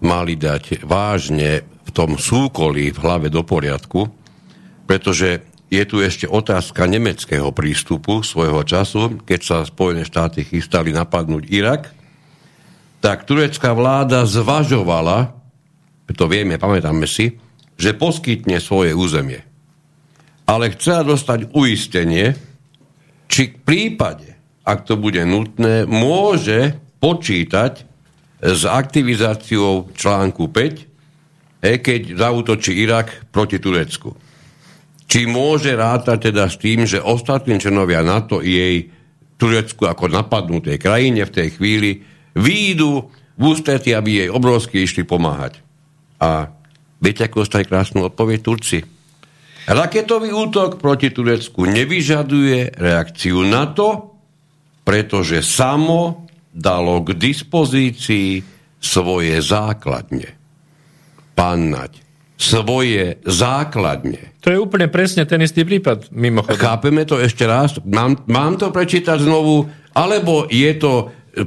mali 0.00 0.38
dať 0.38 0.86
vážne 0.86 1.66
v 1.86 1.90
tom 1.90 2.20
súkolí 2.20 2.92
v 2.94 2.98
hlave 3.00 3.28
do 3.32 3.42
poriadku, 3.42 4.10
pretože 4.84 5.42
je 5.68 5.84
tu 5.84 6.00
ešte 6.00 6.24
otázka 6.24 6.88
nemeckého 6.88 7.52
prístupu 7.52 8.24
svojho 8.24 8.64
času, 8.64 9.20
keď 9.24 9.40
sa 9.44 9.56
Spojené 9.68 10.08
štáty 10.08 10.44
chystali 10.44 10.96
napadnúť 10.96 11.44
Irak, 11.52 11.92
tak 13.04 13.28
turecká 13.28 13.76
vláda 13.76 14.24
zvažovala, 14.24 15.36
to 16.08 16.24
vieme, 16.24 16.56
pamätáme 16.56 17.04
si, 17.04 17.36
že 17.78 17.94
poskytne 17.94 18.58
svoje 18.58 18.96
územie. 18.96 19.44
Ale 20.48 20.72
chcela 20.72 21.04
dostať 21.04 21.52
uistenie, 21.52 22.32
či 23.28 23.52
v 23.52 23.60
prípade, 23.60 24.34
ak 24.64 24.88
to 24.88 24.96
bude 24.96 25.20
nutné, 25.28 25.84
môže 25.84 26.80
počítať 26.98 27.87
s 28.38 28.62
aktivizáciou 28.64 29.90
článku 29.94 30.50
5, 30.50 30.86
e, 31.62 31.82
keď 31.82 32.14
zautočí 32.14 32.78
Irak 32.78 33.30
proti 33.34 33.58
Turecku. 33.58 34.14
Či 35.08 35.24
môže 35.24 35.72
rátať 35.72 36.30
teda 36.30 36.46
s 36.46 36.60
tým, 36.60 36.84
že 36.84 37.02
ostatní 37.02 37.56
členovia 37.58 38.04
NATO 38.04 38.44
jej 38.44 38.92
Turecku 39.38 39.86
ako 39.86 40.10
napadnutej 40.10 40.76
krajine 40.76 41.24
v 41.24 41.34
tej 41.34 41.48
chvíli 41.56 41.90
výjdu 42.34 43.08
v 43.38 43.42
ústretí, 43.42 43.94
aby 43.94 44.26
jej 44.26 44.30
obrovsky 44.30 44.82
išli 44.82 45.06
pomáhať. 45.06 45.62
A 46.18 46.50
viete, 46.98 47.22
ako 47.24 47.46
dostali 47.46 47.64
krásnu 47.64 48.10
odpoveď 48.10 48.38
Turci? 48.42 48.78
Raketový 49.68 50.34
útok 50.34 50.82
proti 50.82 51.14
Turecku 51.14 51.68
nevyžaduje 51.68 52.74
reakciu 52.74 53.46
na 53.46 53.70
to, 53.70 54.16
pretože 54.82 55.44
samo 55.44 56.27
dalo 56.52 57.04
k 57.04 57.14
dispozícii 57.14 58.42
svoje 58.78 59.36
základne. 59.42 60.38
Pán 61.34 61.70
Naď, 61.70 62.02
svoje 62.38 63.18
základne. 63.26 64.34
To 64.42 64.54
je 64.54 64.58
úplne 64.58 64.86
presne 64.86 65.26
ten 65.26 65.42
istý 65.42 65.66
prípad, 65.66 66.14
mimochodom. 66.14 66.58
Chápeme 66.58 67.02
to 67.02 67.18
ešte 67.18 67.46
raz? 67.46 67.78
Mám, 67.82 68.26
mám 68.30 68.54
to 68.58 68.70
prečítať 68.70 69.18
znovu? 69.22 69.66
Alebo 69.94 70.46
je 70.46 70.72
to... 70.78 70.92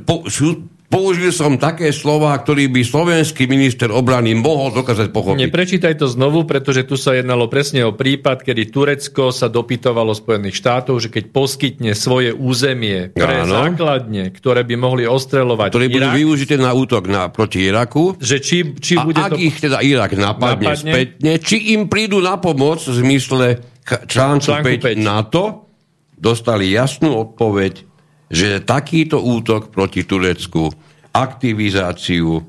Po, 0.03 0.27
sú, 0.27 0.67
Použil 0.91 1.31
som 1.31 1.55
také 1.55 1.95
slova, 1.95 2.35
ktorý 2.35 2.67
by 2.67 2.83
slovenský 2.83 3.47
minister 3.47 3.87
obrany 3.87 4.35
mohol 4.35 4.75
dokázať 4.75 5.07
pochopiť. 5.15 5.47
Neprečítaj 5.47 5.95
to 5.95 6.11
znovu, 6.11 6.43
pretože 6.43 6.83
tu 6.83 6.99
sa 6.99 7.15
jednalo 7.15 7.47
presne 7.47 7.87
o 7.87 7.95
prípad, 7.95 8.43
kedy 8.43 8.67
Turecko 8.67 9.31
sa 9.31 9.47
dopytovalo 9.47 10.11
Spojených 10.11 10.59
štátov, 10.59 10.99
že 10.99 11.07
keď 11.07 11.31
poskytne 11.31 11.91
svoje 11.95 12.35
územie 12.35 13.07
pre 13.15 13.47
Áno. 13.47 13.71
základne, 13.71 14.35
ktoré 14.35 14.67
by 14.67 14.75
mohli 14.75 15.07
ostreľovať 15.07 15.71
Ktoré 15.71 15.87
budú 15.87 16.11
využité 16.11 16.59
na 16.59 16.75
útok 16.75 17.07
na, 17.07 17.31
proti 17.31 17.71
Iraku. 17.71 18.19
Že 18.19 18.37
či, 18.43 18.57
či 18.75 18.99
a 18.99 19.07
bude 19.07 19.23
ak 19.23 19.31
to... 19.31 19.39
ich 19.39 19.63
teda 19.63 19.79
Irak 19.79 20.19
napadne, 20.19 20.75
napadne 20.75 20.91
spätne, 20.91 21.31
či 21.39 21.71
im 21.71 21.87
prídu 21.87 22.19
na 22.19 22.35
pomoc 22.35 22.83
v 22.83 22.99
zmysle 22.99 23.63
článku, 23.87 24.43
článku 24.43 24.83
5, 24.83 24.91
5 24.91 24.99
NATO, 24.99 25.71
dostali 26.19 26.67
jasnú 26.69 27.15
odpoveď, 27.31 27.90
že 28.31 28.63
takýto 28.63 29.19
útok 29.19 29.69
proti 29.75 30.07
Turecku 30.07 30.71
aktivizáciu 31.11 32.39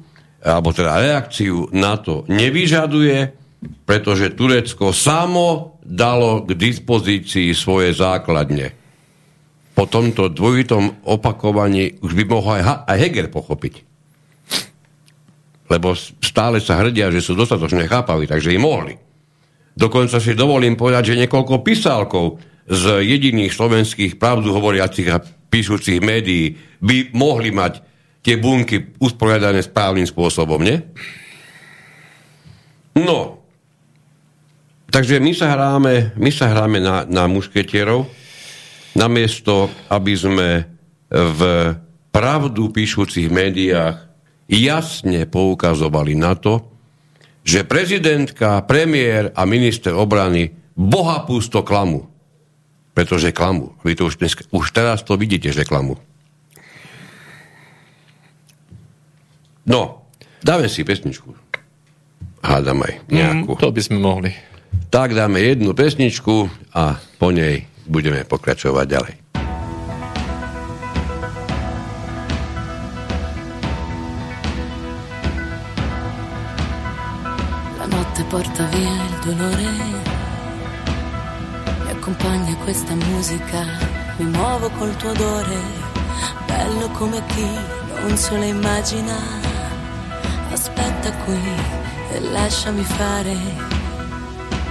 alebo 0.43 0.75
teda 0.75 0.99
reakciu 0.99 1.71
na 1.71 1.99
to 1.99 2.27
nevyžaduje, 2.27 3.31
pretože 3.87 4.35
Turecko 4.35 4.91
samo 4.91 5.79
dalo 5.83 6.43
k 6.43 6.55
dispozícii 6.59 7.55
svoje 7.55 7.95
základne. 7.95 8.75
Po 9.73 9.87
tomto 9.87 10.31
dvojitom 10.31 11.07
opakovaní 11.07 11.99
už 12.03 12.13
by 12.19 12.25
mohol 12.27 12.59
aj, 12.59 12.91
Heger 12.99 13.31
pochopiť. 13.31 13.75
Lebo 15.71 15.95
stále 16.21 16.59
sa 16.59 16.83
hrdia, 16.83 17.09
že 17.09 17.25
sú 17.25 17.33
dostatočne 17.39 17.87
chápaví, 17.89 18.29
takže 18.29 18.53
im 18.53 18.67
mohli. 18.67 18.95
Dokonca 19.73 20.21
si 20.21 20.37
dovolím 20.37 20.77
povedať, 20.77 21.15
že 21.15 21.21
niekoľko 21.25 21.65
písalkov 21.65 22.37
z 22.69 23.01
jediných 23.01 23.55
slovenských 23.55 24.21
pravdu 24.21 24.53
hovoriacich 24.53 25.09
a 25.09 25.23
píšucich 25.53 26.01
médií 26.01 26.57
by 26.81 27.13
mohli 27.13 27.53
mať 27.53 27.85
tie 28.25 28.41
bunky 28.41 28.97
usporiadané 28.97 29.61
správnym 29.61 30.09
spôsobom, 30.09 30.65
nie? 30.65 30.81
No, 32.97 33.45
takže 34.89 35.21
my 35.21 35.33
sa 35.37 35.53
hráme, 35.53 36.17
my 36.17 36.31
sa 36.33 36.49
hráme 36.49 36.81
na, 36.81 37.05
na 37.05 37.29
mušketierov, 37.29 38.09
namiesto, 38.97 39.69
aby 39.93 40.13
sme 40.17 40.49
v 41.13 41.41
pravdu 42.13 42.69
píšucich 42.73 43.29
médiách 43.33 44.09
jasne 44.49 45.25
poukazovali 45.25 46.13
na 46.17 46.37
to, 46.37 46.73
že 47.43 47.67
prezidentka, 47.67 48.63
premiér 48.69 49.33
a 49.35 49.43
minister 49.49 49.97
obrany 49.97 50.53
boha 50.77 51.25
pusto 51.27 51.65
klamu. 51.65 52.12
Pretože 52.93 53.33
klamu. 53.33 53.73
Vy 53.85 53.97
to 53.97 54.09
už, 54.09 54.21
dnes, 54.21 54.37
už 54.53 54.67
teraz 54.73 55.01
to 55.01 55.17
vidíte, 55.17 55.49
že 55.49 55.65
klamu. 55.65 55.97
No, 59.65 60.05
dáme 60.43 60.67
si 60.67 60.83
pesničku. 60.83 61.33
Hádam 62.43 62.83
aj 62.83 63.07
nejakú. 63.07 63.55
Mm, 63.55 63.61
to 63.63 63.69
by 63.71 63.81
sme 63.81 63.99
mohli. 64.03 64.31
Tak 64.91 65.15
dáme 65.15 65.39
jednu 65.39 65.73
pesničku 65.79 66.51
a 66.75 66.99
po 67.17 67.31
nej 67.31 67.71
budeme 67.87 68.27
pokračovať 68.27 68.87
ďalej. 68.91 69.15
La 77.79 77.87
notte 77.87 78.23
porta 78.27 78.65
via 78.75 78.91
il 78.91 79.15
dolore, 79.23 79.71
accompagna 82.13 82.55
questa 82.57 82.95
musica, 82.95 83.65
mi 84.19 84.27
muovo 84.27 84.69
col 84.77 84.95
tuo 84.97 85.11
odore, 85.11 85.57
bello 86.47 86.89
come 86.91 87.23
chi 87.29 87.49
non 88.03 88.17
se 88.19 88.37
lo 88.37 88.45
immagina 88.45 89.17
aspetta 90.51 91.11
qui 91.25 91.41
e 92.11 92.21
lasciami 92.21 92.85
fare. 92.85 93.35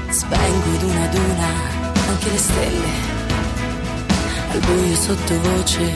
Spengo 0.09 0.85
una 0.85 1.03
ad 1.03 1.15
una 1.15 1.47
anche 2.09 2.29
le 2.29 2.37
stelle. 2.37 2.91
Al 4.51 4.59
buio 4.59 4.95
sottovoce 4.95 5.93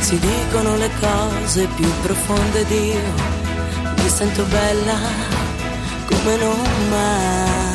si 0.00 0.18
dicono 0.20 0.76
le 0.76 0.90
cose 1.00 1.66
più 1.74 1.90
profonde 2.02 2.64
di 2.66 2.90
io. 2.90 3.12
Mi 3.96 4.08
sento 4.08 4.44
bella 4.44 4.98
come 6.06 6.36
non 6.36 6.88
mai. 6.90 7.65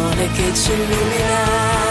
Sole 0.00 0.28
che 0.32 0.54
ci 0.54 0.72
illumina 0.72 1.89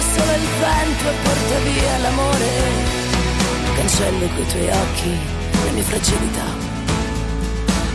il 0.00 0.48
vento 0.60 1.08
e 1.08 1.14
porta 1.22 1.58
via 1.64 1.98
l'amore. 1.98 2.50
Cancello 3.76 4.28
coi 4.34 4.46
tuoi 4.46 4.70
occhi 4.70 5.18
le 5.64 5.70
mie 5.72 5.82
fragilità. 5.82 6.76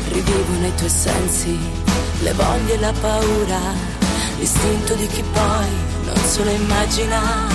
Rivivo 0.09 0.59
nei 0.59 0.75
tuoi 0.75 0.89
sensi 0.89 1.57
le 2.21 2.33
voglie 2.33 2.73
e 2.73 2.79
la 2.79 2.93
paura, 2.99 3.59
l'istinto 4.37 4.93
di 4.95 5.07
chi 5.07 5.23
poi 5.33 5.67
non 6.05 6.15
se 6.25 6.43
lo 6.43 6.51
immagina, 6.51 7.47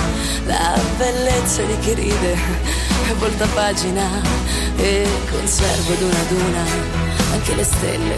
la 0.45 0.79
bellezza 0.97 1.63
di 1.63 1.77
chi 1.79 1.93
ride 1.93 2.33
e 3.09 3.13
volta 3.17 3.47
pagina 3.53 4.07
e 4.77 5.07
conservo 5.31 5.93
ad 5.93 6.01
una 6.01 6.19
ad 6.19 6.31
una 6.31 6.63
anche 7.33 7.55
le 7.55 7.63
stelle. 7.63 8.17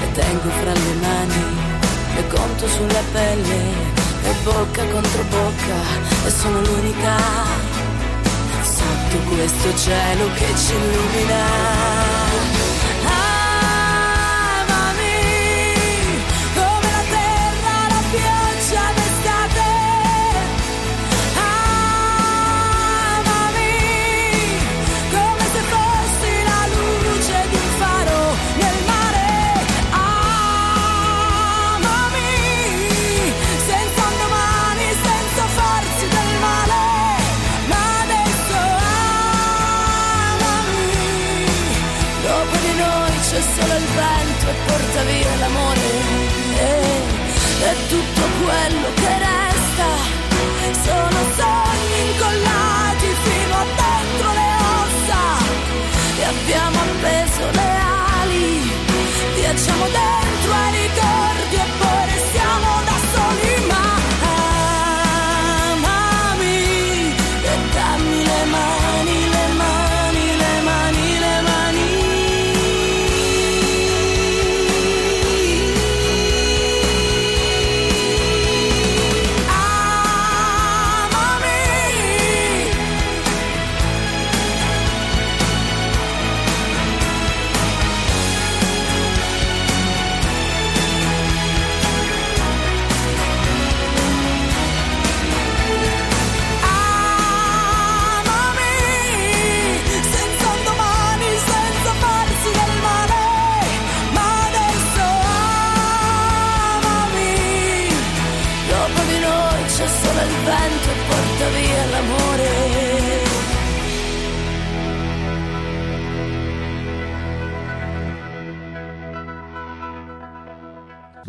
Le 0.00 0.12
tengo 0.12 0.48
fra 0.48 0.72
le 0.72 0.94
mani, 1.00 1.44
le 2.16 2.28
conto 2.28 2.68
sulla 2.68 3.02
pelle 3.12 3.83
e 4.24 4.32
bocca 4.42 4.84
contro 4.86 5.22
bocca 5.24 6.26
e 6.26 6.30
sono 6.30 6.60
l'unica 6.62 7.16
sotto 8.62 9.18
questo 9.34 9.76
cielo 9.76 10.32
che 10.34 10.46
ci 10.56 10.72
illumina. 10.74 11.93
via 45.06 45.34
l'amore. 45.36 45.80
Eh, 46.58 47.02
e, 47.60 47.70
e 47.70 47.74
tutto 47.88 48.22
quello 48.42 48.88
che 48.94 49.12
resta. 49.28 49.88
Sono 50.84 51.18
sogni 51.38 51.98
incollati 52.08 53.08
fino 53.24 53.54
a 53.54 53.66
dentro 53.82 54.28
le 54.38 54.50
ossa. 54.80 55.22
E 56.18 56.24
abbiamo 56.24 56.78
appeso 56.80 57.50
le 57.50 57.70
ali. 58.20 58.72
Viaggiamo 59.34 59.84
dentro 59.84 60.52
ai 60.52 60.93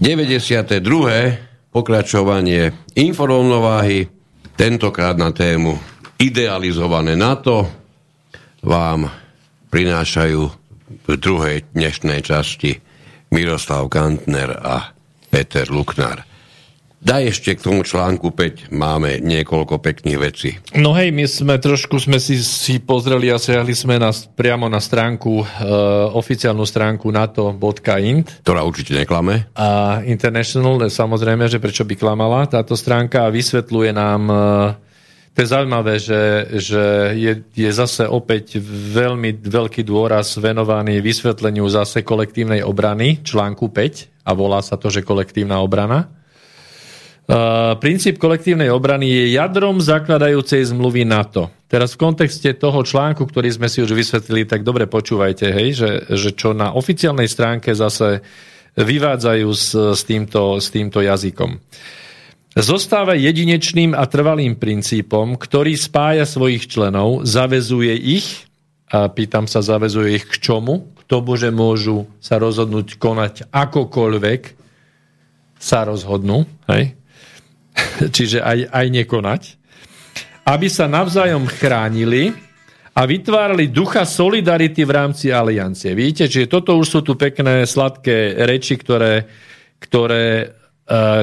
92. 0.06 0.86
pokračovanie 1.74 2.78
inforovnováhy, 2.94 4.06
tentokrát 4.54 5.18
na 5.18 5.34
tému 5.34 5.82
idealizované 6.22 7.18
NATO, 7.18 7.66
vám 8.62 9.10
prinášajú 9.74 10.42
v 11.10 11.14
druhej 11.18 11.66
dnešnej 11.74 12.22
časti 12.22 12.78
Miroslav 13.34 13.90
Kantner 13.90 14.54
a 14.54 14.94
Peter 15.34 15.66
Luknár. 15.74 16.35
Daj 17.06 17.38
ešte 17.38 17.54
k 17.54 17.62
tomu 17.62 17.86
článku 17.86 18.34
5, 18.34 18.74
máme 18.74 19.22
niekoľko 19.22 19.78
pekných 19.78 20.18
vecí. 20.18 20.58
No 20.74 20.90
hej, 20.98 21.14
my 21.14 21.30
sme 21.30 21.62
trošku 21.62 22.02
sme 22.02 22.18
si, 22.18 22.42
si 22.42 22.82
pozreli 22.82 23.30
a 23.30 23.38
siahli 23.38 23.78
sme 23.78 24.02
na, 24.02 24.10
priamo 24.10 24.66
na 24.66 24.82
stránku, 24.82 25.46
uh, 25.46 25.46
oficiálnu 26.18 26.66
stránku 26.66 27.06
nato.int. 27.14 28.42
Ktorá 28.42 28.66
určite 28.66 28.98
neklame. 28.98 29.46
A 29.54 30.02
International, 30.10 30.82
samozrejme, 30.90 31.46
že 31.46 31.62
prečo 31.62 31.86
by 31.86 31.94
klamala 31.94 32.50
táto 32.50 32.74
stránka 32.74 33.22
a 33.22 33.30
vysvetľuje 33.30 33.92
nám 33.94 34.22
uh, 34.26 34.38
to 35.36 35.44
je 35.44 35.52
zaujímavé, 35.52 36.00
že, 36.00 36.22
že 36.64 36.84
je, 37.20 37.34
je 37.54 37.70
zase 37.70 38.08
opäť 38.08 38.58
veľmi 38.66 39.44
veľký 39.44 39.84
dôraz 39.84 40.40
venovaný 40.40 41.04
vysvetleniu 41.04 41.68
zase 41.68 42.08
kolektívnej 42.08 42.64
obrany, 42.64 43.20
článku 43.20 43.68
5, 43.68 44.26
a 44.26 44.32
volá 44.32 44.64
sa 44.64 44.80
to, 44.80 44.88
že 44.88 45.04
kolektívna 45.04 45.60
obrana. 45.60 46.08
Uh, 47.26 47.74
princíp 47.82 48.22
kolektívnej 48.22 48.70
obrany 48.70 49.10
je 49.10 49.34
jadrom 49.34 49.82
zakladajúcej 49.82 50.62
zmluvy 50.70 51.10
NATO. 51.10 51.50
Teraz 51.66 51.98
v 51.98 52.06
kontexte 52.06 52.54
toho 52.54 52.86
článku, 52.86 53.26
ktorý 53.26 53.50
sme 53.50 53.66
si 53.66 53.82
už 53.82 53.98
vysvetlili, 53.98 54.46
tak 54.46 54.62
dobre 54.62 54.86
počúvajte, 54.86 55.50
hej, 55.50 55.70
že, 55.74 55.92
že 56.14 56.30
čo 56.38 56.54
na 56.54 56.78
oficiálnej 56.78 57.26
stránke 57.26 57.74
zase 57.74 58.22
vyvádzajú 58.78 59.50
s, 59.50 59.74
s, 59.74 60.02
týmto, 60.06 60.62
s 60.62 60.70
týmto 60.70 61.02
jazykom. 61.02 61.58
Zostáva 62.54 63.18
jedinečným 63.18 63.98
a 63.98 64.06
trvalým 64.06 64.54
princípom, 64.62 65.34
ktorý 65.34 65.74
spája 65.74 66.30
svojich 66.30 66.70
členov, 66.70 67.26
zavezuje 67.26 67.98
ich, 68.06 68.46
a 68.94 69.10
pýtam 69.10 69.50
sa, 69.50 69.66
zavezuje 69.66 70.22
ich 70.22 70.30
k 70.30 70.46
čomu? 70.46 70.94
K 70.94 71.02
tomu, 71.10 71.42
že 71.42 71.50
môžu 71.50 72.06
sa 72.22 72.38
rozhodnúť 72.38 73.02
konať 73.02 73.50
akokoľvek 73.50 74.42
sa 75.58 75.90
rozhodnú, 75.90 76.46
hej? 76.70 76.94
čiže 78.16 78.42
aj, 78.42 78.72
aj 78.72 78.86
nekonať, 79.04 79.42
aby 80.46 80.68
sa 80.70 80.86
navzájom 80.86 81.50
chránili 81.50 82.32
a 82.96 83.02
vytvárali 83.04 83.68
ducha 83.76 84.08
solidarity 84.08 84.88
v 84.88 84.92
rámci 84.96 85.28
aliancie. 85.28 85.92
Vidíte, 85.92 86.32
čiže 86.32 86.48
toto 86.48 86.80
už 86.80 86.88
sú 86.88 87.00
tu 87.04 87.20
pekné, 87.20 87.68
sladké 87.68 88.40
reči, 88.48 88.80
ktoré, 88.80 89.28
ktoré 89.84 90.26
e, 90.40 90.48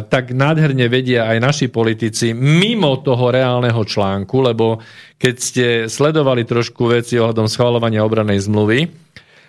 tak 0.05 0.37
nádherne 0.37 0.85
vedia 0.93 1.33
aj 1.33 1.39
naši 1.41 1.67
politici 1.73 2.37
mimo 2.37 3.01
toho 3.01 3.33
reálneho 3.33 3.81
článku, 3.81 4.37
lebo 4.45 4.85
keď 5.17 5.35
ste 5.41 5.67
sledovali 5.89 6.45
trošku 6.45 6.93
veci 6.93 7.17
ohľadom 7.17 7.49
schvalovania 7.49 8.05
obranej 8.05 8.45
zmluvy, 8.45 8.81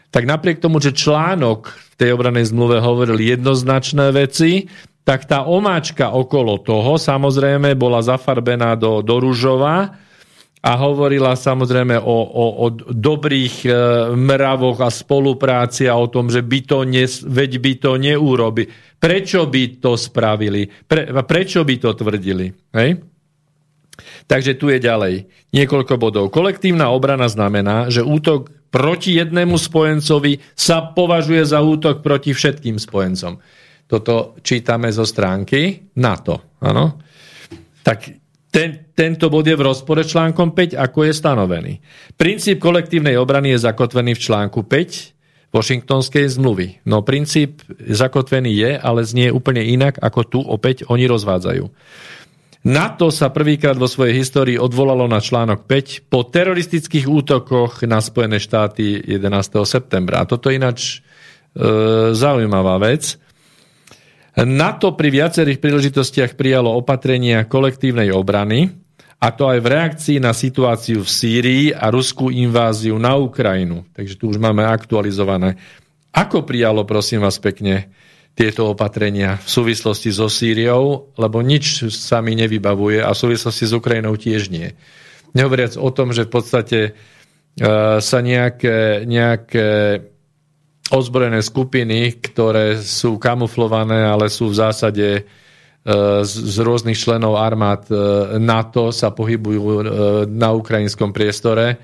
tak 0.07 0.23
napriek 0.23 0.61
tomu, 0.63 0.79
že 0.79 0.95
článok 0.95 1.73
v 1.73 1.95
tej 1.97 2.13
obranej 2.15 2.53
zmluve 2.53 2.79
hovoril 2.79 3.17
jednoznačné 3.19 4.13
veci, 4.15 4.69
tak 5.03 5.27
tá 5.27 5.43
omáčka 5.43 6.15
okolo 6.15 6.63
toho 6.63 6.95
samozrejme 6.95 7.75
bola 7.75 7.99
zafarbená 7.99 8.79
do, 8.79 9.03
do 9.03 9.19
ružova 9.19 9.99
a 10.63 10.71
hovorila 10.79 11.35
samozrejme 11.35 11.99
o, 11.99 12.17
o, 12.23 12.45
o 12.63 12.67
dobrých 12.87 13.67
e, 13.67 13.69
mravoch 14.15 14.79
a 14.79 14.87
spolupráci 14.87 15.91
a 15.91 15.99
o 15.99 16.07
tom, 16.07 16.31
že 16.31 16.39
by 16.39 16.59
to 16.63 16.87
ne, 16.87 17.03
veď 17.03 17.51
by 17.59 17.73
to 17.83 17.91
neurobi. 17.99 18.63
Prečo 18.95 19.43
by 19.51 19.83
to 19.83 19.99
spravili? 19.99 20.63
Pre, 20.63 21.11
prečo 21.27 21.67
by 21.67 21.75
to 21.83 21.91
tvrdili? 21.99 22.47
Hej? 22.79 22.89
Takže 24.23 24.55
tu 24.55 24.71
je 24.71 24.79
ďalej 24.79 25.27
niekoľko 25.51 25.99
bodov. 25.99 26.31
Kolektívna 26.31 26.95
obrana 26.95 27.27
znamená, 27.27 27.91
že 27.91 27.99
útok 27.99 28.55
proti 28.71 29.19
jednému 29.19 29.59
spojencovi 29.59 30.39
sa 30.55 30.81
považuje 30.95 31.43
za 31.43 31.59
útok 31.59 31.99
proti 31.99 32.31
všetkým 32.31 32.79
spojencom. 32.79 33.37
Toto 33.87 34.37
čítame 34.41 34.89
zo 34.89 35.03
stránky 35.03 35.91
NATO. 35.99 36.57
Ano? 36.63 36.97
Tak 37.83 37.99
ten, 38.53 38.93
tento 38.93 39.33
bod 39.33 39.49
je 39.49 39.57
v 39.57 39.65
rozpore 39.65 40.05
s 40.05 40.13
článkom 40.13 40.53
5, 40.53 40.77
ako 40.77 40.99
je 41.09 41.13
stanovený. 41.13 41.73
Princíp 42.13 42.61
kolektívnej 42.61 43.17
obrany 43.17 43.57
je 43.57 43.65
zakotvený 43.65 44.13
v 44.13 44.23
článku 44.23 44.61
5 44.69 45.53
Washingtonskej 45.53 46.25
zmluvy. 46.33 46.81
No 46.85 47.05
princíp 47.05 47.61
zakotvený 47.77 48.53
je, 48.53 48.71
ale 48.77 49.05
znie 49.05 49.29
úplne 49.29 49.61
inak, 49.61 50.01
ako 50.01 50.21
tu 50.25 50.39
opäť 50.41 50.85
oni 50.89 51.05
rozvádzajú. 51.05 51.65
NATO 52.63 53.11
sa 53.11 53.27
prvýkrát 53.27 53.75
vo 53.75 53.91
svojej 53.91 54.15
histórii 54.23 54.55
odvolalo 54.55 55.03
na 55.03 55.19
článok 55.19 55.67
5 55.67 56.07
po 56.07 56.23
teroristických 56.23 57.11
útokoch 57.11 57.83
na 57.83 57.99
Spojené 57.99 58.39
štáty 58.39 59.03
11. 59.03 59.67
septembra. 59.67 60.23
A 60.23 60.29
toto 60.29 60.47
je 60.47 60.55
ináč 60.55 60.79
e, 60.95 60.97
zaujímavá 62.15 62.79
vec. 62.79 63.19
NATO 64.33 64.97
pri 64.97 65.13
viacerých 65.13 65.61
príležitostiach 65.61 66.33
prijalo 66.33 66.73
opatrenia 66.73 67.45
kolektívnej 67.45 68.09
obrany, 68.09 68.73
a 69.23 69.31
to 69.31 69.47
aj 69.47 69.63
v 69.63 69.71
reakcii 69.71 70.17
na 70.19 70.35
situáciu 70.35 70.99
v 70.99 71.07
Sýrii 71.07 71.65
a 71.71 71.87
ruskú 71.87 72.27
inváziu 72.27 72.99
na 72.99 73.15
Ukrajinu. 73.15 73.87
Takže 73.95 74.19
tu 74.19 74.27
už 74.27 74.35
máme 74.35 74.67
aktualizované. 74.67 75.55
Ako 76.11 76.43
prijalo, 76.43 76.83
prosím 76.83 77.23
vás 77.23 77.39
pekne, 77.39 77.87
tieto 78.35 78.73
opatrenia 78.73 79.39
v 79.39 79.47
súvislosti 79.47 80.11
so 80.11 80.27
Sýriou, 80.27 81.15
lebo 81.15 81.39
nič 81.39 81.87
sa 81.93 82.19
mi 82.19 82.35
nevybavuje 82.35 82.99
a 82.99 83.15
v 83.15 83.21
súvislosti 83.23 83.63
s 83.69 83.77
Ukrajinou 83.77 84.17
tiež 84.19 84.51
nie. 84.51 84.75
Nehovoriac 85.31 85.79
o 85.79 85.89
tom, 85.93 86.11
že 86.11 86.27
v 86.27 86.33
podstate 86.33 86.79
e, 86.83 86.91
sa 88.03 88.19
nejaké, 88.19 89.07
nejaké 89.07 89.67
ozbrojené 90.91 91.39
skupiny, 91.39 92.19
ktoré 92.19 92.75
sú 92.81 93.15
kamuflované, 93.15 94.03
ale 94.03 94.27
sú 94.27 94.51
v 94.51 94.59
zásade 94.59 95.07
e, 95.15 95.21
z, 96.27 96.57
rôznych 96.59 96.99
členov 96.99 97.39
armád 97.39 97.87
e, 97.87 97.95
NATO, 98.41 98.91
sa 98.91 99.15
pohybujú 99.15 99.85
na 100.27 100.49
ukrajinskom 100.51 101.15
priestore 101.15 101.79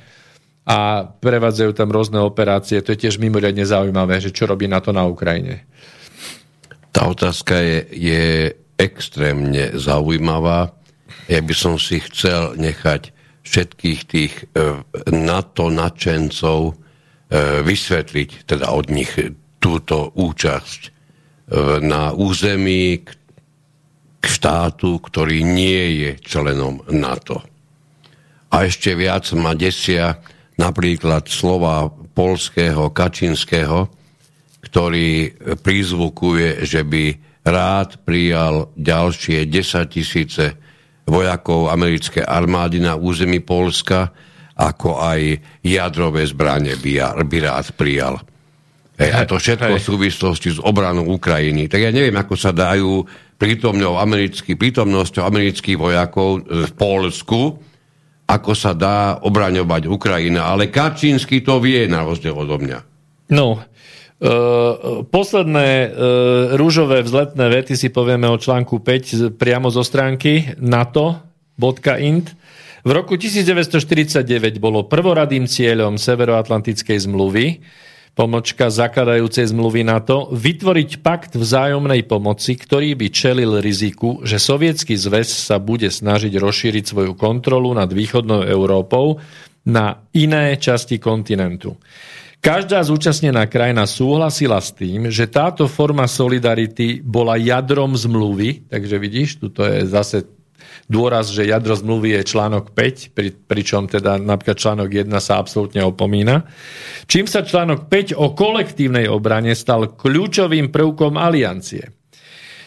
a 0.69 1.01
prevádzajú 1.07 1.71
tam 1.73 1.89
rôzne 1.89 2.19
operácie. 2.21 2.83
To 2.83 2.93
je 2.93 3.01
tiež 3.07 3.17
mimoriadne 3.17 3.65
zaujímavé, 3.65 4.21
že 4.21 4.35
čo 4.35 4.45
robí 4.45 4.69
NATO 4.69 4.93
na 4.93 5.07
Ukrajine. 5.07 5.65
Tá 6.93 7.09
otázka 7.09 7.57
je, 7.57 7.79
je 7.89 8.23
extrémne 8.77 9.73
zaujímavá. 9.79 10.73
Ja 11.25 11.41
by 11.41 11.55
som 11.57 11.75
si 11.81 12.01
chcel 12.05 12.57
nechať 12.57 13.13
všetkých 13.45 13.99
tých 14.05 14.33
e, 14.53 14.83
NATO 15.09 15.73
nadšencov 15.73 16.59
e, 16.69 16.73
vysvetliť, 17.61 18.49
teda 18.49 18.73
od 18.73 18.89
nich 18.89 19.13
túto 19.61 20.09
účasť 20.17 20.81
e, 20.81 20.89
na 21.83 22.09
území 22.15 23.05
k 24.19 24.25
štátu, 24.25 24.97
ktorý 24.97 25.45
nie 25.45 25.83
je 26.03 26.11
členom 26.25 26.81
NATO. 26.89 27.45
A 28.49 28.65
ešte 28.65 28.97
viac 28.97 29.29
ma 29.37 29.53
desia 29.53 30.17
napríklad 30.57 31.29
slova 31.29 31.87
polského 32.17 32.89
Kačinského, 32.89 33.87
ktorý 34.59 35.39
prizvukuje, 35.61 36.65
že 36.67 36.83
by 36.83 37.03
rád 37.47 38.03
prijal 38.03 38.73
ďalšie 38.75 39.47
10 39.47 39.95
tisíce 39.95 40.45
vojakov 41.07 41.71
americkej 41.71 42.25
armády 42.27 42.83
na 42.83 42.99
území 42.99 43.39
Polska, 43.39 44.11
ako 44.59 44.99
aj 44.99 45.39
jadrové 45.63 46.27
zbranie 46.27 46.75
by, 46.75 47.23
by 47.23 47.37
rád 47.39 47.71
prijal. 47.79 48.19
Hej, 48.99 49.11
a 49.15 49.23
to 49.23 49.39
všetko 49.39 49.79
v 49.79 49.87
súvislosti 49.95 50.49
s 50.51 50.59
obranou 50.59 51.07
Ukrajiny. 51.07 51.71
Tak 51.71 51.79
ja 51.79 51.91
neviem, 51.95 52.19
ako 52.19 52.35
sa 52.35 52.51
dajú 52.51 53.07
prítomnou 53.39 53.95
americký, 53.95 54.59
prítomnosťou 54.59 55.23
amerických 55.23 55.79
vojakov 55.79 56.43
v 56.43 56.71
Polsku, 56.75 57.55
ako 58.27 58.51
sa 58.51 58.75
dá 58.75 59.23
obraňovať 59.23 59.87
Ukrajina. 59.87 60.51
Ale 60.51 60.67
Kačínsky 60.67 61.39
to 61.39 61.63
vie 61.63 61.87
na 61.87 62.03
rozdiel 62.03 62.35
odo 62.35 62.59
mňa. 62.59 62.79
No, 63.31 63.63
Uh, 64.19 65.07
posledné 65.07 65.87
uh, 65.87 66.59
rúžové 66.59 66.99
vzletné 67.07 67.39
vety 67.39 67.79
si 67.79 67.87
povieme 67.87 68.27
o 68.27 68.35
článku 68.35 68.83
5 68.83 69.39
priamo 69.39 69.71
zo 69.71 69.79
stránky 69.79 70.59
nato.int. 70.59 72.27
V 72.83 72.91
roku 72.95 73.19
1949 73.19 74.23
bolo 74.63 74.87
prvoradým 74.87 75.45
cieľom 75.45 75.99
Severoatlantickej 75.99 76.97
zmluvy 77.07 77.45
pomočka 78.19 78.67
zakladajúcej 78.67 79.47
zmluvy 79.47 79.87
NATO 79.87 80.27
vytvoriť 80.35 80.99
pakt 80.99 81.39
vzájomnej 81.39 82.03
pomoci, 82.03 82.59
ktorý 82.59 82.99
by 82.99 83.07
čelil 83.07 83.63
riziku, 83.63 84.19
že 84.27 84.35
sovietský 84.35 84.99
zväz 84.99 85.31
sa 85.31 85.55
bude 85.55 85.87
snažiť 85.87 86.35
rozšíriť 86.35 86.83
svoju 86.83 87.13
kontrolu 87.15 87.71
nad 87.71 87.87
východnou 87.87 88.43
Európou 88.43 89.23
na 89.63 90.03
iné 90.11 90.59
časti 90.59 90.99
kontinentu. 90.99 91.79
Každá 92.39 92.83
zúčastnená 92.83 93.51
krajina 93.51 93.83
súhlasila 93.83 94.63
s 94.63 94.71
tým, 94.71 95.11
že 95.11 95.27
táto 95.27 95.67
forma 95.67 96.07
solidarity 96.07 97.03
bola 97.03 97.35
jadrom 97.35 97.95
zmluvy, 97.95 98.71
takže 98.71 98.95
vidíš, 98.95 99.43
tu 99.43 99.51
je 99.51 99.83
zase 99.83 100.38
dôraz, 100.87 101.29
že 101.29 101.45
jadro 101.45 101.75
zmluvy 101.75 102.17
je 102.19 102.29
článok 102.31 102.71
5, 102.71 103.13
pri, 103.13 103.29
pričom 103.35 103.85
teda 103.91 104.17
napríklad 104.17 104.57
článok 104.57 104.89
1 104.89 105.11
sa 105.19 105.37
absolútne 105.37 105.83
opomína. 105.83 106.47
Čím 107.05 107.27
sa 107.27 107.43
článok 107.43 107.91
5 107.91 108.15
o 108.15 108.31
kolektívnej 108.33 109.11
obrane 109.11 109.51
stal 109.53 109.93
kľúčovým 109.93 110.71
prvkom 110.71 111.19
aliancie. 111.19 111.91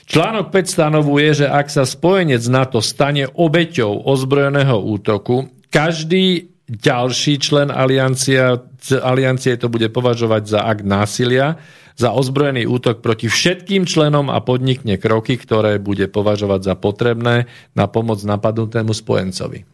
Článok 0.07 0.53
5 0.53 0.69
stanovuje, 0.69 1.45
že 1.45 1.47
ak 1.49 1.73
sa 1.73 1.89
spojenec 1.89 2.45
NATO 2.53 2.85
stane 2.85 3.25
obeťou 3.33 4.05
ozbrojeného 4.05 4.77
útoku, 4.77 5.49
každý 5.73 6.52
ďalší 6.69 7.43
člen 7.43 7.69
aliancia, 7.69 8.63
aliancie 8.91 9.59
to 9.59 9.67
bude 9.67 9.91
považovať 9.91 10.43
za 10.47 10.61
akt 10.63 10.85
násilia, 10.87 11.59
za 11.99 12.15
ozbrojený 12.15 12.65
útok 12.65 13.05
proti 13.05 13.29
všetkým 13.29 13.85
členom 13.85 14.33
a 14.33 14.41
podnikne 14.41 14.97
kroky, 14.97 15.37
ktoré 15.37 15.77
bude 15.77 16.09
považovať 16.09 16.61
za 16.73 16.75
potrebné 16.79 17.51
na 17.77 17.87
pomoc 17.91 18.23
napadnutému 18.25 18.97
spojencovi. 18.97 19.69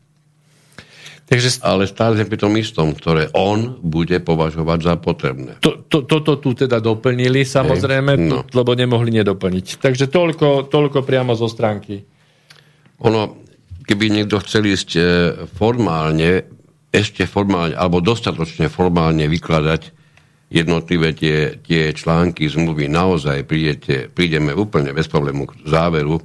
Takže... 1.29 1.61
Ale 1.61 1.85
stále 1.85 2.25
pri 2.25 2.41
tom 2.41 2.57
istom, 2.57 2.97
ktoré 2.97 3.29
on 3.37 3.77
bude 3.85 4.17
považovať 4.25 4.79
za 4.81 4.95
potrebné. 4.97 5.61
To, 5.61 5.85
to, 5.85 6.09
toto 6.09 6.41
tu 6.41 6.57
teda 6.57 6.81
doplnili 6.81 7.45
samozrejme, 7.45 8.17
no. 8.17 8.49
lebo 8.49 8.73
nemohli 8.73 9.13
nedoplniť. 9.13 9.77
Takže 9.77 10.09
toľko, 10.09 10.73
toľko 10.73 11.05
priamo 11.05 11.37
zo 11.37 11.45
stránky. 11.45 12.01
Ono, 13.05 13.45
keby 13.85 14.09
niekto 14.09 14.41
chcel 14.41 14.73
ísť 14.73 14.91
e, 14.97 15.01
formálne, 15.53 16.58
ešte 16.89 17.29
formálne, 17.29 17.77
alebo 17.77 18.01
dostatočne 18.01 18.73
formálne 18.73 19.29
vykladať 19.29 19.83
jednotlivé 20.49 21.13
tie, 21.13 21.61
tie 21.61 21.93
články 21.93 22.49
zmluvy, 22.49 22.89
naozaj 22.89 23.45
prídete, 23.45 24.09
prídeme 24.09 24.57
úplne 24.57 24.97
bez 24.97 25.05
problému 25.05 25.45
k 25.45 25.69
záveru, 25.69 26.17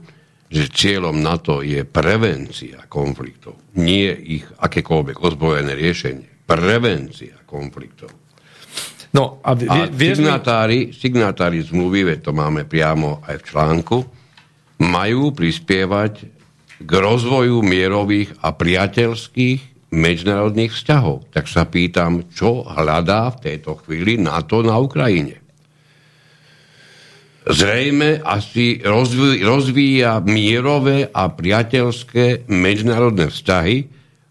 že 0.48 0.72
cieľom 0.72 1.20
NATO 1.20 1.60
je 1.66 1.84
prevencia 1.84 2.88
konfliktov, 2.88 3.60
nie 3.76 4.08
ich 4.40 4.46
akékoľvek 4.48 5.18
ozbrojené 5.20 5.74
riešenie. 5.76 6.46
Prevencia 6.46 7.36
konfliktov. 7.44 8.14
No, 9.14 9.44
a, 9.46 9.54
vie, 9.54 9.70
a 9.70 9.90
signatári, 9.90 10.94
signatári 10.94 11.62
zmluvy, 11.62 12.14
veď 12.14 12.20
to 12.30 12.32
máme 12.34 12.66
priamo 12.66 13.22
aj 13.26 13.36
v 13.42 13.44
článku, 13.46 13.98
majú 14.82 15.34
prispievať 15.36 16.14
k 16.82 16.92
rozvoju 16.92 17.62
mierových 17.62 18.34
a 18.42 18.52
priateľských 18.54 19.73
medzinárodných 19.94 20.74
vzťahov. 20.74 21.30
Tak 21.30 21.46
sa 21.46 21.70
pýtam, 21.70 22.26
čo 22.34 22.66
hľadá 22.66 23.38
v 23.38 23.42
tejto 23.46 23.78
chvíli 23.86 24.18
NATO 24.18 24.66
na 24.66 24.82
Ukrajine. 24.82 25.38
Zrejme 27.44 28.24
asi 28.24 28.80
rozvíja 29.44 30.24
mierové 30.24 31.12
a 31.12 31.28
priateľské 31.28 32.48
medzinárodné 32.48 33.30
vzťahy, 33.30 33.78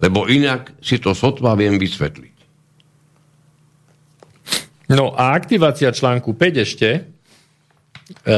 lebo 0.01 0.27
inak 0.27 0.75
si 0.83 0.99
to 0.99 1.13
sotva 1.13 1.53
viem 1.55 1.77
vysvetliť. 1.77 2.37
No 4.97 5.13
a 5.15 5.37
aktivácia 5.37 5.93
článku 5.93 6.37
5 6.37 6.65
ešte, 6.65 6.89
e, 6.91 8.33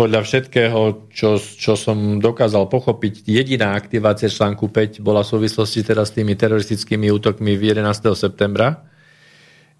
podľa 0.00 0.24
všetkého, 0.24 1.12
čo, 1.12 1.36
čo 1.36 1.76
som 1.76 2.24
dokázal 2.24 2.72
pochopiť, 2.72 3.28
jediná 3.28 3.76
aktivácia 3.76 4.32
článku 4.32 4.72
5 4.72 5.04
bola 5.04 5.20
v 5.20 5.36
súvislosti 5.36 5.84
teraz 5.84 6.08
s 6.08 6.16
tými 6.16 6.32
teroristickými 6.40 7.12
útokmi 7.12 7.52
v 7.60 7.76
11. 7.76 8.08
septembra. 8.16 8.80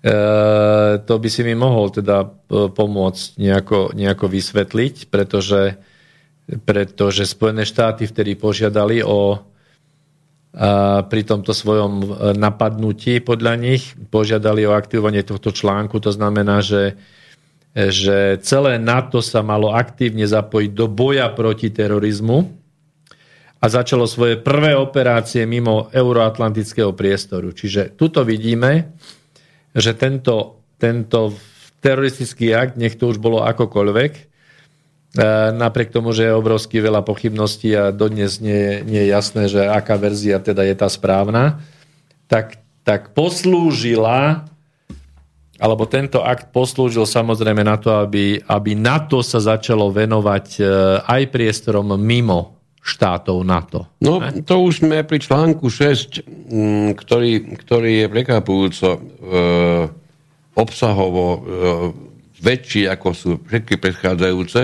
E, 0.04 1.00
to 1.08 1.14
by 1.16 1.28
si 1.32 1.40
mi 1.40 1.56
mohol 1.56 1.88
teda 1.88 2.28
e, 2.28 2.68
pomôcť 2.68 3.40
nejako, 3.40 3.96
nejako 3.96 4.26
vysvetliť, 4.28 5.08
pretože, 5.08 5.80
pretože 6.68 7.24
Spojené 7.24 7.64
štáty 7.64 8.04
vtedy 8.04 8.36
požiadali 8.36 9.00
o 9.00 9.40
a 10.50 11.06
pri 11.06 11.22
tomto 11.24 11.56
svojom 11.56 11.92
e, 11.96 12.06
napadnutí 12.36 13.24
podľa 13.24 13.54
nich 13.56 13.96
požiadali 14.12 14.68
o 14.68 14.76
aktivovanie 14.76 15.24
tohto 15.24 15.48
článku. 15.48 15.96
To 16.02 16.12
znamená, 16.12 16.60
že 16.60 16.98
že 17.74 18.42
celé 18.42 18.82
NATO 18.82 19.22
sa 19.22 19.46
malo 19.46 19.70
aktívne 19.70 20.26
zapojiť 20.26 20.70
do 20.74 20.90
boja 20.90 21.30
proti 21.30 21.70
terorizmu 21.70 22.38
a 23.60 23.64
začalo 23.68 24.08
svoje 24.10 24.40
prvé 24.40 24.74
operácie 24.74 25.46
mimo 25.46 25.86
euroatlantického 25.92 26.90
priestoru. 26.96 27.54
Čiže 27.54 27.94
tuto 27.94 28.26
vidíme, 28.26 28.96
že 29.70 29.94
tento, 29.94 30.66
tento 30.80 31.36
teroristický 31.78 32.50
akt, 32.56 32.74
nech 32.74 32.98
to 32.98 33.14
už 33.14 33.22
bolo 33.22 33.46
akokoľvek, 33.46 34.30
napriek 35.54 35.90
tomu, 35.90 36.14
že 36.14 36.30
je 36.30 36.38
obrovský 36.38 36.78
veľa 36.78 37.02
pochybností 37.02 37.74
a 37.74 37.90
dodnes 37.90 38.38
nie, 38.38 38.82
nie 38.86 39.02
je 39.06 39.10
jasné, 39.10 39.42
že 39.50 39.66
aká 39.66 39.98
verzia 39.98 40.38
teda 40.38 40.62
je 40.62 40.74
tá 40.78 40.86
správna, 40.86 41.58
tak, 42.30 42.62
tak 42.86 43.10
poslúžila 43.10 44.46
alebo 45.60 45.84
tento 45.84 46.24
akt 46.24 46.56
poslúžil 46.56 47.04
samozrejme 47.04 47.60
na 47.60 47.76
to, 47.76 47.92
aby, 47.92 48.40
aby 48.48 48.72
NATO 48.72 49.20
sa 49.20 49.36
začalo 49.44 49.92
venovať 49.92 50.46
e, 50.56 50.62
aj 51.04 51.22
priestorom 51.28 52.00
mimo 52.00 52.56
štátov 52.80 53.44
NATO. 53.44 53.84
No, 54.00 54.24
ne? 54.24 54.40
to 54.40 54.56
už 54.64 54.80
sme 54.80 55.04
pri 55.04 55.20
článku 55.20 55.68
6, 55.68 56.24
mm, 56.24 56.88
ktorý, 56.96 57.60
ktorý 57.60 57.92
je 58.02 58.06
prekvapujúco 58.08 58.88
e, 58.96 59.00
obsahovo 60.56 61.24
e, 61.28 61.38
väčší 62.40 62.88
ako 62.88 63.08
sú 63.12 63.30
všetky 63.44 63.76
predchádzajúce, 63.76 64.60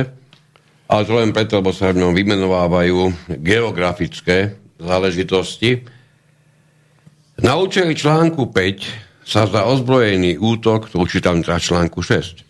ale 0.88 1.02
to 1.04 1.12
len 1.12 1.36
preto, 1.36 1.60
lebo 1.60 1.76
sa 1.76 1.92
v 1.92 2.00
ňom 2.00 2.16
vymenovávajú 2.16 3.28
geografické 3.44 4.56
záležitosti. 4.80 5.84
Na 7.36 7.60
účely 7.60 7.92
článku 7.92 8.48
5 8.48 9.05
sa 9.26 9.50
za 9.50 9.66
ozbrojený 9.66 10.38
útok, 10.38 10.86
to 10.86 11.02
už 11.02 11.18
tam 11.18 11.42
teraz 11.42 11.66
článku 11.66 11.98
6, 11.98 12.46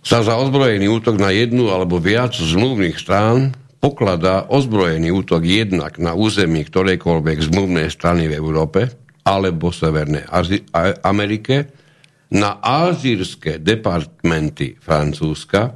sa 0.00 0.24
za 0.24 0.40
ozbrojený 0.40 0.88
útok 0.88 1.20
na 1.20 1.28
jednu 1.28 1.68
alebo 1.68 2.00
viac 2.00 2.32
zmluvných 2.32 2.96
strán 2.96 3.52
pokladá 3.76 4.48
ozbrojený 4.48 5.12
útok 5.12 5.44
jednak 5.44 6.00
na 6.00 6.16
území 6.16 6.64
ktorejkoľvek 6.64 7.38
zmluvnej 7.52 7.92
strany 7.92 8.24
v 8.24 8.38
Európe 8.40 8.88
alebo 9.26 9.74
Severnej 9.74 10.24
Amerike, 11.02 11.66
na 12.30 12.62
alžírske 12.62 13.58
departmenty 13.58 14.78
Francúzska, 14.78 15.74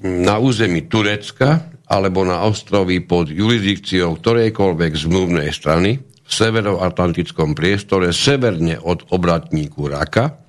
na 0.00 0.40
území 0.40 0.88
Turecka 0.88 1.72
alebo 1.84 2.24
na 2.24 2.48
ostrovy 2.48 3.04
pod 3.04 3.28
jurisdikciou 3.28 4.16
ktorejkoľvek 4.16 4.92
zmluvnej 4.96 5.52
strany 5.52 6.11
severoatlantickom 6.32 7.52
priestore 7.52 8.16
severne 8.16 8.80
od 8.80 9.12
obratníku 9.12 9.92
Raka, 9.92 10.40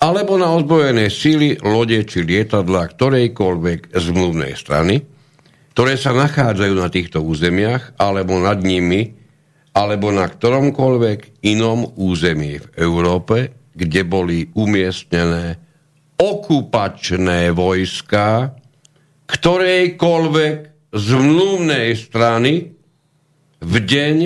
alebo 0.00 0.40
na 0.40 0.56
ozbrojené 0.56 1.12
síly, 1.12 1.60
lode 1.60 2.00
či 2.08 2.24
lietadla 2.24 2.88
ktorejkoľvek 2.88 3.92
zmluvnej 3.92 4.56
strany, 4.56 5.04
ktoré 5.76 6.00
sa 6.00 6.16
nachádzajú 6.16 6.74
na 6.74 6.88
týchto 6.88 7.20
územiach 7.20 8.00
alebo 8.00 8.40
nad 8.40 8.64
nimi, 8.64 9.12
alebo 9.76 10.08
na 10.08 10.24
ktoromkoľvek 10.24 11.44
inom 11.44 11.94
území 12.00 12.58
v 12.58 12.66
Európe, 12.80 13.68
kde 13.76 14.02
boli 14.08 14.48
umiestnené 14.56 15.60
okupačné 16.16 17.52
vojska 17.52 18.56
ktorejkoľvek 19.30 20.56
zmluvnej 20.90 21.94
strany 21.94 22.74
v 23.62 23.74
deň 23.78 24.16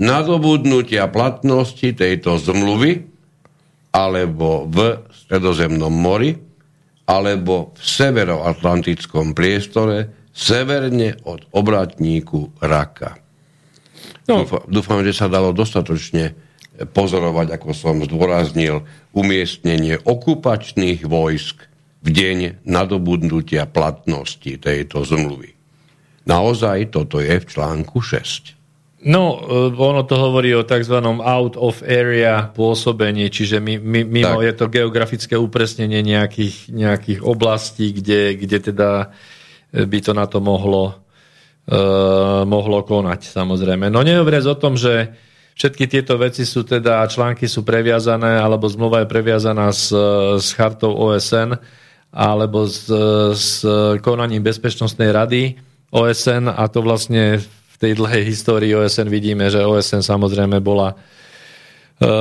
nadobudnutia 0.00 1.08
platnosti 1.12 1.92
tejto 1.92 2.40
zmluvy 2.40 3.04
alebo 3.92 4.64
v 4.68 5.04
Stredozemnom 5.12 5.92
mori 5.92 6.32
alebo 7.04 7.76
v 7.76 7.82
severoatlantickom 7.82 9.36
priestore 9.36 10.30
severne 10.32 11.20
od 11.28 11.44
obratníku 11.52 12.56
Raka. 12.64 13.20
No. 14.30 14.46
Dúfam, 14.46 14.64
dúfam, 14.70 15.00
že 15.04 15.12
sa 15.12 15.28
dalo 15.28 15.52
dostatočne 15.52 16.32
pozorovať, 16.80 17.52
ako 17.52 17.70
som 17.76 18.00
zdôraznil, 18.00 18.86
umiestnenie 19.12 20.00
okupačných 20.00 21.04
vojsk 21.04 21.68
v 22.02 22.08
deň 22.08 22.38
nadobudnutia 22.64 23.68
platnosti 23.68 24.56
tejto 24.56 25.04
zmluvy. 25.04 25.52
Naozaj 26.24 26.96
toto 26.96 27.20
je 27.20 27.34
v 27.36 27.44
článku 27.44 28.00
6. 28.00 28.61
No, 29.02 29.34
e, 29.34 29.74
ono 29.74 30.06
to 30.06 30.14
hovorí 30.14 30.54
o 30.54 30.62
tzv. 30.62 31.02
out 31.22 31.58
of 31.58 31.82
area 31.82 32.46
pôsobení, 32.54 33.26
čiže 33.34 33.58
mimo 33.58 34.38
tak. 34.38 34.46
je 34.46 34.52
to 34.54 34.64
geografické 34.70 35.34
upresnenie 35.34 36.06
nejakých, 36.06 36.70
nejakých 36.70 37.20
oblastí, 37.26 37.90
kde, 37.90 38.38
kde 38.38 38.58
teda 38.72 39.10
e, 39.74 39.86
by 39.90 39.98
to 39.98 40.12
na 40.14 40.26
to 40.30 40.38
mohlo, 40.38 41.02
uh, 41.66 42.46
mohlo 42.46 42.86
konať, 42.86 43.26
samozrejme. 43.26 43.90
No 43.90 44.06
nehovoriac 44.06 44.46
o 44.46 44.54
tom, 44.54 44.78
že 44.78 45.10
všetky 45.58 45.90
tieto 45.90 46.14
veci 46.14 46.46
sú 46.46 46.62
teda, 46.62 47.02
články 47.10 47.50
sú 47.50 47.66
previazané, 47.66 48.38
alebo 48.38 48.70
zmluva 48.70 49.02
je 49.02 49.10
previazaná 49.10 49.74
s, 49.74 49.90
s 50.38 50.54
chartou 50.54 50.94
OSN, 50.94 51.58
alebo 52.14 52.70
s, 52.70 52.86
s 53.34 53.66
konaním 54.04 54.46
Bezpečnostnej 54.46 55.10
rady 55.10 55.58
OSN 55.90 56.48
a 56.48 56.64
to 56.70 56.84
vlastne 56.84 57.40
tej 57.82 57.98
dlhej 57.98 58.22
histórii 58.22 58.70
OSN 58.78 59.10
vidíme, 59.10 59.50
že 59.50 59.66
OSN 59.66 60.06
samozrejme 60.06 60.62
bola 60.62 60.94
e, 60.94 60.96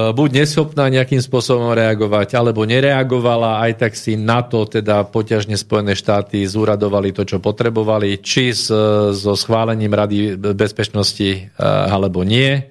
buď 0.09 0.29
neschopná 0.41 0.89
nejakým 0.89 1.21
spôsobom 1.21 1.77
reagovať, 1.77 2.33
alebo 2.33 2.65
nereagovala, 2.65 3.61
aj 3.69 3.71
tak 3.85 3.93
si 3.93 4.17
na 4.17 4.41
to 4.41 4.65
teda 4.65 5.05
poťažne 5.05 5.53
Spojené 5.53 5.93
štáty 5.93 6.41
zúradovali 6.45 7.13
to, 7.13 7.25
čo 7.25 7.37
potrebovali, 7.37 8.17
či 8.21 8.53
s, 8.53 8.73
so 9.17 9.33
schválením 9.37 9.93
Rady 9.93 10.37
bezpečnosti 10.57 11.29
e, 11.29 11.41
alebo 11.61 12.25
nie. 12.25 12.61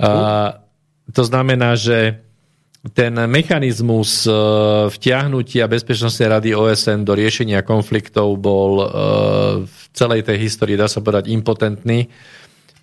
A, 0.00 0.60
to 1.12 1.22
znamená, 1.22 1.76
že 1.76 2.23
ten 2.92 3.16
mechanizmus 3.30 4.28
e, 4.28 4.32
vtiahnutia 4.92 5.64
Bezpečnostnej 5.64 6.28
rady 6.28 6.50
OSN 6.52 7.06
do 7.06 7.16
riešenia 7.16 7.64
konfliktov 7.64 8.36
bol 8.36 8.84
v 9.64 9.82
celej 9.96 10.28
tej 10.28 10.36
histórii, 10.42 10.76
dá 10.76 10.90
sa 10.90 11.00
povedať, 11.00 11.32
impotentný. 11.32 12.10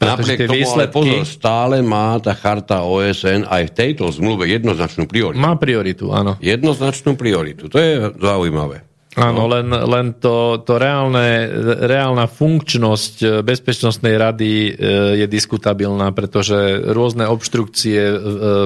Napriek 0.01 0.49
tomu, 0.49 0.57
výsledky... 0.57 0.81
ale 0.81 1.21
pozor, 1.21 1.21
stále 1.29 1.75
má 1.85 2.17
tá 2.17 2.33
charta 2.33 2.81
OSN 2.81 3.45
aj 3.45 3.69
v 3.69 3.73
tejto 3.77 4.09
zmluve 4.09 4.49
jednoznačnú 4.49 5.05
prioritu. 5.05 5.37
Má 5.37 5.53
prioritu, 5.61 6.09
áno. 6.09 6.41
Jednoznačnú 6.41 7.13
prioritu, 7.13 7.69
to 7.69 7.77
je 7.77 8.09
zaujímavé. 8.17 8.90
Áno, 9.19 9.43
no. 9.43 9.51
len, 9.51 9.67
len 9.67 10.15
to, 10.23 10.63
to 10.63 10.79
reálne, 10.79 11.51
reálna 11.83 12.31
funkčnosť 12.31 13.15
eh, 13.19 13.29
Bezpečnostnej 13.43 14.15
rady 14.15 14.51
eh, 14.51 14.71
je 15.19 15.27
diskutabilná, 15.27 16.15
pretože 16.15 16.55
rôzne 16.95 17.27
obštrukcie, 17.27 17.99
eh, 17.99 18.17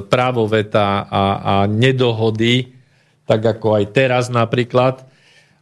právo 0.05 0.45
veta 0.45 1.09
a, 1.09 1.25
a 1.41 1.55
nedohody, 1.65 2.77
tak 3.25 3.41
ako 3.41 3.81
aj 3.81 3.85
teraz 3.89 4.29
napríklad, 4.29 5.01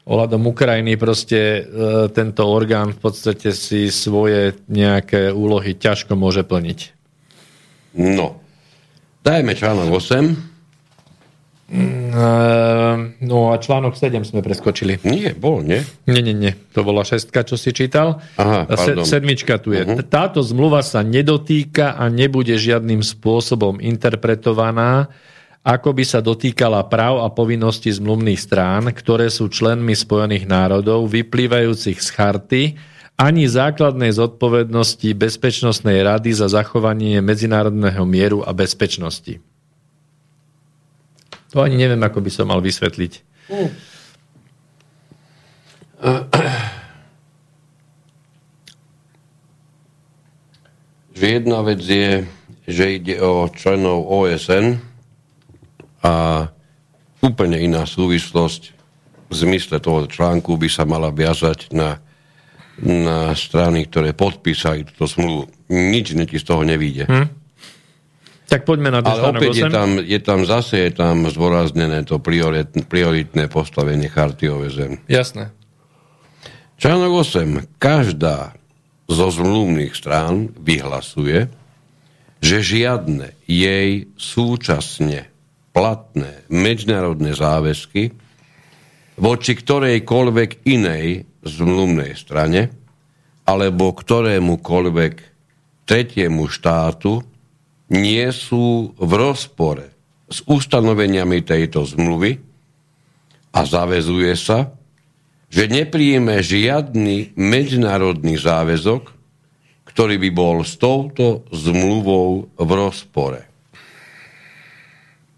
ohľadom 0.03 0.51
Ukrajiny 0.51 0.99
proste 0.99 1.39
e, 1.39 1.61
tento 2.11 2.43
orgán 2.43 2.91
v 2.91 2.99
podstate 2.99 3.55
si 3.55 3.87
svoje 3.87 4.59
nejaké 4.67 5.31
úlohy 5.31 5.79
ťažko 5.79 6.19
môže 6.19 6.43
plniť. 6.43 6.79
No. 7.95 8.43
Dajme 9.23 9.55
článok 9.55 10.03
8. 10.03 10.52
Mm, 11.71 13.23
no 13.23 13.49
a 13.49 13.57
článok 13.57 13.95
7 13.95 14.27
sme 14.27 14.43
preskočili. 14.43 14.99
Nie, 15.07 15.31
bol, 15.33 15.63
nie? 15.63 15.81
Nie, 16.05 16.21
nie, 16.21 16.35
nie. 16.35 16.53
To 16.75 16.83
bola 16.83 17.07
šestka, 17.07 17.47
čo 17.47 17.55
si 17.55 17.71
čítal. 17.71 18.19
Aha, 18.37 18.67
pardon. 18.67 19.07
Sedmička 19.07 19.57
tu 19.57 19.71
je. 19.71 19.81
Uh-huh. 19.81 20.03
Táto 20.05 20.43
zmluva 20.43 20.83
sa 20.83 21.01
nedotýka 21.01 21.97
a 21.97 22.11
nebude 22.11 22.53
žiadnym 22.59 23.01
spôsobom 23.01 23.79
interpretovaná 23.79 25.09
ako 25.63 25.95
by 25.95 26.03
sa 26.03 26.19
dotýkala 26.19 26.83
práv 26.91 27.23
a 27.23 27.31
povinností 27.31 27.87
zmluvných 27.87 28.35
strán, 28.35 28.91
ktoré 28.91 29.31
sú 29.31 29.47
členmi 29.47 29.95
Spojených 29.95 30.43
národov, 30.43 31.07
vyplývajúcich 31.07 32.03
z 32.03 32.09
charty, 32.11 32.61
ani 33.15 33.47
základnej 33.47 34.11
zodpovednosti 34.11 35.07
Bezpečnostnej 35.15 36.03
rady 36.03 36.35
za 36.35 36.51
zachovanie 36.51 37.23
medzinárodného 37.23 38.03
mieru 38.03 38.43
a 38.43 38.51
bezpečnosti. 38.51 39.39
To 41.53 41.61
ani 41.61 41.77
neviem, 41.77 42.01
ako 42.01 42.19
by 42.19 42.31
som 42.33 42.49
mal 42.49 42.59
vysvetliť. 42.59 43.13
Mm. 43.53 43.69
Že 51.13 51.25
jedna 51.29 51.59
vec 51.61 51.79
je, 51.85 52.25
že 52.65 52.85
ide 52.97 53.21
o 53.21 53.47
členov 53.53 54.09
OSN, 54.09 54.93
a 56.03 56.13
úplne 57.23 57.57
iná 57.63 57.87
súvislosť 57.87 58.61
v 59.31 59.33
zmysle 59.33 59.79
toho 59.79 60.05
článku 60.05 60.59
by 60.59 60.67
sa 60.67 60.83
mala 60.83 61.09
viazať 61.09 61.71
na, 61.71 62.03
na 62.83 63.31
strany, 63.33 63.87
ktoré 63.87 64.11
podpísali 64.11 64.83
túto 64.83 65.07
smluvu. 65.07 65.47
Nič 65.71 66.13
z 66.13 66.43
toho 66.43 66.67
nevíde. 66.67 67.07
Hm. 67.07 67.42
Tak 68.51 68.67
poďme 68.67 68.91
na 68.91 68.99
Ale 69.01 69.33
opäť 69.33 69.65
je 69.65 69.65
tam, 69.71 69.89
je 69.97 70.19
tam 70.19 70.43
zase 70.43 70.89
je 70.89 70.91
tam 70.93 71.25
zdôraznené 71.25 72.03
to 72.03 72.19
prioritné, 72.19 72.83
prioritné 72.85 73.47
postavenie 73.49 74.11
charty 74.11 74.51
OSN. 74.51 74.99
Jasné. 75.07 75.55
Článok 76.77 77.23
8. 77.23 77.79
Každá 77.79 78.53
zo 79.07 79.27
zmluvných 79.31 79.93
strán 79.95 80.51
vyhlasuje, 80.59 81.47
že 82.43 82.57
žiadne 82.59 83.39
jej 83.47 84.11
súčasne 84.19 85.31
platné 85.71 86.43
medzinárodné 86.51 87.33
záväzky 87.33 88.11
voči 89.17 89.51
ktorejkoľvek 89.57 90.65
inej 90.67 91.25
zmluvnej 91.45 92.13
strane 92.17 92.69
alebo 93.43 93.91
ktorémukoľvek 93.91 95.13
tretiemu 95.83 96.47
štátu 96.47 97.32
nie 97.91 98.27
sú 98.31 98.95
v 98.95 99.11
rozpore 99.17 99.91
s 100.31 100.45
ustanoveniami 100.47 101.43
tejto 101.43 101.83
zmluvy 101.83 102.39
a 103.53 103.59
zavezuje 103.67 104.33
sa, 104.39 104.71
že 105.53 105.69
nepríjme 105.69 106.41
žiadny 106.41 107.37
medzinárodný 107.37 108.41
záväzok, 108.41 109.13
ktorý 109.85 110.17
by 110.17 110.29
bol 110.33 110.65
s 110.65 110.73
touto 110.81 111.45
zmluvou 111.53 112.49
v 112.57 112.69
rozpore. 112.73 113.45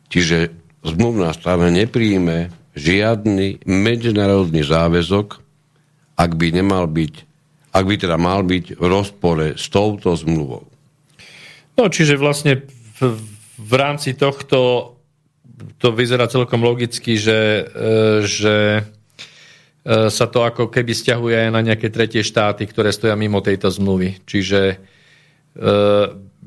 Čiže 0.08 0.56
zmluvná 0.88 1.36
strana 1.36 1.68
nepríjme 1.68 2.48
žiadny 2.72 3.68
medzinárodný 3.68 4.64
záväzok, 4.64 5.44
ak 6.16 6.32
by 6.40 6.48
nemal 6.56 6.88
byť, 6.88 7.14
ak 7.76 7.84
by 7.84 7.96
teda 8.00 8.16
mal 8.16 8.48
byť 8.48 8.80
v 8.80 8.86
rozpore 8.88 9.60
s 9.60 9.68
touto 9.68 10.16
zmluvou. 10.16 10.64
No, 11.76 11.92
čiže 11.92 12.16
vlastne 12.16 12.64
v, 13.00 13.20
v 13.60 13.74
rámci 13.76 14.16
tohto 14.16 14.92
to 15.80 15.92
vyzerá 15.92 16.28
celkom 16.28 16.64
logicky, 16.64 17.16
že, 17.20 17.64
e, 17.64 17.64
že 18.24 18.56
e, 18.80 18.82
sa 20.12 20.26
to 20.28 20.44
ako 20.44 20.72
keby 20.72 20.92
stiahuje 20.92 21.48
aj 21.48 21.52
na 21.52 21.62
nejaké 21.64 21.92
tretie 21.92 22.24
štáty, 22.24 22.68
ktoré 22.68 22.92
stoja 22.92 23.16
mimo 23.16 23.40
tejto 23.40 23.72
zmluvy. 23.72 24.24
Čiže 24.24 24.94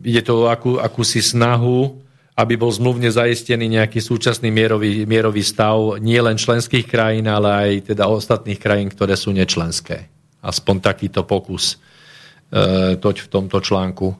je 0.05 0.20
to 0.20 0.52
akú, 0.52 0.76
akúsi 0.76 1.24
snahu, 1.24 1.96
aby 2.38 2.55
bol 2.55 2.70
zmluvne 2.70 3.10
zaistený 3.10 3.66
nejaký 3.66 3.98
súčasný 3.98 4.55
mierový, 4.55 5.02
mierový 5.10 5.42
stav 5.42 5.98
nie 5.98 6.22
len 6.22 6.38
členských 6.38 6.86
krajín, 6.86 7.26
ale 7.26 7.50
aj 7.50 7.70
teda 7.94 8.06
ostatných 8.06 8.62
krajín, 8.62 8.94
ktoré 8.94 9.18
sú 9.18 9.34
nečlenské. 9.34 10.06
Aspoň 10.38 10.78
takýto 10.78 11.26
pokus 11.26 11.74
e, 11.74 12.94
toť 12.94 13.26
v 13.26 13.28
tomto 13.28 13.59
článku. 13.59 14.14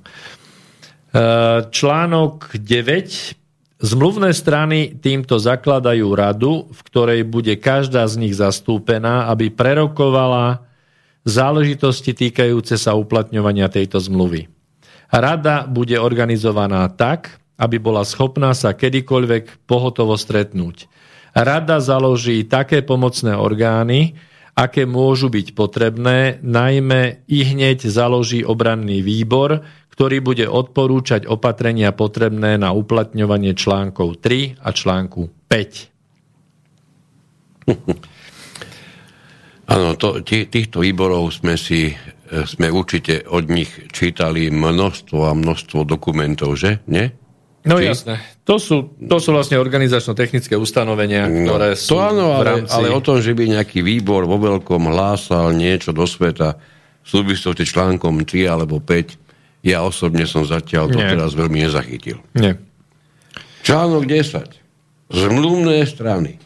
E, 1.09 1.21
článok 1.73 2.53
9. 2.53 3.81
Zmluvné 3.81 4.37
strany 4.37 4.93
týmto 4.93 5.41
zakladajú 5.41 6.13
radu, 6.13 6.69
v 6.69 6.81
ktorej 6.85 7.21
bude 7.25 7.57
každá 7.57 8.05
z 8.05 8.21
nich 8.21 8.35
zastúpená, 8.37 9.33
aby 9.33 9.49
prerokovala 9.49 10.69
záležitosti 11.25 12.13
týkajúce 12.13 12.77
sa 12.77 12.93
uplatňovania 12.93 13.73
tejto 13.73 14.05
zmluvy. 14.05 14.53
Rada 15.09 15.65
bude 15.65 15.97
organizovaná 15.97 16.85
tak, 16.93 17.41
aby 17.57 17.81
bola 17.81 18.05
schopná 18.05 18.53
sa 18.53 18.77
kedykoľvek 18.77 19.65
pohotovo 19.65 20.13
stretnúť. 20.21 20.93
Rada 21.33 21.81
založí 21.81 22.45
také 22.45 22.85
pomocné 22.85 23.33
orgány, 23.33 24.13
aké 24.59 24.85
môžu 24.85 25.33
byť 25.33 25.57
potrebné, 25.57 26.43
najmä 26.45 27.25
i 27.31 27.49
hneď 27.49 27.87
založí 27.89 28.45
obranný 28.45 29.01
výbor, 29.01 29.65
ktorý 29.99 30.23
bude 30.23 30.47
odporúčať 30.47 31.27
opatrenia 31.27 31.91
potrebné 31.91 32.55
na 32.55 32.71
uplatňovanie 32.71 33.59
článkov 33.59 34.23
3 34.23 34.63
a 34.63 34.71
článku 34.71 35.27
5. 35.51 37.67
Áno, 39.75 39.99
to, 39.99 40.23
týchto 40.23 40.87
výborov 40.87 41.35
sme 41.35 41.59
si 41.59 41.99
sme 42.29 42.69
určite 42.71 43.25
od 43.27 43.51
nich 43.51 43.75
čítali 43.91 44.53
množstvo 44.53 45.27
a 45.27 45.33
množstvo 45.35 45.83
dokumentov, 45.83 46.55
že? 46.55 46.79
Nie? 46.87 47.11
No 47.67 47.83
Či? 47.83 47.91
jasné. 47.91 48.23
To 48.47 48.57
sú, 48.57 48.97
to 48.97 49.21
sú 49.21 49.35
vlastne 49.35 49.61
organizačno-technické 49.61 50.57
ustanovenia, 50.57 51.29
no, 51.29 51.45
ktoré 51.45 51.69
no, 51.75 51.77
sú 51.77 51.97
to 51.97 52.01
áno, 52.01 52.33
ale, 52.33 52.41
v 52.41 52.47
rámci... 52.47 52.73
ale 52.73 52.89
o 52.95 53.01
tom, 53.03 53.21
že 53.21 53.37
by 53.37 53.45
nejaký 53.61 53.85
výbor 53.85 54.25
vo 54.25 54.41
veľkom 54.41 54.89
hlásal 54.89 55.53
niečo 55.53 55.93
do 55.93 56.09
sveta 56.09 56.57
v 57.03 57.09
súvislosti 57.09 57.67
článkom 57.67 58.25
3 58.25 58.49
alebo 58.49 58.81
5, 58.81 59.28
ja 59.63 59.83
osobne 59.83 60.25
som 60.25 60.47
zatiaľ 60.47 60.91
to 60.93 60.99
Nie. 61.03 61.11
teraz 61.15 61.35
veľmi 61.35 61.67
nezachytil. 61.67 62.23
Nie. 62.35 62.57
Článok 63.67 64.07
10. 64.07 65.13
Zmluvné 65.13 65.85
strany 65.89 66.39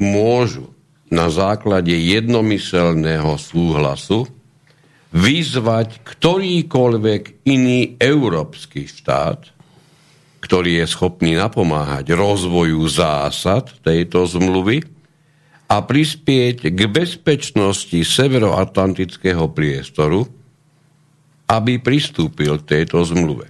môžu 0.00 0.72
na 1.08 1.32
základe 1.32 1.92
jednomyselného 1.92 3.36
súhlasu 3.40 4.28
vyzvať 5.08 6.04
ktorýkoľvek 6.04 7.48
iný 7.48 7.96
európsky 7.96 8.84
štát, 8.84 9.48
ktorý 10.44 10.84
je 10.84 10.86
schopný 10.88 11.32
napomáhať 11.34 12.12
rozvoju 12.12 12.84
zásad 12.86 13.72
tejto 13.80 14.28
zmluvy 14.28 14.84
a 15.68 15.76
prispieť 15.84 16.72
k 16.72 16.80
bezpečnosti 16.88 17.96
severoatlantického 17.96 19.48
priestoru, 19.52 20.28
aby 21.48 21.80
pristúpil 21.80 22.60
k 22.62 22.78
tejto 22.78 23.02
zmluve. 23.08 23.48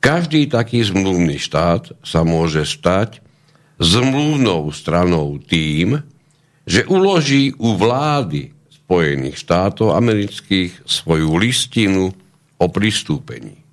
Každý 0.00 0.48
taký 0.48 0.84
zmluvný 0.84 1.36
štát 1.40 1.96
sa 2.04 2.24
môže 2.24 2.64
stať 2.64 3.20
zmluvnou 3.80 4.72
stranou 4.72 5.36
tým, 5.40 6.00
že 6.64 6.88
uloží 6.88 7.52
u 7.56 7.76
vlády 7.76 8.52
Spojených 8.72 9.36
štátov 9.40 9.96
amerických 9.96 10.84
svoju 10.84 11.36
listinu 11.36 12.12
o 12.60 12.66
pristúpení 12.68 13.64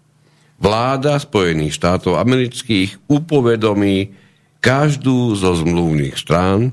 vláda 0.61 1.17
Spojených 1.17 1.73
štátov 1.73 2.21
amerických 2.21 3.09
upovedomí 3.09 4.13
každú 4.61 5.33
zo 5.33 5.57
zmluvných 5.57 6.13
strán 6.13 6.69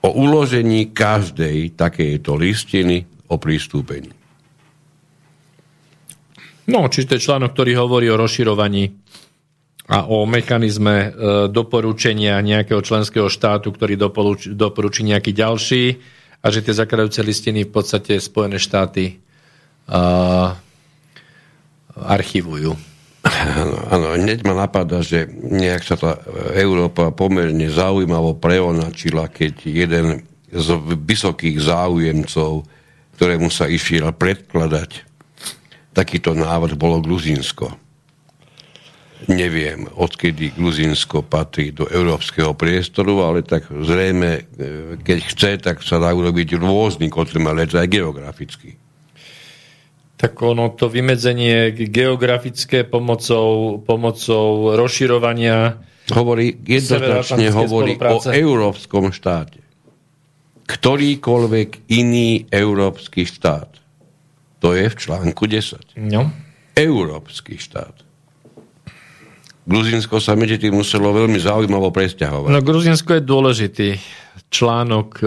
o 0.00 0.08
uložení 0.08 0.88
každej 0.88 1.76
takejto 1.76 2.32
listiny 2.32 3.04
o 3.28 3.36
pristúpení. 3.36 4.19
No, 6.70 6.86
čiže 6.86 7.06
to 7.10 7.14
je 7.18 7.26
článok, 7.26 7.50
ktorý 7.50 7.74
hovorí 7.74 8.06
o 8.06 8.16
rozširovaní 8.16 8.94
a 9.90 10.06
o 10.06 10.22
mechanizme 10.22 10.96
e, 11.02 11.08
doporučenia 11.50 12.38
nejakého 12.38 12.78
členského 12.78 13.26
štátu, 13.26 13.74
ktorý 13.74 13.98
doporučí, 14.54 15.02
nejaký 15.02 15.34
ďalší 15.34 15.98
a 16.40 16.46
že 16.48 16.62
tie 16.62 16.78
zakladajúce 16.78 17.26
listiny 17.26 17.66
v 17.66 17.74
podstate 17.74 18.16
Spojené 18.16 18.56
štáty 18.56 19.20
uh, 19.92 20.56
archivujú. 22.00 22.72
Áno, 23.92 24.16
hneď 24.16 24.48
ma 24.48 24.56
napadá, 24.56 25.04
že 25.04 25.28
nejak 25.28 25.84
sa 25.84 26.00
tá 26.00 26.16
Európa 26.56 27.12
pomerne 27.12 27.68
zaujímavo 27.68 28.40
preonačila, 28.40 29.28
keď 29.28 29.68
jeden 29.68 30.24
z 30.48 30.68
vysokých 30.96 31.60
záujemcov, 31.60 32.64
ktorému 33.20 33.52
sa 33.52 33.68
išiel 33.68 34.08
predkladať 34.16 35.09
takýto 35.92 36.36
návrh, 36.36 36.74
bolo 36.78 37.02
Gruzínsko. 37.02 37.74
Neviem, 39.28 39.84
odkedy 40.00 40.56
Gruzínsko 40.56 41.20
patrí 41.20 41.76
do 41.76 41.84
európskeho 41.84 42.56
priestoru, 42.56 43.20
ale 43.20 43.44
tak 43.44 43.68
zrejme, 43.68 44.48
keď 45.04 45.18
chce, 45.28 45.50
tak 45.60 45.84
sa 45.84 46.00
dá 46.00 46.08
urobiť 46.16 46.56
rôzny 46.56 47.12
kotrmelec 47.12 47.76
aj 47.76 47.86
geograficky 47.88 48.80
tak 50.20 50.36
ono 50.44 50.76
to 50.76 50.92
vymedzenie 50.92 51.72
geografické 51.88 52.84
pomocou, 52.84 53.80
pomocou 53.80 54.76
rozširovania 54.76 55.80
hovorí, 56.12 56.60
jednoznačne 56.60 57.48
hovorí 57.48 57.96
spolupráce. 57.96 58.28
o 58.28 58.36
európskom 58.36 59.16
štáte. 59.16 59.64
Ktorýkoľvek 60.68 61.88
iný 61.88 62.44
európsky 62.52 63.24
štát. 63.24 63.79
To 64.60 64.76
je 64.76 64.92
v 64.92 64.96
článku 64.96 65.44
10. 65.48 65.96
No. 65.96 66.28
Európsky 66.76 67.56
štát. 67.56 68.08
Gruzinsko 69.68 70.18
sa 70.18 70.34
medzi 70.34 70.56
tým 70.56 70.80
muselo 70.80 71.12
veľmi 71.12 71.36
zaujímavo 71.36 71.92
presťahovať. 71.92 72.50
No 72.50 72.60
Gruzinsko 72.64 73.20
je 73.20 73.22
dôležitý 73.22 73.88
článok 74.50 75.08
e, 75.20 75.26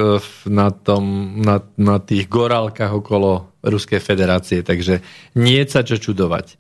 na, 0.52 0.74
tom, 0.74 1.38
na, 1.40 1.64
na 1.80 1.98
tých 2.02 2.28
gorálkach 2.28 2.92
okolo 2.92 3.54
Ruskej 3.64 4.04
federácie, 4.04 4.60
takže 4.66 5.00
nie 5.40 5.64
sa 5.64 5.86
čo 5.88 5.96
čudovať. 5.96 6.60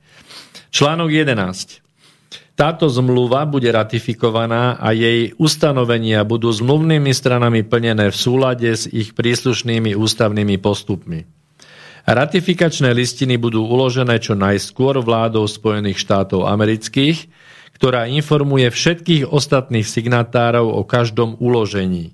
Článok 0.71 1.11
11. 1.11 1.83
Táto 2.53 2.85
zmluva 2.87 3.49
bude 3.49 3.67
ratifikovaná 3.73 4.77
a 4.77 4.93
jej 4.93 5.33
ustanovenia 5.41 6.21
budú 6.23 6.53
zmluvnými 6.53 7.09
stranami 7.11 7.65
plnené 7.65 8.13
v 8.13 8.17
súlade 8.17 8.69
s 8.69 8.85
ich 8.87 9.17
príslušnými 9.17 9.97
ústavnými 9.97 10.55
postupmi. 10.61 11.42
Ratifikačné 12.03 12.91
listiny 12.91 13.39
budú 13.39 13.63
uložené 13.63 14.19
čo 14.19 14.35
najskôr 14.35 14.99
vládou 14.99 15.47
Spojených 15.47 16.03
štátov 16.03 16.51
amerických, 16.51 17.31
ktorá 17.79 18.11
informuje 18.11 18.67
všetkých 18.67 19.31
ostatných 19.31 19.87
signatárov 19.87 20.67
o 20.67 20.83
každom 20.83 21.39
uložení. 21.39 22.11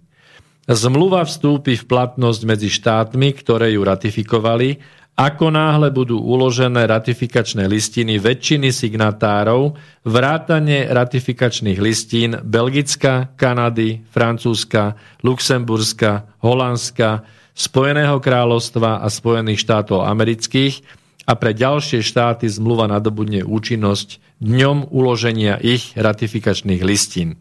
Zmluva 0.69 1.25
vstúpi 1.25 1.73
v 1.73 1.87
platnosť 1.89 2.41
medzi 2.45 2.69
štátmi, 2.69 3.33
ktoré 3.33 3.73
ju 3.73 3.81
ratifikovali 3.81 4.77
ako 5.19 5.51
náhle 5.51 5.91
budú 5.91 6.15
uložené 6.15 6.87
ratifikačné 6.87 7.67
listiny 7.67 8.23
väčšiny 8.23 8.71
signatárov, 8.71 9.75
vrátane 10.07 10.87
ratifikačných 10.87 11.75
listín 11.75 12.39
Belgicka, 12.39 13.35
Kanady, 13.35 13.99
Francúzska, 14.07 14.95
Luxemburska, 15.19 16.39
Holandska, 16.39 17.27
Spojeného 17.59 18.23
kráľovstva 18.23 19.03
a 19.03 19.07
Spojených 19.11 19.59
štátov 19.67 20.07
amerických 20.07 20.79
a 21.27 21.35
pre 21.35 21.51
ďalšie 21.51 21.99
štáty 21.99 22.47
zmluva 22.47 22.87
nadobudne 22.87 23.43
účinnosť 23.43 24.39
dňom 24.39 24.87
uloženia 24.95 25.59
ich 25.59 25.91
ratifikačných 25.99 26.79
listín 26.79 27.35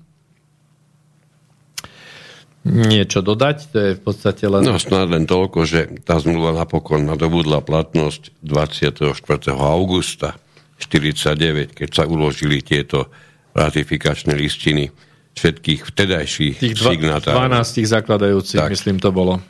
niečo 2.68 3.24
dodať? 3.24 3.56
To 3.72 3.78
je 3.80 3.90
v 3.96 4.02
podstate 4.02 4.44
len... 4.44 4.62
No 4.62 4.76
snad 4.76 5.08
len 5.08 5.24
toľko, 5.24 5.64
že 5.64 5.80
tá 6.04 6.20
zmluva 6.20 6.52
napokon 6.52 7.08
nadobudla 7.08 7.64
platnosť 7.64 8.36
24. 8.44 9.16
augusta 9.56 10.36
49, 10.78 11.74
keď 11.74 11.88
sa 11.90 12.04
uložili 12.06 12.62
tieto 12.62 13.10
ratifikačné 13.56 14.36
listiny 14.36 14.92
všetkých 15.34 15.80
vtedajších 15.86 16.56
Tých 16.62 16.76
dva, 16.78 16.90
signatárov. 16.94 17.38
12 17.50 17.86
zakladajúcich, 17.88 18.60
tak. 18.60 18.70
myslím, 18.70 18.98
to 19.02 19.10
bolo. 19.10 19.40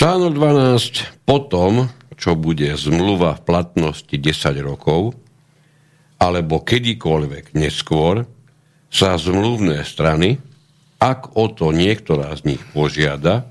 Článok 0.00 0.32
12. 0.32 1.28
Potom, 1.28 1.92
čo 2.16 2.32
bude 2.32 2.72
zmluva 2.72 3.36
v 3.36 3.44
platnosti 3.44 4.16
10 4.16 4.56
rokov, 4.64 5.12
alebo 6.16 6.64
kedykoľvek 6.64 7.52
neskôr, 7.52 8.24
sa 8.88 9.20
zmluvné 9.20 9.84
strany 9.84 10.40
ak 10.96 11.36
o 11.36 11.52
to 11.52 11.76
niektorá 11.76 12.32
z 12.32 12.56
nich 12.56 12.62
požiada, 12.72 13.44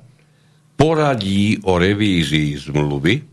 poradí 0.74 1.62
o 1.70 1.78
revízii 1.78 2.58
zmluvy, 2.58 3.30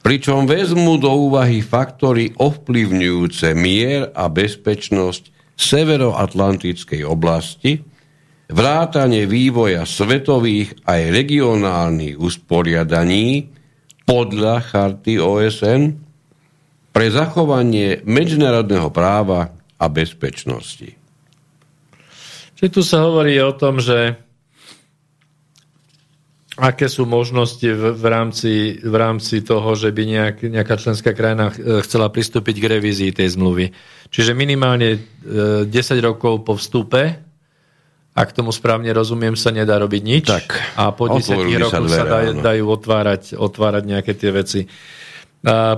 pričom 0.00 0.48
vezmu 0.48 0.96
do 0.96 1.12
úvahy 1.12 1.60
faktory 1.60 2.32
ovplyvňujúce 2.40 3.52
mier 3.52 4.16
a 4.16 4.32
bezpečnosť 4.32 5.28
severoatlantickej 5.60 7.04
oblasti, 7.04 7.84
vrátanie 8.50 9.24
vývoja 9.30 9.86
svetových 9.86 10.82
aj 10.84 11.00
regionálnych 11.14 12.18
usporiadaní 12.18 13.46
podľa 14.04 14.54
charty 14.66 15.22
OSN 15.22 15.82
pre 16.90 17.06
zachovanie 17.14 18.02
medzinárodného 18.02 18.90
práva 18.90 19.54
a 19.78 19.86
bezpečnosti. 19.86 20.90
Čiže 22.58 22.70
tu 22.74 22.82
sa 22.82 23.06
hovorí 23.06 23.38
o 23.40 23.54
tom, 23.56 23.80
že 23.80 24.18
aké 26.60 26.92
sú 26.92 27.08
možnosti 27.08 27.64
v, 27.64 27.96
v, 27.96 28.04
rámci, 28.04 28.76
v 28.84 28.94
rámci 28.98 29.40
toho, 29.40 29.72
že 29.72 29.94
by 29.96 30.02
nejak, 30.04 30.36
nejaká 30.44 30.76
členská 30.76 31.16
krajina 31.16 31.48
chcela 31.86 32.12
pristúpiť 32.12 32.60
k 32.60 32.70
revízii 32.76 33.16
tej 33.16 33.32
zmluvy. 33.32 33.72
Čiže 34.12 34.36
minimálne 34.36 34.98
e, 34.98 35.00
10 35.64 35.72
rokov 36.04 36.44
po 36.44 36.60
vstupe, 36.60 37.29
ak 38.20 38.36
tomu 38.36 38.52
správne 38.52 38.92
rozumiem, 38.92 39.32
sa 39.32 39.48
nedá 39.48 39.80
robiť 39.80 40.02
nič. 40.04 40.28
Tak, 40.28 40.76
a 40.76 40.92
po 40.92 41.08
10 41.08 41.40
rokoch 41.56 41.88
sa, 41.88 42.04
daj, 42.04 42.36
dajú 42.44 42.64
otvárať, 42.68 43.32
otvárať 43.40 43.82
nejaké 43.88 44.12
tie 44.12 44.28
veci. 44.28 44.60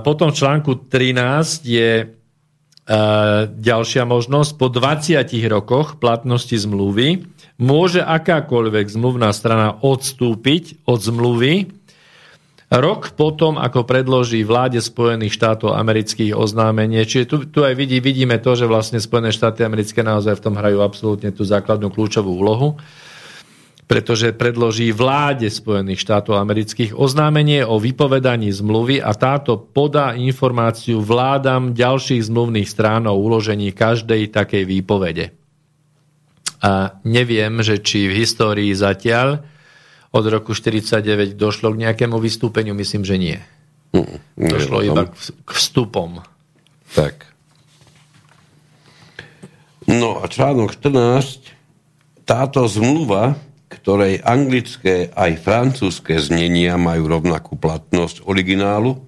Potom 0.03 0.27
v 0.27 0.35
článku 0.35 0.91
13 0.91 1.63
je 1.63 2.11
ďalšia 3.63 4.03
možnosť, 4.03 4.51
po 4.59 4.67
20 4.67 5.23
rokoch 5.47 6.03
platnosti 6.03 6.51
zmluvy 6.51 7.23
môže 7.55 8.03
akákoľvek 8.03 8.91
zmluvná 8.91 9.31
strana 9.31 9.79
odstúpiť 9.79 10.83
od 10.83 10.99
zmluvy 10.99 11.71
rok 12.73 13.13
potom, 13.13 13.61
ako 13.61 13.85
predloží 13.85 14.41
vláde 14.41 14.81
Spojených 14.81 15.37
štátov 15.37 15.77
amerických 15.77 16.33
oznámenie. 16.33 17.05
Čiže 17.05 17.25
tu, 17.29 17.37
tu 17.45 17.59
aj 17.61 17.77
vidí, 17.77 18.01
vidíme 18.01 18.41
to, 18.41 18.57
že 18.57 18.65
vlastne 18.65 18.97
Spojené 18.97 19.29
štáty 19.29 19.61
americké 19.61 20.01
naozaj 20.01 20.39
v 20.39 20.43
tom 20.43 20.57
hrajú 20.57 20.81
absolútne 20.81 21.29
tú 21.29 21.45
základnú 21.45 21.93
kľúčovú 21.93 22.33
úlohu 22.33 22.79
pretože 23.83 24.33
predloží 24.33 24.95
vláde 24.95 25.51
Spojených 25.51 26.01
štátov 26.01 26.39
amerických 26.39 26.95
oznámenie 26.95 27.67
o 27.67 27.77
vypovedaní 27.77 28.49
zmluvy 28.49 29.03
a 29.03 29.11
táto 29.13 29.59
podá 29.59 30.15
informáciu 30.15 31.03
vládam 31.03 31.75
ďalších 31.75 32.25
zmluvných 32.31 32.65
strán 32.65 33.05
o 33.05 33.13
uložení 33.13 33.75
každej 33.75 34.31
takej 34.31 34.63
výpovede. 34.65 35.35
A 36.63 36.95
neviem, 37.03 37.59
že 37.59 37.83
či 37.83 38.07
v 38.07 38.23
histórii 38.23 38.71
zatiaľ 38.71 39.43
od 40.13 40.25
roku 40.29 40.53
1949 40.53 41.33
došlo 41.33 41.73
k 41.73 41.89
nejakému 41.89 42.21
vystúpeniu, 42.21 42.77
myslím, 42.77 43.03
že 43.03 43.15
nie. 43.17 43.37
Mm, 43.97 44.21
došlo 44.37 44.77
iba 44.85 45.09
k 45.09 45.49
vstupom. 45.49 46.21
Tak. 46.93 47.27
No 49.89 50.21
a 50.21 50.29
článok 50.29 50.77
14. 50.77 51.51
Táto 52.23 52.63
zmluva 52.69 53.35
ktorej 53.73 54.21
anglické 54.21 55.09
aj 55.09 55.41
francúzske 55.41 56.21
znenia 56.21 56.77
majú 56.77 57.09
rovnakú 57.09 57.57
platnosť 57.57 58.21
originálu, 58.29 59.01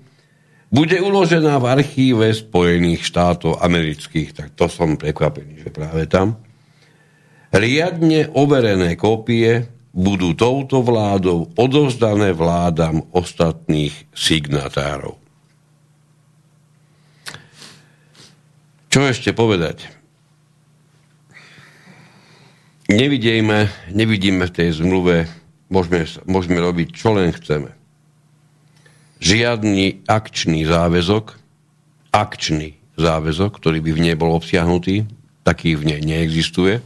bude 0.73 0.97
uložená 0.97 1.61
v 1.61 1.69
archíve 1.79 2.27
Spojených 2.33 3.05
štátov 3.05 3.61
amerických, 3.61 4.33
tak 4.33 4.47
to 4.57 4.65
som 4.65 4.97
prekvapený, 4.97 5.61
že 5.61 5.69
práve 5.69 6.09
tam. 6.09 6.41
Riadne 7.53 8.33
overené 8.35 8.97
kópie 8.99 9.63
budú 9.95 10.35
touto 10.35 10.83
vládou 10.83 11.55
odovzdané 11.55 12.35
vládam 12.35 13.07
ostatných 13.15 13.95
signatárov. 14.11 15.15
Čo 18.91 18.99
ešte 19.07 19.31
povedať? 19.31 19.95
nevidíme, 22.89 23.69
nevidíme 23.89 24.45
v 24.45 24.55
tej 24.55 24.69
zmluve, 24.81 25.25
môžeme, 25.69 26.05
môžeme 26.29 26.59
robiť 26.61 26.87
čo 26.93 27.17
len 27.17 27.33
chceme. 27.33 27.73
Žiadny 29.23 30.05
akčný 30.05 30.67
záväzok, 30.67 31.39
akčný 32.13 32.77
záväzok, 32.99 33.51
ktorý 33.57 33.79
by 33.81 33.91
v 33.95 34.03
nej 34.11 34.15
bol 34.15 34.35
obsiahnutý, 34.35 35.07
taký 35.41 35.73
v 35.73 35.95
nej 35.95 36.01
neexistuje. 36.03 36.83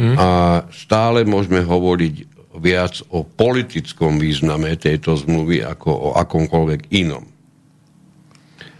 Hmm. 0.00 0.16
A 0.16 0.28
stále 0.72 1.28
môžeme 1.28 1.60
hovoriť 1.60 2.14
viac 2.56 3.04
o 3.12 3.20
politickom 3.20 4.16
význame 4.16 4.72
tejto 4.80 5.12
zmluvy 5.20 5.60
ako 5.60 5.90
o 5.92 6.08
akomkoľvek 6.16 6.88
inom. 6.88 7.28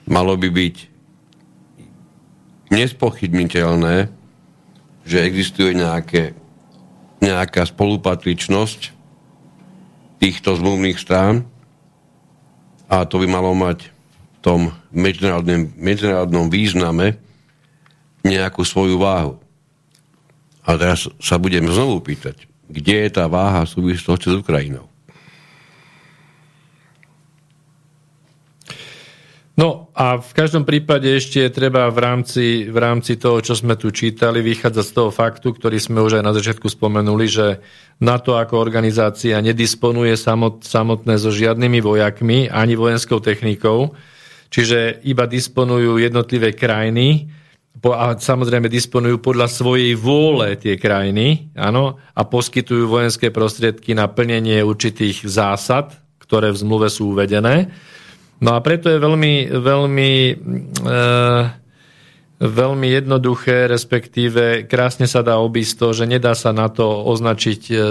Malo 0.08 0.34
by 0.40 0.48
byť 0.48 0.76
nespochybniteľné, 2.72 4.08
že 5.04 5.26
existuje 5.26 5.76
nejaké, 5.76 6.32
nejaká 7.20 7.68
spolupatričnosť 7.68 8.96
týchto 10.22 10.56
zmluvných 10.56 10.96
strán 10.96 11.44
a 12.88 13.04
to 13.04 13.20
by 13.20 13.26
malo 13.28 13.52
mať 13.52 13.92
v 13.92 14.38
tom 14.40 14.60
medzinárodnom 14.92 16.48
význame 16.48 17.20
nejakú 18.24 18.64
svoju 18.64 18.96
váhu. 19.00 19.39
A 20.64 20.76
teraz 20.76 21.08
sa 21.18 21.40
budem 21.40 21.64
znovu 21.68 22.04
pýtať, 22.04 22.44
kde 22.68 23.08
je 23.08 23.10
tá 23.10 23.24
váha 23.26 23.64
súvislosti 23.64 24.28
s 24.28 24.38
Ukrajinou? 24.40 24.90
No 29.60 29.92
a 29.92 30.16
v 30.16 30.32
každom 30.32 30.64
prípade 30.64 31.04
ešte 31.04 31.44
treba 31.52 31.84
v 31.92 32.00
rámci, 32.00 32.64
v 32.72 32.78
rámci 32.80 33.20
toho, 33.20 33.44
čo 33.44 33.52
sme 33.52 33.76
tu 33.76 33.92
čítali, 33.92 34.40
vychádzať 34.40 34.84
z 34.88 34.94
toho 34.96 35.12
faktu, 35.12 35.52
ktorý 35.52 35.76
sme 35.76 36.00
už 36.00 36.16
aj 36.16 36.24
na 36.24 36.32
začiatku 36.32 36.64
spomenuli, 36.64 37.28
že 37.28 37.60
NATO 38.00 38.40
ako 38.40 38.56
organizácia 38.56 39.36
nedisponuje 39.44 40.16
samot, 40.16 40.64
samotné 40.64 41.20
so 41.20 41.28
žiadnymi 41.28 41.76
vojakmi 41.84 42.48
ani 42.48 42.72
vojenskou 42.72 43.20
technikou, 43.20 43.92
čiže 44.48 45.04
iba 45.04 45.28
disponujú 45.28 46.00
jednotlivé 46.00 46.56
krajiny 46.56 47.28
a 47.80 48.12
samozrejme 48.12 48.68
disponujú 48.68 49.24
podľa 49.24 49.48
svojej 49.48 49.96
vôle 49.96 50.58
tie 50.60 50.76
krajiny 50.76 51.48
áno, 51.56 51.96
a 52.12 52.22
poskytujú 52.28 52.84
vojenské 52.84 53.32
prostriedky 53.32 53.96
na 53.96 54.04
plnenie 54.04 54.60
určitých 54.60 55.24
zásad, 55.24 55.96
ktoré 56.20 56.52
v 56.52 56.60
zmluve 56.60 56.92
sú 56.92 57.16
uvedené. 57.16 57.72
No 58.40 58.56
a 58.56 58.60
preto 58.60 58.88
je 58.88 59.00
veľmi, 59.00 59.52
veľmi, 59.52 60.12
e, 60.80 61.02
veľmi 62.40 62.88
jednoduché, 62.88 63.68
respektíve 63.68 64.64
krásne 64.64 65.04
sa 65.04 65.20
dá 65.20 65.40
obísť 65.40 65.72
to, 65.76 65.88
že 65.92 66.04
nedá 66.08 66.32
sa 66.32 66.52
na 66.52 66.72
to 66.72 66.84
označiť 66.84 67.60
e, 67.68 67.74
e, 67.76 67.82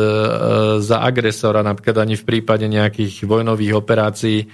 za 0.81 1.05
agresora, 1.05 1.65
napríklad 1.65 2.01
ani 2.01 2.17
v 2.17 2.25
prípade 2.25 2.65
nejakých 2.65 3.29
vojnových 3.29 3.73
operácií, 3.77 4.49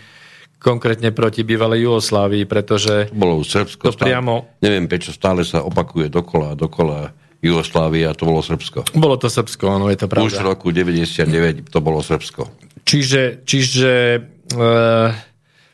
konkrétne 0.66 1.14
proti 1.14 1.46
bývalej 1.46 1.86
Jugoslávii, 1.86 2.50
pretože 2.50 3.14
to 3.14 3.18
bolo 3.22 3.46
Srbsko. 3.46 3.94
To 3.94 3.94
priamo... 3.94 4.58
Neviem, 4.66 4.90
prečo 4.90 5.14
stále 5.14 5.46
sa 5.46 5.62
opakuje 5.62 6.10
dokola 6.10 6.54
a 6.54 6.56
dokola 6.58 7.14
Jugoslávia, 7.46 8.18
to 8.18 8.26
bolo 8.26 8.42
Srbsko. 8.42 8.98
Bolo 8.98 9.22
to 9.22 9.30
Srbsko, 9.30 9.70
áno, 9.70 9.94
je 9.94 10.02
to 10.02 10.10
pravda. 10.10 10.26
Už 10.26 10.42
v 10.42 10.50
roku 10.50 10.74
99 10.74 11.70
to 11.70 11.80
bolo 11.86 12.02
Srbsko. 12.02 12.50
čiže, 12.82 13.46
čiže 13.46 13.94
e, 14.18 14.20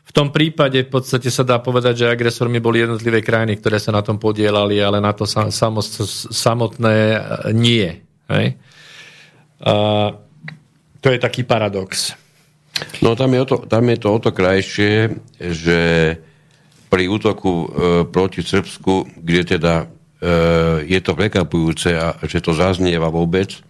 v 0.04 0.12
tom 0.12 0.28
prípade 0.28 0.84
v 0.84 0.90
podstate 0.92 1.32
sa 1.32 1.48
dá 1.48 1.56
povedať, 1.64 2.04
že 2.04 2.12
agresormi 2.12 2.60
boli 2.60 2.84
jednotlivé 2.84 3.24
krajiny, 3.24 3.56
ktoré 3.56 3.80
sa 3.80 3.96
na 3.96 4.04
tom 4.04 4.20
podielali, 4.20 4.76
ale 4.76 5.00
na 5.00 5.16
to 5.16 5.24
samotné 5.24 6.96
e, 7.16 7.18
nie. 7.56 7.88
Hej? 8.28 8.60
A, 9.64 9.72
to 11.00 11.08
je 11.08 11.18
taký 11.18 11.48
paradox. 11.48 12.12
No 13.04 13.14
tam 13.14 13.36
je, 13.36 13.40
o 13.42 13.46
to, 13.46 13.56
tam 13.68 13.84
je 13.88 13.98
to 14.00 14.08
o 14.10 14.18
to 14.18 14.30
krajšie, 14.32 15.12
že 15.38 15.80
pri 16.88 17.04
útoku 17.08 17.52
e, 17.52 17.66
proti 18.08 18.40
Srbsku, 18.44 19.22
kde 19.22 19.42
teda 19.56 19.74
e, 19.82 19.86
je 20.88 21.00
to 21.00 21.12
prekapujúce 21.16 21.90
a 21.96 22.16
že 22.24 22.44
to 22.44 22.52
zaznieva 22.56 23.08
vôbec, 23.12 23.60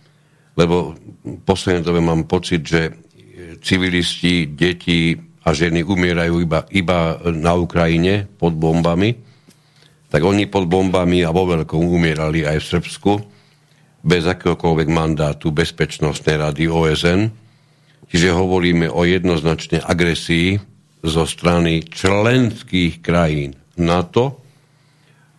lebo 0.59 0.99
v 1.23 1.39
poslednej 1.47 1.87
dobe 1.87 2.01
mám 2.03 2.27
pocit, 2.27 2.67
že 2.67 2.93
civilisti, 3.63 4.51
deti 4.51 5.15
a 5.43 5.55
ženy 5.55 5.87
umierajú 5.87 6.43
iba, 6.43 6.67
iba 6.71 7.19
na 7.31 7.55
Ukrajine 7.55 8.27
pod 8.27 8.55
bombami, 8.55 9.15
tak 10.13 10.23
oni 10.23 10.47
pod 10.51 10.69
bombami 10.69 11.25
a 11.25 11.33
vo 11.33 11.49
veľkom 11.49 11.83
umierali 11.89 12.45
aj 12.45 12.59
v 12.59 12.69
Srbsku 12.77 13.13
bez 14.03 14.27
akéhokoľvek 14.27 14.89
mandátu 14.91 15.55
Bezpečnostnej 15.55 16.37
rady 16.43 16.67
OSN. 16.69 17.42
Čiže 18.13 18.37
hovoríme 18.37 18.93
o 18.93 19.09
jednoznačnej 19.09 19.81
agresii 19.81 20.61
zo 21.01 21.25
strany 21.25 21.81
členských 21.81 23.01
krajín 23.01 23.57
NATO 23.81 24.45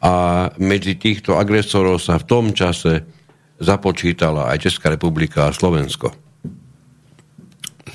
a 0.02 0.50
medzi 0.58 0.98
týchto 0.98 1.38
agresorov 1.38 2.02
sa 2.02 2.18
v 2.18 2.26
tom 2.26 2.46
čase 2.52 3.06
započítala 3.62 4.50
aj 4.50 4.66
Česká 4.66 4.90
republika 4.90 5.46
a 5.48 5.56
Slovensko. 5.56 6.12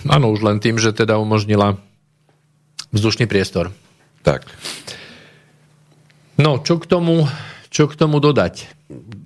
Áno, 0.07 0.31
už 0.31 0.47
len 0.47 0.63
tým, 0.63 0.79
že 0.79 0.95
teda 0.95 1.19
umožnila 1.19 1.75
vzdušný 2.95 3.27
priestor. 3.27 3.75
Tak. 4.23 4.47
No, 6.39 6.63
čo 6.63 6.79
k 6.79 6.87
tomu, 6.87 7.27
čo 7.69 7.91
k 7.91 7.99
tomu 7.99 8.23
dodať? 8.23 8.78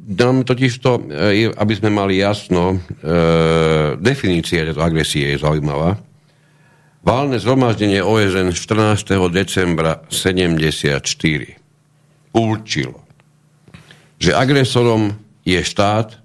Dám 0.03 0.43
totiž 0.43 0.73
to, 0.83 0.99
e, 1.07 1.47
aby 1.55 1.73
sme 1.79 1.95
mali 1.95 2.19
jasno, 2.19 2.75
e, 2.75 2.77
definícia 3.95 4.67
tejto 4.67 4.83
agresie 4.83 5.31
je 5.31 5.39
zaujímavá. 5.39 6.03
Válne 7.07 7.39
zhromaždenie 7.39 8.03
OSN 8.03 8.51
14. 8.51 9.31
decembra 9.31 10.03
74 10.11 10.99
určilo, 12.35 13.07
že 14.19 14.35
agresorom 14.35 15.15
je 15.47 15.63
štát, 15.63 16.19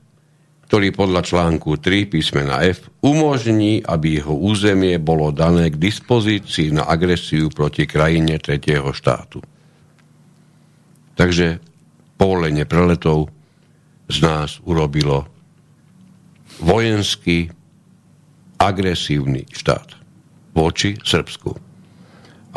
ktorý 0.66 0.92
podľa 0.92 1.22
článku 1.22 1.78
3 1.78 2.10
písmena 2.10 2.66
F 2.66 2.90
umožní, 3.06 3.86
aby 3.86 4.20
jeho 4.20 4.34
územie 4.34 4.98
bolo 4.98 5.30
dané 5.30 5.72
k 5.72 5.78
dispozícii 5.80 6.74
na 6.74 6.90
agresiu 6.90 7.54
proti 7.54 7.86
krajine 7.86 8.36
tretieho 8.42 8.92
štátu. 8.92 9.40
Takže 11.18 11.64
povolenie 12.18 12.66
preletov 12.66 13.30
z 14.10 14.18
nás 14.26 14.58
urobilo 14.66 15.30
vojenský 16.60 17.54
agresívny 18.58 19.46
štát 19.54 19.94
voči 20.58 20.98
Srbsku. 20.98 21.54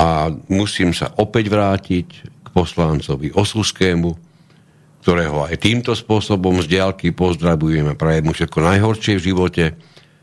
A 0.00 0.32
musím 0.48 0.96
sa 0.96 1.12
opäť 1.20 1.52
vrátiť 1.52 2.08
k 2.24 2.48
poslancovi 2.48 3.36
Osuskému, 3.36 4.10
ktorého 5.04 5.44
aj 5.44 5.60
týmto 5.60 5.92
spôsobom 5.92 6.60
z 6.64 6.80
diálky 6.80 7.12
pozdravujeme. 7.12 7.96
Prajem 7.96 8.24
mu 8.28 8.32
všetko 8.32 8.58
najhoršie 8.64 9.20
v 9.20 9.26
živote, 9.32 9.64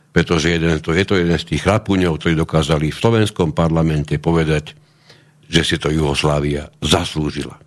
pretože 0.10 0.50
jeden, 0.50 0.82
to, 0.82 0.98
je 0.98 1.06
to 1.06 1.22
jeden 1.22 1.38
z 1.38 1.46
tých 1.54 1.62
chlapuňov, 1.62 2.18
ktorí 2.18 2.34
dokázali 2.34 2.90
v 2.90 2.98
slovenskom 2.98 3.54
parlamente 3.54 4.18
povedať, 4.18 4.74
že 5.46 5.62
si 5.62 5.76
to 5.78 5.94
Jugoslávia 5.94 6.74
zaslúžila. 6.82 7.67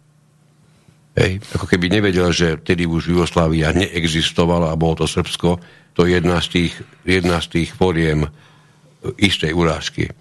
Hej. 1.18 1.42
Ako 1.58 1.66
keby 1.66 1.90
nevedel, 1.90 2.30
že 2.30 2.60
vtedy 2.62 2.86
už 2.86 3.10
Jugoslávia 3.10 3.74
neexistovala 3.74 4.70
a 4.70 4.78
bolo 4.78 5.02
to 5.02 5.06
Srbsko, 5.10 5.58
to 5.94 6.06
je 6.06 6.22
jedna 6.22 6.38
z 6.38 6.46
tých, 6.48 6.74
jedna 7.02 7.42
z 7.42 7.46
tých 7.50 7.70
foriem 7.74 8.30
istej 9.18 9.50
urážky. 9.50 10.14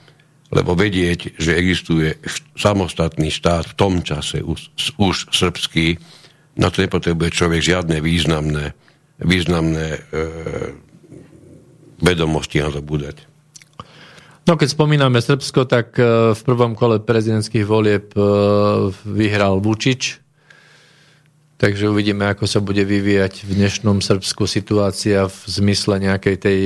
Lebo 0.49 0.73
vedieť, 0.73 1.37
že 1.37 1.53
existuje 1.53 2.17
samostatný 2.57 3.29
štát 3.29 3.69
v 3.69 3.77
tom 3.77 4.01
čase 4.01 4.41
už, 4.41 4.73
už 4.97 5.29
srbský, 5.29 6.01
na 6.57 6.73
to 6.73 6.81
nepotrebuje 6.81 7.29
človek 7.37 7.61
žiadne 7.61 8.01
významné, 8.01 8.73
významné 9.21 9.87
e, 9.93 9.99
vedomosti 12.01 12.65
nadobúdať. 12.65 13.29
No 14.49 14.57
keď 14.57 14.73
spomíname 14.73 15.21
Srbsko, 15.21 15.69
tak 15.69 15.93
e, 16.01 16.33
v 16.33 16.41
prvom 16.41 16.73
kole 16.73 16.97
prezidentských 16.97 17.69
volieb 17.69 18.09
e, 18.17 18.21
vyhral 19.05 19.61
Vučič, 19.61 20.17
takže 21.59 21.91
uvidíme, 21.91 22.31
ako 22.31 22.47
sa 22.47 22.63
bude 22.63 22.81
vyvíjať 22.87 23.43
v 23.43 23.51
dnešnom 23.59 23.99
Srbsku 23.99 24.47
situácia 24.47 25.27
v 25.27 25.39
zmysle 25.45 25.99
nejakej 25.99 26.35
tej 26.39 26.61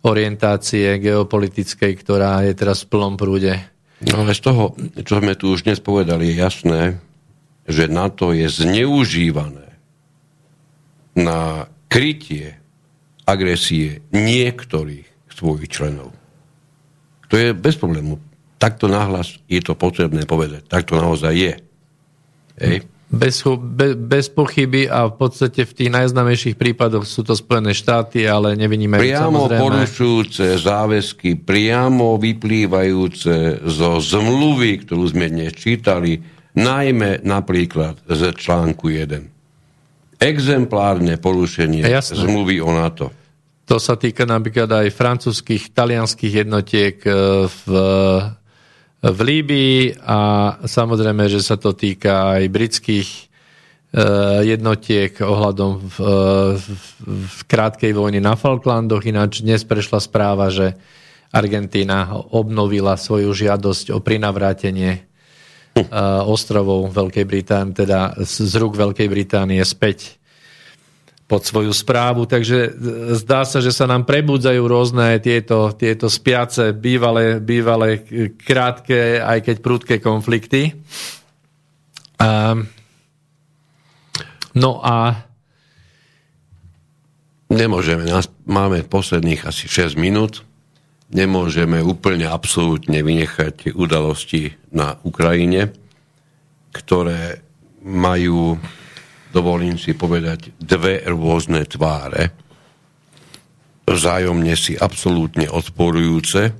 orientácie 0.00 0.96
geopolitickej, 0.98 1.92
ktorá 2.00 2.40
je 2.48 2.56
teraz 2.56 2.82
v 2.82 2.96
plnom 2.96 3.14
prúde. 3.20 3.60
No 4.00 4.24
ale 4.24 4.32
z 4.32 4.40
toho, 4.40 4.72
čo 5.04 5.20
sme 5.20 5.36
tu 5.36 5.52
už 5.52 5.68
dnes 5.68 5.80
povedali, 5.84 6.32
je 6.32 6.40
jasné, 6.40 6.82
že 7.68 7.92
NATO 7.92 8.32
je 8.32 8.48
zneužívané 8.48 9.68
na 11.16 11.68
krytie 11.88 12.56
agresie 13.26 14.04
niektorých 14.14 15.08
svojich 15.32 15.68
členov. 15.68 16.14
To 17.28 17.34
je 17.34 17.50
bez 17.52 17.74
problému. 17.74 18.22
Takto 18.56 18.86
nahlas 18.88 19.36
je 19.50 19.60
to 19.60 19.74
potrebné 19.76 20.24
povedať. 20.24 20.64
Tak 20.64 20.88
to 20.88 20.96
naozaj 20.96 21.34
je. 21.34 21.54
Hej. 22.56 22.88
Bez, 23.06 23.46
be, 23.46 23.94
bez 23.94 24.26
pochyby 24.26 24.90
a 24.90 25.06
v 25.06 25.14
podstate 25.14 25.62
v 25.62 25.72
tých 25.78 25.90
najznamejších 25.94 26.58
prípadoch 26.58 27.06
sú 27.06 27.22
to 27.22 27.38
Spojené 27.38 27.70
štáty, 27.70 28.26
ale 28.26 28.58
nevynímajú 28.58 28.98
Priamo 28.98 29.46
samozrejme... 29.46 29.62
porušujúce 29.62 30.44
záväzky, 30.58 31.38
priamo 31.38 32.18
vyplývajúce 32.18 33.62
zo 33.62 34.02
zmluvy, 34.02 34.82
ktorú 34.82 35.06
sme 35.06 35.30
dnes 35.30 35.54
čítali, 35.54 36.18
najmä 36.58 37.22
napríklad 37.22 38.02
z 38.10 38.34
článku 38.34 38.90
1. 38.90 40.18
Exemplárne 40.18 41.14
porušenie 41.22 41.86
Jasné. 41.86 42.26
zmluvy 42.26 42.58
o 42.58 42.74
NATO. 42.74 43.14
To 43.70 43.78
sa 43.78 43.94
týka 43.94 44.26
napríklad 44.26 44.70
aj 44.70 44.94
francúzských, 44.94 45.74
talianských 45.74 46.46
jednotiek 46.46 46.96
e, 47.02 47.10
v, 47.50 47.62
v 49.06 49.20
Líbii 49.22 50.02
a 50.02 50.18
samozrejme, 50.66 51.30
že 51.30 51.38
sa 51.38 51.54
to 51.54 51.70
týka 51.70 52.40
aj 52.40 52.42
britských 52.50 53.08
e, 53.08 53.22
jednotiek 54.50 55.14
ohľadom 55.22 55.70
v, 55.78 55.96
v, 56.58 56.66
v 57.06 57.40
krátkej 57.46 57.94
vojne 57.94 58.18
na 58.18 58.34
Falklandoch. 58.34 59.06
Ináč 59.06 59.46
dnes 59.46 59.62
prešla 59.62 60.02
správa, 60.02 60.50
že 60.50 60.74
Argentína 61.30 62.18
obnovila 62.34 62.98
svoju 62.98 63.30
žiadosť 63.30 63.94
o 63.94 63.98
prinavrátenie 64.00 65.06
ostrovov 66.24 66.88
Veľkej 66.88 67.26
Británie, 67.28 67.76
teda 67.76 68.16
z 68.24 68.54
rúk 68.56 68.80
Veľkej 68.80 69.08
Británie 69.12 69.60
späť 69.60 70.16
pod 71.26 71.42
svoju 71.42 71.74
správu. 71.74 72.24
Takže 72.26 72.58
e, 72.66 72.70
zdá 73.18 73.42
sa, 73.42 73.58
že 73.58 73.74
sa 73.74 73.90
nám 73.90 74.06
prebudzajú 74.06 74.62
rôzne 74.62 75.18
tieto, 75.18 75.74
tieto 75.74 76.06
spiace, 76.06 76.70
bývalé, 76.70 77.42
bývalé 77.42 78.06
krátke, 78.38 79.18
aj 79.18 79.42
keď 79.42 79.56
prudké 79.58 79.94
konflikty. 79.98 80.74
A, 82.22 82.54
no 84.56 84.72
a 84.82 85.26
Nemôžeme, 87.46 88.10
máme 88.42 88.82
posledných 88.82 89.46
asi 89.46 89.70
6 89.70 89.94
minút 89.94 90.42
nemôžeme 91.10 91.78
úplne 91.82 92.26
absolútne 92.26 92.98
vynechať 93.02 93.74
udalosti 93.78 94.54
na 94.74 94.98
Ukrajine, 95.06 95.70
ktoré 96.74 97.42
majú, 97.86 98.58
dovolím 99.36 99.76
si 99.76 99.92
povedať, 99.92 100.56
dve 100.56 101.04
rôzne 101.04 101.68
tváre, 101.68 102.32
vzájomne 103.84 104.56
si 104.56 104.72
absolútne 104.80 105.52
odporujúce, 105.52 106.56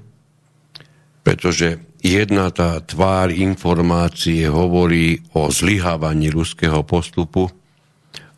pretože 1.25 1.81
jedna 2.05 2.53
tá 2.53 2.85
tvár 2.85 3.33
informácie 3.33 4.45
hovorí 4.53 5.25
o 5.33 5.49
zlyhávaní 5.49 6.29
ruského 6.29 6.85
postupu, 6.85 7.49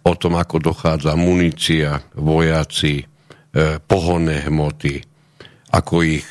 o 0.07 0.13
tom, 0.15 0.39
ako 0.39 0.71
dochádza 0.71 1.19
munícia, 1.19 2.01
vojaci, 2.15 3.03
eh, 3.03 3.77
pohonné 3.83 4.47
hmoty, 4.47 5.03
ako 5.69 6.01
ich, 6.01 6.25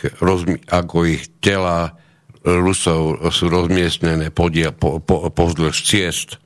ako 0.71 0.97
ich 1.05 1.29
tela 1.43 1.93
Rusov 2.41 3.27
sú 3.29 3.51
rozmiestnené 3.51 4.31
podia, 4.31 4.71
po, 4.71 5.03
po, 5.03 5.27
pozdĺž 5.27 5.75
ciest, 5.83 6.39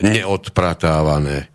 neodpratávané. 0.00 1.52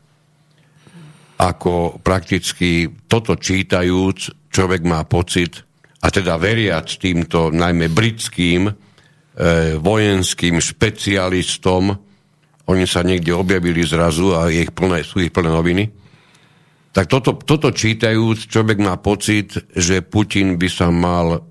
Ako 1.37 2.01
prakticky 2.01 2.89
toto 3.09 3.37
čítajúc, 3.37 4.49
človek 4.49 4.81
má 4.85 5.05
pocit, 5.05 5.65
a 6.01 6.13
teda 6.13 6.37
veriac 6.37 6.87
týmto 6.97 7.49
najmä 7.49 7.89
britským 7.89 8.69
e, 8.69 8.73
vojenským 9.81 10.61
špecialistom, 10.61 11.93
oni 12.67 12.85
sa 12.85 13.01
niekde 13.01 13.33
objavili 13.33 13.81
zrazu 13.81 14.35
a 14.35 14.51
ich 14.51 14.69
plné, 14.75 15.01
sú 15.01 15.23
ich 15.23 15.33
plné 15.33 15.49
noviny, 15.49 15.85
tak 16.97 17.05
toto, 17.13 17.37
toto 17.37 17.69
čítajúc, 17.69 18.49
človek 18.49 18.81
má 18.81 18.97
pocit, 18.97 19.53
že 19.77 20.01
Putin 20.01 20.57
by 20.57 20.65
sa 20.65 20.89
mal 20.89 21.45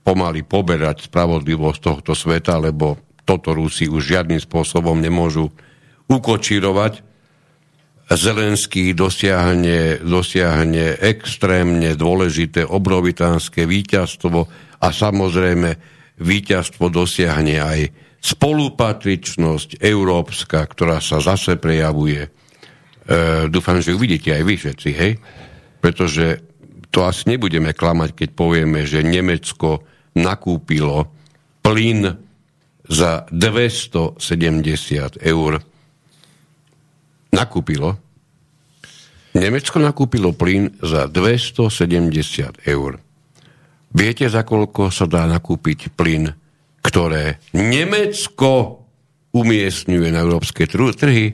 pomaly 0.00 0.42
poberať 0.48 1.12
spravodlivosť 1.12 1.78
tohto 1.78 2.12
sveta, 2.16 2.56
lebo 2.56 2.96
toto 3.22 3.52
Rusi 3.52 3.86
už 3.86 4.16
žiadnym 4.16 4.40
spôsobom 4.40 4.96
nemôžu 4.96 5.52
ukočírovať. 6.08 7.12
Zelenský 8.12 8.92
dosiahne, 8.92 10.02
dosiahne 10.04 11.00
extrémne 11.00 11.96
dôležité 11.96 12.66
obrovitánske 12.66 13.64
víťazstvo 13.64 14.38
a 14.82 14.88
samozrejme 14.92 15.70
víťazstvo 16.20 16.92
dosiahne 16.92 17.56
aj 17.62 17.80
spolupatričnosť 18.22 19.80
európska, 19.80 20.62
ktorá 20.62 21.00
sa 21.02 21.18
zase 21.18 21.56
prejavuje. 21.58 22.22
E, 22.22 22.30
dúfam, 23.50 23.82
že 23.82 23.96
uvidíte 23.96 24.30
aj 24.30 24.42
vy 24.46 24.54
všetci, 24.54 24.90
hej? 24.94 25.12
Pretože 25.82 26.26
to 26.92 27.02
asi 27.08 27.34
nebudeme 27.34 27.72
klamať, 27.72 28.14
keď 28.14 28.28
povieme, 28.36 28.84
že 28.84 29.02
Nemecko 29.02 29.82
nakúpilo 30.14 31.08
plyn 31.64 32.04
za 32.86 33.24
270 33.32 34.20
eur. 35.24 35.52
Nakúpilo. 37.32 37.96
Nemecko 39.32 39.80
nakúpilo 39.80 40.36
plyn 40.36 40.76
za 40.84 41.08
270 41.08 42.68
eur. 42.68 43.00
Viete, 43.92 44.28
za 44.28 44.44
koľko 44.44 44.92
sa 44.92 45.08
dá 45.08 45.24
nakúpiť 45.24 45.96
plyn, 45.96 46.28
ktoré 46.84 47.40
Nemecko 47.56 48.84
umiestňuje 49.32 50.08
na 50.12 50.20
európske 50.20 50.68
trhy? 50.68 51.32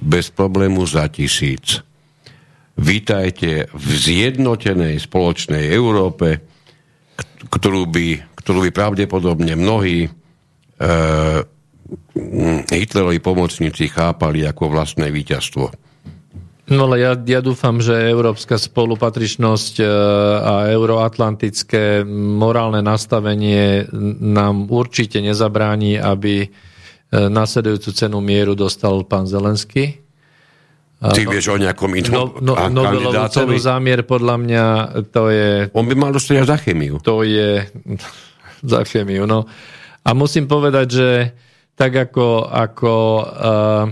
Bez 0.00 0.32
problému 0.32 0.88
za 0.88 1.04
tisíc. 1.12 1.84
Vítajte 2.80 3.68
v 3.68 3.88
zjednotenej 3.92 4.96
spoločnej 4.96 5.68
Európe, 5.68 6.40
ktorú 7.52 7.84
by, 7.92 8.36
ktorú 8.40 8.64
by 8.64 8.70
pravdepodobne 8.72 9.52
mnohí 9.60 10.08
e, 10.08 10.10
Hitlerovi 12.68 13.18
pomocníci 13.20 13.88
chápali 13.88 14.44
ako 14.44 14.72
vlastné 14.72 15.12
víťazstvo. 15.12 15.72
No 16.72 16.88
ale 16.88 17.02
ja, 17.02 17.12
ja 17.18 17.40
dúfam, 17.42 17.82
že 17.82 17.92
európska 17.92 18.56
spolupatričnosť 18.56 19.74
e, 19.82 19.86
a 20.40 20.54
euroatlantické 20.72 22.06
morálne 22.08 22.80
nastavenie 22.80 23.90
nám 24.22 24.70
určite 24.70 25.18
nezabráni, 25.20 25.98
aby 25.98 26.46
e, 26.46 26.48
nasledujúcu 27.12 27.90
cenu 27.92 28.18
mieru 28.22 28.54
dostal 28.54 29.04
pán 29.04 29.28
Zelenský. 29.28 30.00
Ty 31.02 31.22
vieš 31.26 31.50
o 31.50 31.58
nejakom 31.58 31.90
inom 31.98 32.38
no, 32.38 32.54
no, 32.54 32.54
Nobelovú 32.70 33.26
cenu 33.26 33.58
zámier, 33.58 34.06
podľa 34.06 34.36
mňa, 34.38 34.64
to 35.10 35.34
je... 35.34 35.66
On 35.74 35.82
by 35.82 35.98
mal 35.98 36.14
dostať 36.14 36.46
za 36.46 36.56
chemiu. 36.62 37.02
To 37.02 37.26
je 37.26 37.66
za 38.72 38.80
chemiu, 38.86 39.26
no. 39.26 39.50
A 40.06 40.14
musím 40.14 40.46
povedať, 40.46 40.86
že 40.94 41.08
tak 41.76 41.92
ako, 41.96 42.46
ako 42.46 42.94
uh, 43.20 43.84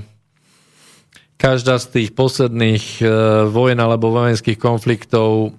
každá 1.40 1.80
z 1.80 1.86
tých 1.88 2.10
posledných 2.12 2.84
uh, 3.00 3.10
vojen 3.48 3.80
alebo 3.80 4.12
vojenských 4.12 4.60
konfliktov, 4.60 5.56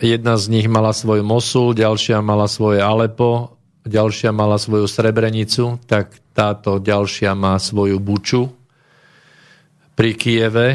jedna 0.00 0.40
z 0.40 0.44
nich 0.48 0.66
mala 0.66 0.96
svoju 0.96 1.20
Mosul, 1.20 1.76
ďalšia 1.76 2.24
mala 2.24 2.48
svoje 2.48 2.80
Alepo, 2.80 3.60
ďalšia 3.84 4.32
mala 4.32 4.56
svoju 4.56 4.88
Srebrenicu, 4.88 5.80
tak 5.84 6.16
táto 6.32 6.80
ďalšia 6.80 7.36
má 7.36 7.56
svoju 7.60 8.00
Buču, 8.00 8.48
pri 10.00 10.16
Kieve. 10.16 10.68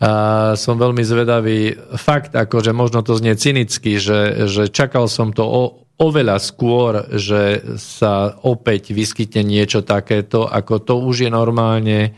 A 0.00 0.12
som 0.56 0.80
veľmi 0.80 1.04
zvedavý. 1.04 1.76
Fakt, 2.00 2.32
akože 2.32 2.72
možno 2.72 3.04
to 3.04 3.16
znie 3.16 3.36
cynicky, 3.36 4.00
že, 4.00 4.48
že 4.48 4.72
čakal 4.72 5.08
som 5.08 5.36
to 5.36 5.44
o, 5.44 5.85
oveľa 5.96 6.36
skôr, 6.40 7.08
že 7.16 7.64
sa 7.80 8.36
opäť 8.44 8.92
vyskytne 8.92 9.44
niečo 9.44 9.80
takéto, 9.80 10.44
ako 10.44 10.74
to 10.84 10.94
už 11.00 11.28
je 11.28 11.30
normálne 11.32 12.12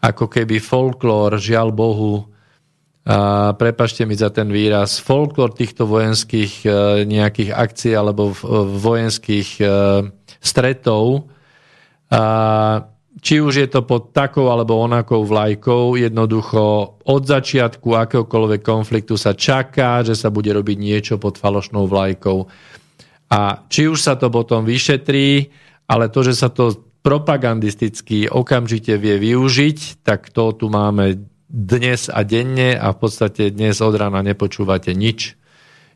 ako 0.00 0.26
keby 0.26 0.58
folklór, 0.58 1.38
žiaľ 1.38 1.70
Bohu, 1.70 2.30
a 3.10 3.56
prepašte 3.56 4.04
mi 4.04 4.12
za 4.12 4.28
ten 4.28 4.52
výraz, 4.52 5.00
folklór 5.00 5.56
týchto 5.56 5.88
vojenských 5.88 6.52
e, 6.62 6.68
nejakých 7.08 7.50
akcií 7.56 7.96
alebo 7.96 8.36
vojenských 8.76 9.56
e, 9.56 9.64
stretov 10.36 11.32
a 12.12 12.22
či 13.20 13.40
už 13.40 13.66
je 13.66 13.68
to 13.68 13.82
pod 13.88 14.12
takou 14.12 14.52
alebo 14.52 14.80
onakou 14.80 15.24
vlajkou, 15.24 15.96
jednoducho 15.96 16.62
od 17.02 17.22
začiatku 17.24 17.98
akéhokoľvek 17.98 18.62
konfliktu 18.62 19.16
sa 19.16 19.34
čaká, 19.34 20.00
že 20.06 20.14
sa 20.14 20.30
bude 20.30 20.52
robiť 20.52 20.76
niečo 20.78 21.14
pod 21.18 21.36
falošnou 21.40 21.90
vlajkou. 21.90 22.46
A 23.30 23.62
či 23.70 23.86
už 23.86 24.02
sa 24.02 24.18
to 24.18 24.26
potom 24.26 24.66
vyšetrí, 24.66 25.54
ale 25.86 26.10
to, 26.10 26.26
že 26.26 26.34
sa 26.34 26.50
to 26.50 26.74
propagandisticky 27.00 28.26
okamžite 28.28 28.92
vie 28.98 29.16
využiť, 29.16 30.04
tak 30.04 30.34
to 30.34 30.52
tu 30.52 30.66
máme 30.68 31.24
dnes 31.50 32.10
a 32.10 32.22
denne 32.22 32.76
a 32.76 32.94
v 32.94 32.98
podstate 32.98 33.50
dnes 33.50 33.78
od 33.82 33.94
rána 33.94 34.22
nepočúvate 34.22 34.94
nič, 34.94 35.34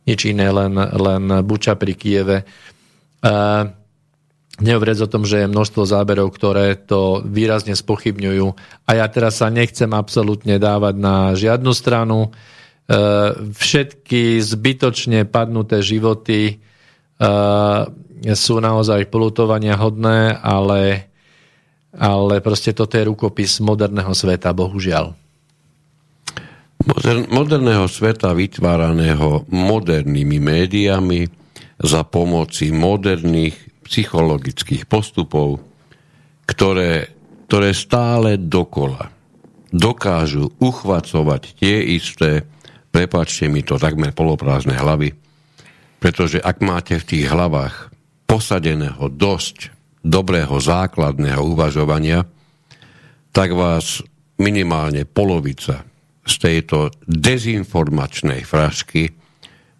nič 0.08 0.20
iné, 0.26 0.50
len, 0.50 0.74
len 0.78 1.24
buča 1.46 1.78
pri 1.78 1.94
Kieve. 1.94 2.38
Uh, 3.24 3.70
Nehovoriac 4.54 5.02
o 5.02 5.10
tom, 5.10 5.26
že 5.26 5.42
je 5.42 5.50
množstvo 5.50 5.82
záberov, 5.82 6.30
ktoré 6.30 6.78
to 6.78 7.26
výrazne 7.26 7.74
spochybňujú. 7.74 8.46
A 8.86 8.90
ja 8.94 9.06
teraz 9.10 9.42
sa 9.42 9.50
nechcem 9.50 9.90
absolútne 9.90 10.62
dávať 10.62 10.94
na 10.94 11.34
žiadnu 11.34 11.74
stranu. 11.74 12.30
E, 12.30 12.94
všetky 13.50 14.38
zbytočne 14.38 15.26
padnuté 15.26 15.82
životy 15.82 16.62
sú 18.34 18.54
naozaj 18.58 19.10
polutovania 19.10 19.78
hodné, 19.78 20.34
ale, 20.40 21.10
ale 21.94 22.40
proste 22.40 22.74
toto 22.74 22.96
je 22.98 23.08
rukopis 23.08 23.60
moderného 23.62 24.10
sveta, 24.12 24.50
bohužiaľ. 24.56 25.14
Moderného 27.32 27.88
sveta 27.88 28.36
vytváraného 28.36 29.48
modernými 29.48 30.36
médiami 30.36 31.24
za 31.80 32.04
pomoci 32.04 32.68
moderných 32.74 33.56
psychologických 33.88 34.84
postupov, 34.84 35.64
ktoré, 36.44 37.08
ktoré 37.48 37.70
stále 37.72 38.36
dokola 38.36 39.08
dokážu 39.74 40.54
uchvacovať 40.62 41.42
tie 41.58 41.98
isté, 41.98 42.46
prepáčte 42.94 43.50
mi 43.50 43.66
to, 43.66 43.74
takmer 43.74 44.14
poloprázdne 44.14 44.78
hlavy, 44.78 45.23
pretože 46.04 46.36
ak 46.36 46.60
máte 46.60 47.00
v 47.00 47.08
tých 47.08 47.32
hlavách 47.32 47.88
posadeného 48.28 49.08
dosť 49.08 49.72
dobrého 50.04 50.60
základného 50.60 51.40
uvažovania, 51.40 52.28
tak 53.32 53.56
vás 53.56 54.04
minimálne 54.36 55.08
polovica 55.08 55.80
z 56.28 56.34
tejto 56.36 56.92
dezinformačnej 57.08 58.44
frašky 58.44 59.16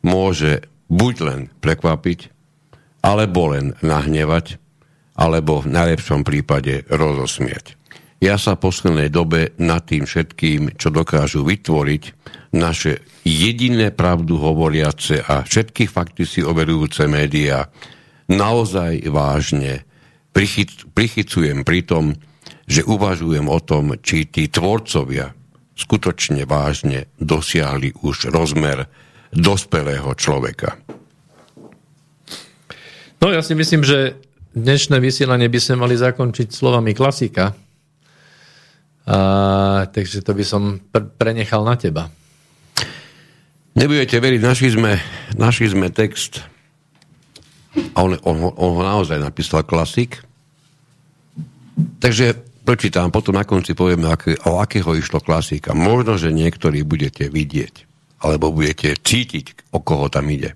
môže 0.00 0.64
buď 0.88 1.14
len 1.28 1.40
prekvapiť, 1.60 2.32
alebo 3.04 3.52
len 3.52 3.76
nahnevať, 3.84 4.56
alebo 5.20 5.60
v 5.60 5.76
najlepšom 5.76 6.24
prípade 6.24 6.88
rozosmiať. 6.88 7.76
Ja 8.24 8.40
sa 8.40 8.56
v 8.56 8.72
poslednej 8.72 9.12
dobe 9.12 9.52
nad 9.60 9.84
tým 9.84 10.08
všetkým, 10.08 10.80
čo 10.80 10.88
dokážu 10.88 11.44
vytvoriť 11.44 12.02
naše 12.54 13.02
jediné 13.26 13.90
pravdu 13.90 14.38
hovoriace 14.38 15.18
a 15.18 15.42
všetky 15.42 15.90
fakty 15.90 16.22
si 16.22 16.40
overujúce 16.46 17.10
médiá, 17.10 17.66
naozaj 18.30 19.10
vážne 19.10 19.82
prichyc, 20.30 20.86
prichycujem 20.94 21.66
pri 21.66 21.82
tom, 21.82 22.04
že 22.64 22.86
uvažujem 22.86 23.50
o 23.50 23.58
tom, 23.60 23.98
či 24.00 24.30
tí 24.30 24.48
tvorcovia 24.48 25.34
skutočne 25.74 26.46
vážne 26.46 27.10
dosiahli 27.18 27.98
už 28.06 28.30
rozmer 28.30 28.86
dospelého 29.34 30.14
človeka. 30.14 30.78
No 33.18 33.34
ja 33.34 33.42
si 33.42 33.58
myslím, 33.58 33.82
že 33.82 34.14
dnešné 34.54 35.02
vysielanie 35.02 35.50
by 35.50 35.58
sme 35.58 35.82
mali 35.82 35.98
zakončiť 35.98 36.48
slovami 36.54 36.94
klasika. 36.94 37.56
A, 39.04 39.18
takže 39.90 40.24
to 40.24 40.32
by 40.32 40.44
som 40.46 40.80
pr- 40.88 41.10
prenechal 41.18 41.66
na 41.66 41.74
teba. 41.76 42.08
Nebudete 43.74 44.22
veriť, 44.22 44.38
našli 44.38 44.70
sme, 44.70 45.02
našli 45.34 45.66
sme 45.66 45.90
text 45.90 46.46
a 47.74 48.06
on, 48.06 48.14
on, 48.22 48.54
on 48.54 48.70
ho 48.78 48.82
naozaj 48.86 49.18
napísal 49.18 49.66
klasik. 49.66 50.22
Takže 51.98 52.38
prečítam, 52.62 53.10
potom 53.10 53.34
na 53.34 53.42
konci 53.42 53.74
povieme, 53.74 54.06
aké, 54.06 54.38
o 54.46 54.62
akého 54.62 54.94
išlo 54.94 55.18
klasika. 55.18 55.74
Možno, 55.74 56.14
že 56.14 56.30
niektorí 56.30 56.86
budete 56.86 57.26
vidieť, 57.26 57.74
alebo 58.22 58.54
budete 58.54 58.94
cítiť, 58.94 59.74
o 59.74 59.82
koho 59.82 60.06
tam 60.06 60.30
ide. 60.30 60.54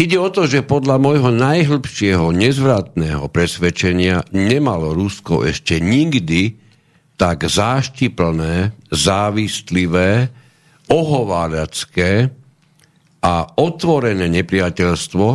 Ide 0.00 0.16
o 0.16 0.28
to, 0.32 0.48
že 0.48 0.64
podľa 0.64 0.96
môjho 0.96 1.28
najhlbšieho 1.32 2.32
nezvratného 2.32 3.24
presvedčenia 3.32 4.28
nemalo 4.32 4.96
Rusko 4.96 5.44
ešte 5.44 5.76
nikdy 5.76 6.56
tak 7.20 7.44
záštiplné, 7.44 8.72
závislivé, 8.88 10.32
ohováracké 10.90 12.28
a 13.22 13.34
otvorené 13.56 14.26
nepriateľstvo, 14.26 15.26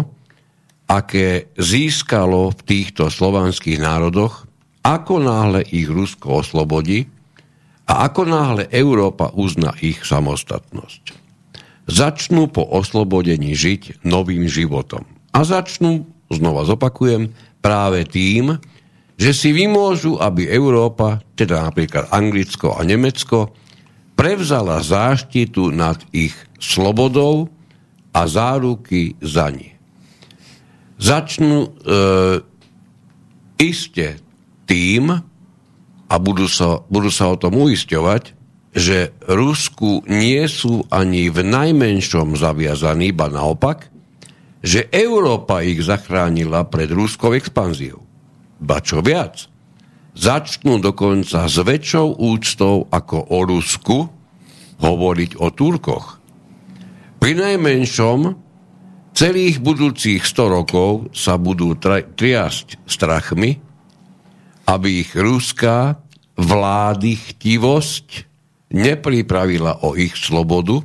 aké 0.86 1.50
získalo 1.58 2.54
v 2.54 2.60
týchto 2.62 3.10
slovanských 3.10 3.82
národoch, 3.82 4.46
ako 4.86 5.18
náhle 5.18 5.66
ich 5.74 5.90
Rusko 5.90 6.46
oslobodí 6.46 7.10
a 7.90 8.06
ako 8.06 8.22
náhle 8.30 8.64
Európa 8.70 9.34
uzná 9.34 9.74
ich 9.82 10.06
samostatnosť. 10.06 11.26
Začnú 11.86 12.50
po 12.50 12.66
oslobodení 12.66 13.54
žiť 13.54 14.06
novým 14.06 14.50
životom. 14.50 15.06
A 15.34 15.46
začnú, 15.46 16.06
znova 16.34 16.66
zopakujem, 16.66 17.34
práve 17.62 18.06
tým, 18.06 18.58
že 19.16 19.32
si 19.32 19.54
vymôžu, 19.54 20.18
aby 20.18 20.50
Európa, 20.50 21.22
teda 21.38 21.66
napríklad 21.70 22.10
Anglicko 22.10 22.78
a 22.78 22.82
Nemecko, 22.82 23.54
prevzala 24.16 24.80
záštitu 24.82 25.72
nad 25.76 26.00
ich 26.16 26.34
slobodou 26.58 27.52
a 28.16 28.22
záruky 28.26 29.20
za 29.20 29.52
ne. 29.52 29.76
Začnú 30.96 31.68
e, 31.68 31.70
iste 33.60 34.20
tým, 34.66 35.12
a 36.06 36.16
budú 36.22 36.46
sa, 36.46 36.86
budú 36.88 37.10
sa 37.10 37.34
o 37.34 37.40
tom 37.40 37.58
uisťovať, 37.60 38.24
že 38.76 39.16
Rusku 39.26 40.04
nie 40.12 40.44
sú 40.52 40.84
ani 40.92 41.32
v 41.32 41.44
najmenšom 41.48 42.36
zaviazaní, 42.36 43.16
iba 43.16 43.32
naopak, 43.32 43.88
že 44.60 44.92
Európa 44.92 45.64
ich 45.64 45.80
zachránila 45.80 46.68
pred 46.68 46.92
ruskou 46.92 47.32
expanziou. 47.38 48.04
Ba 48.60 48.84
čo 48.84 49.00
viac, 49.00 49.48
začnú 50.16 50.80
dokonca 50.80 51.46
s 51.46 51.60
väčšou 51.60 52.18
úctou 52.24 52.88
ako 52.88 53.18
o 53.36 53.40
Rusku 53.44 53.98
hovoriť 54.80 55.32
o 55.40 55.48
Turkoch. 55.52 56.24
Pri 57.20 57.32
najmenšom 57.36 58.20
celých 59.16 59.60
budúcich 59.60 60.24
100 60.24 60.56
rokov 60.56 61.12
sa 61.12 61.36
budú 61.36 61.76
triasť 61.80 62.88
strachmi, 62.88 63.60
aby 64.66 64.88
ich 65.04 65.12
ruská 65.14 66.00
vlády 66.36 67.16
chtivosť 67.16 68.28
nepripravila 68.76 69.88
o 69.88 69.96
ich 69.96 70.20
slobodu, 70.20 70.84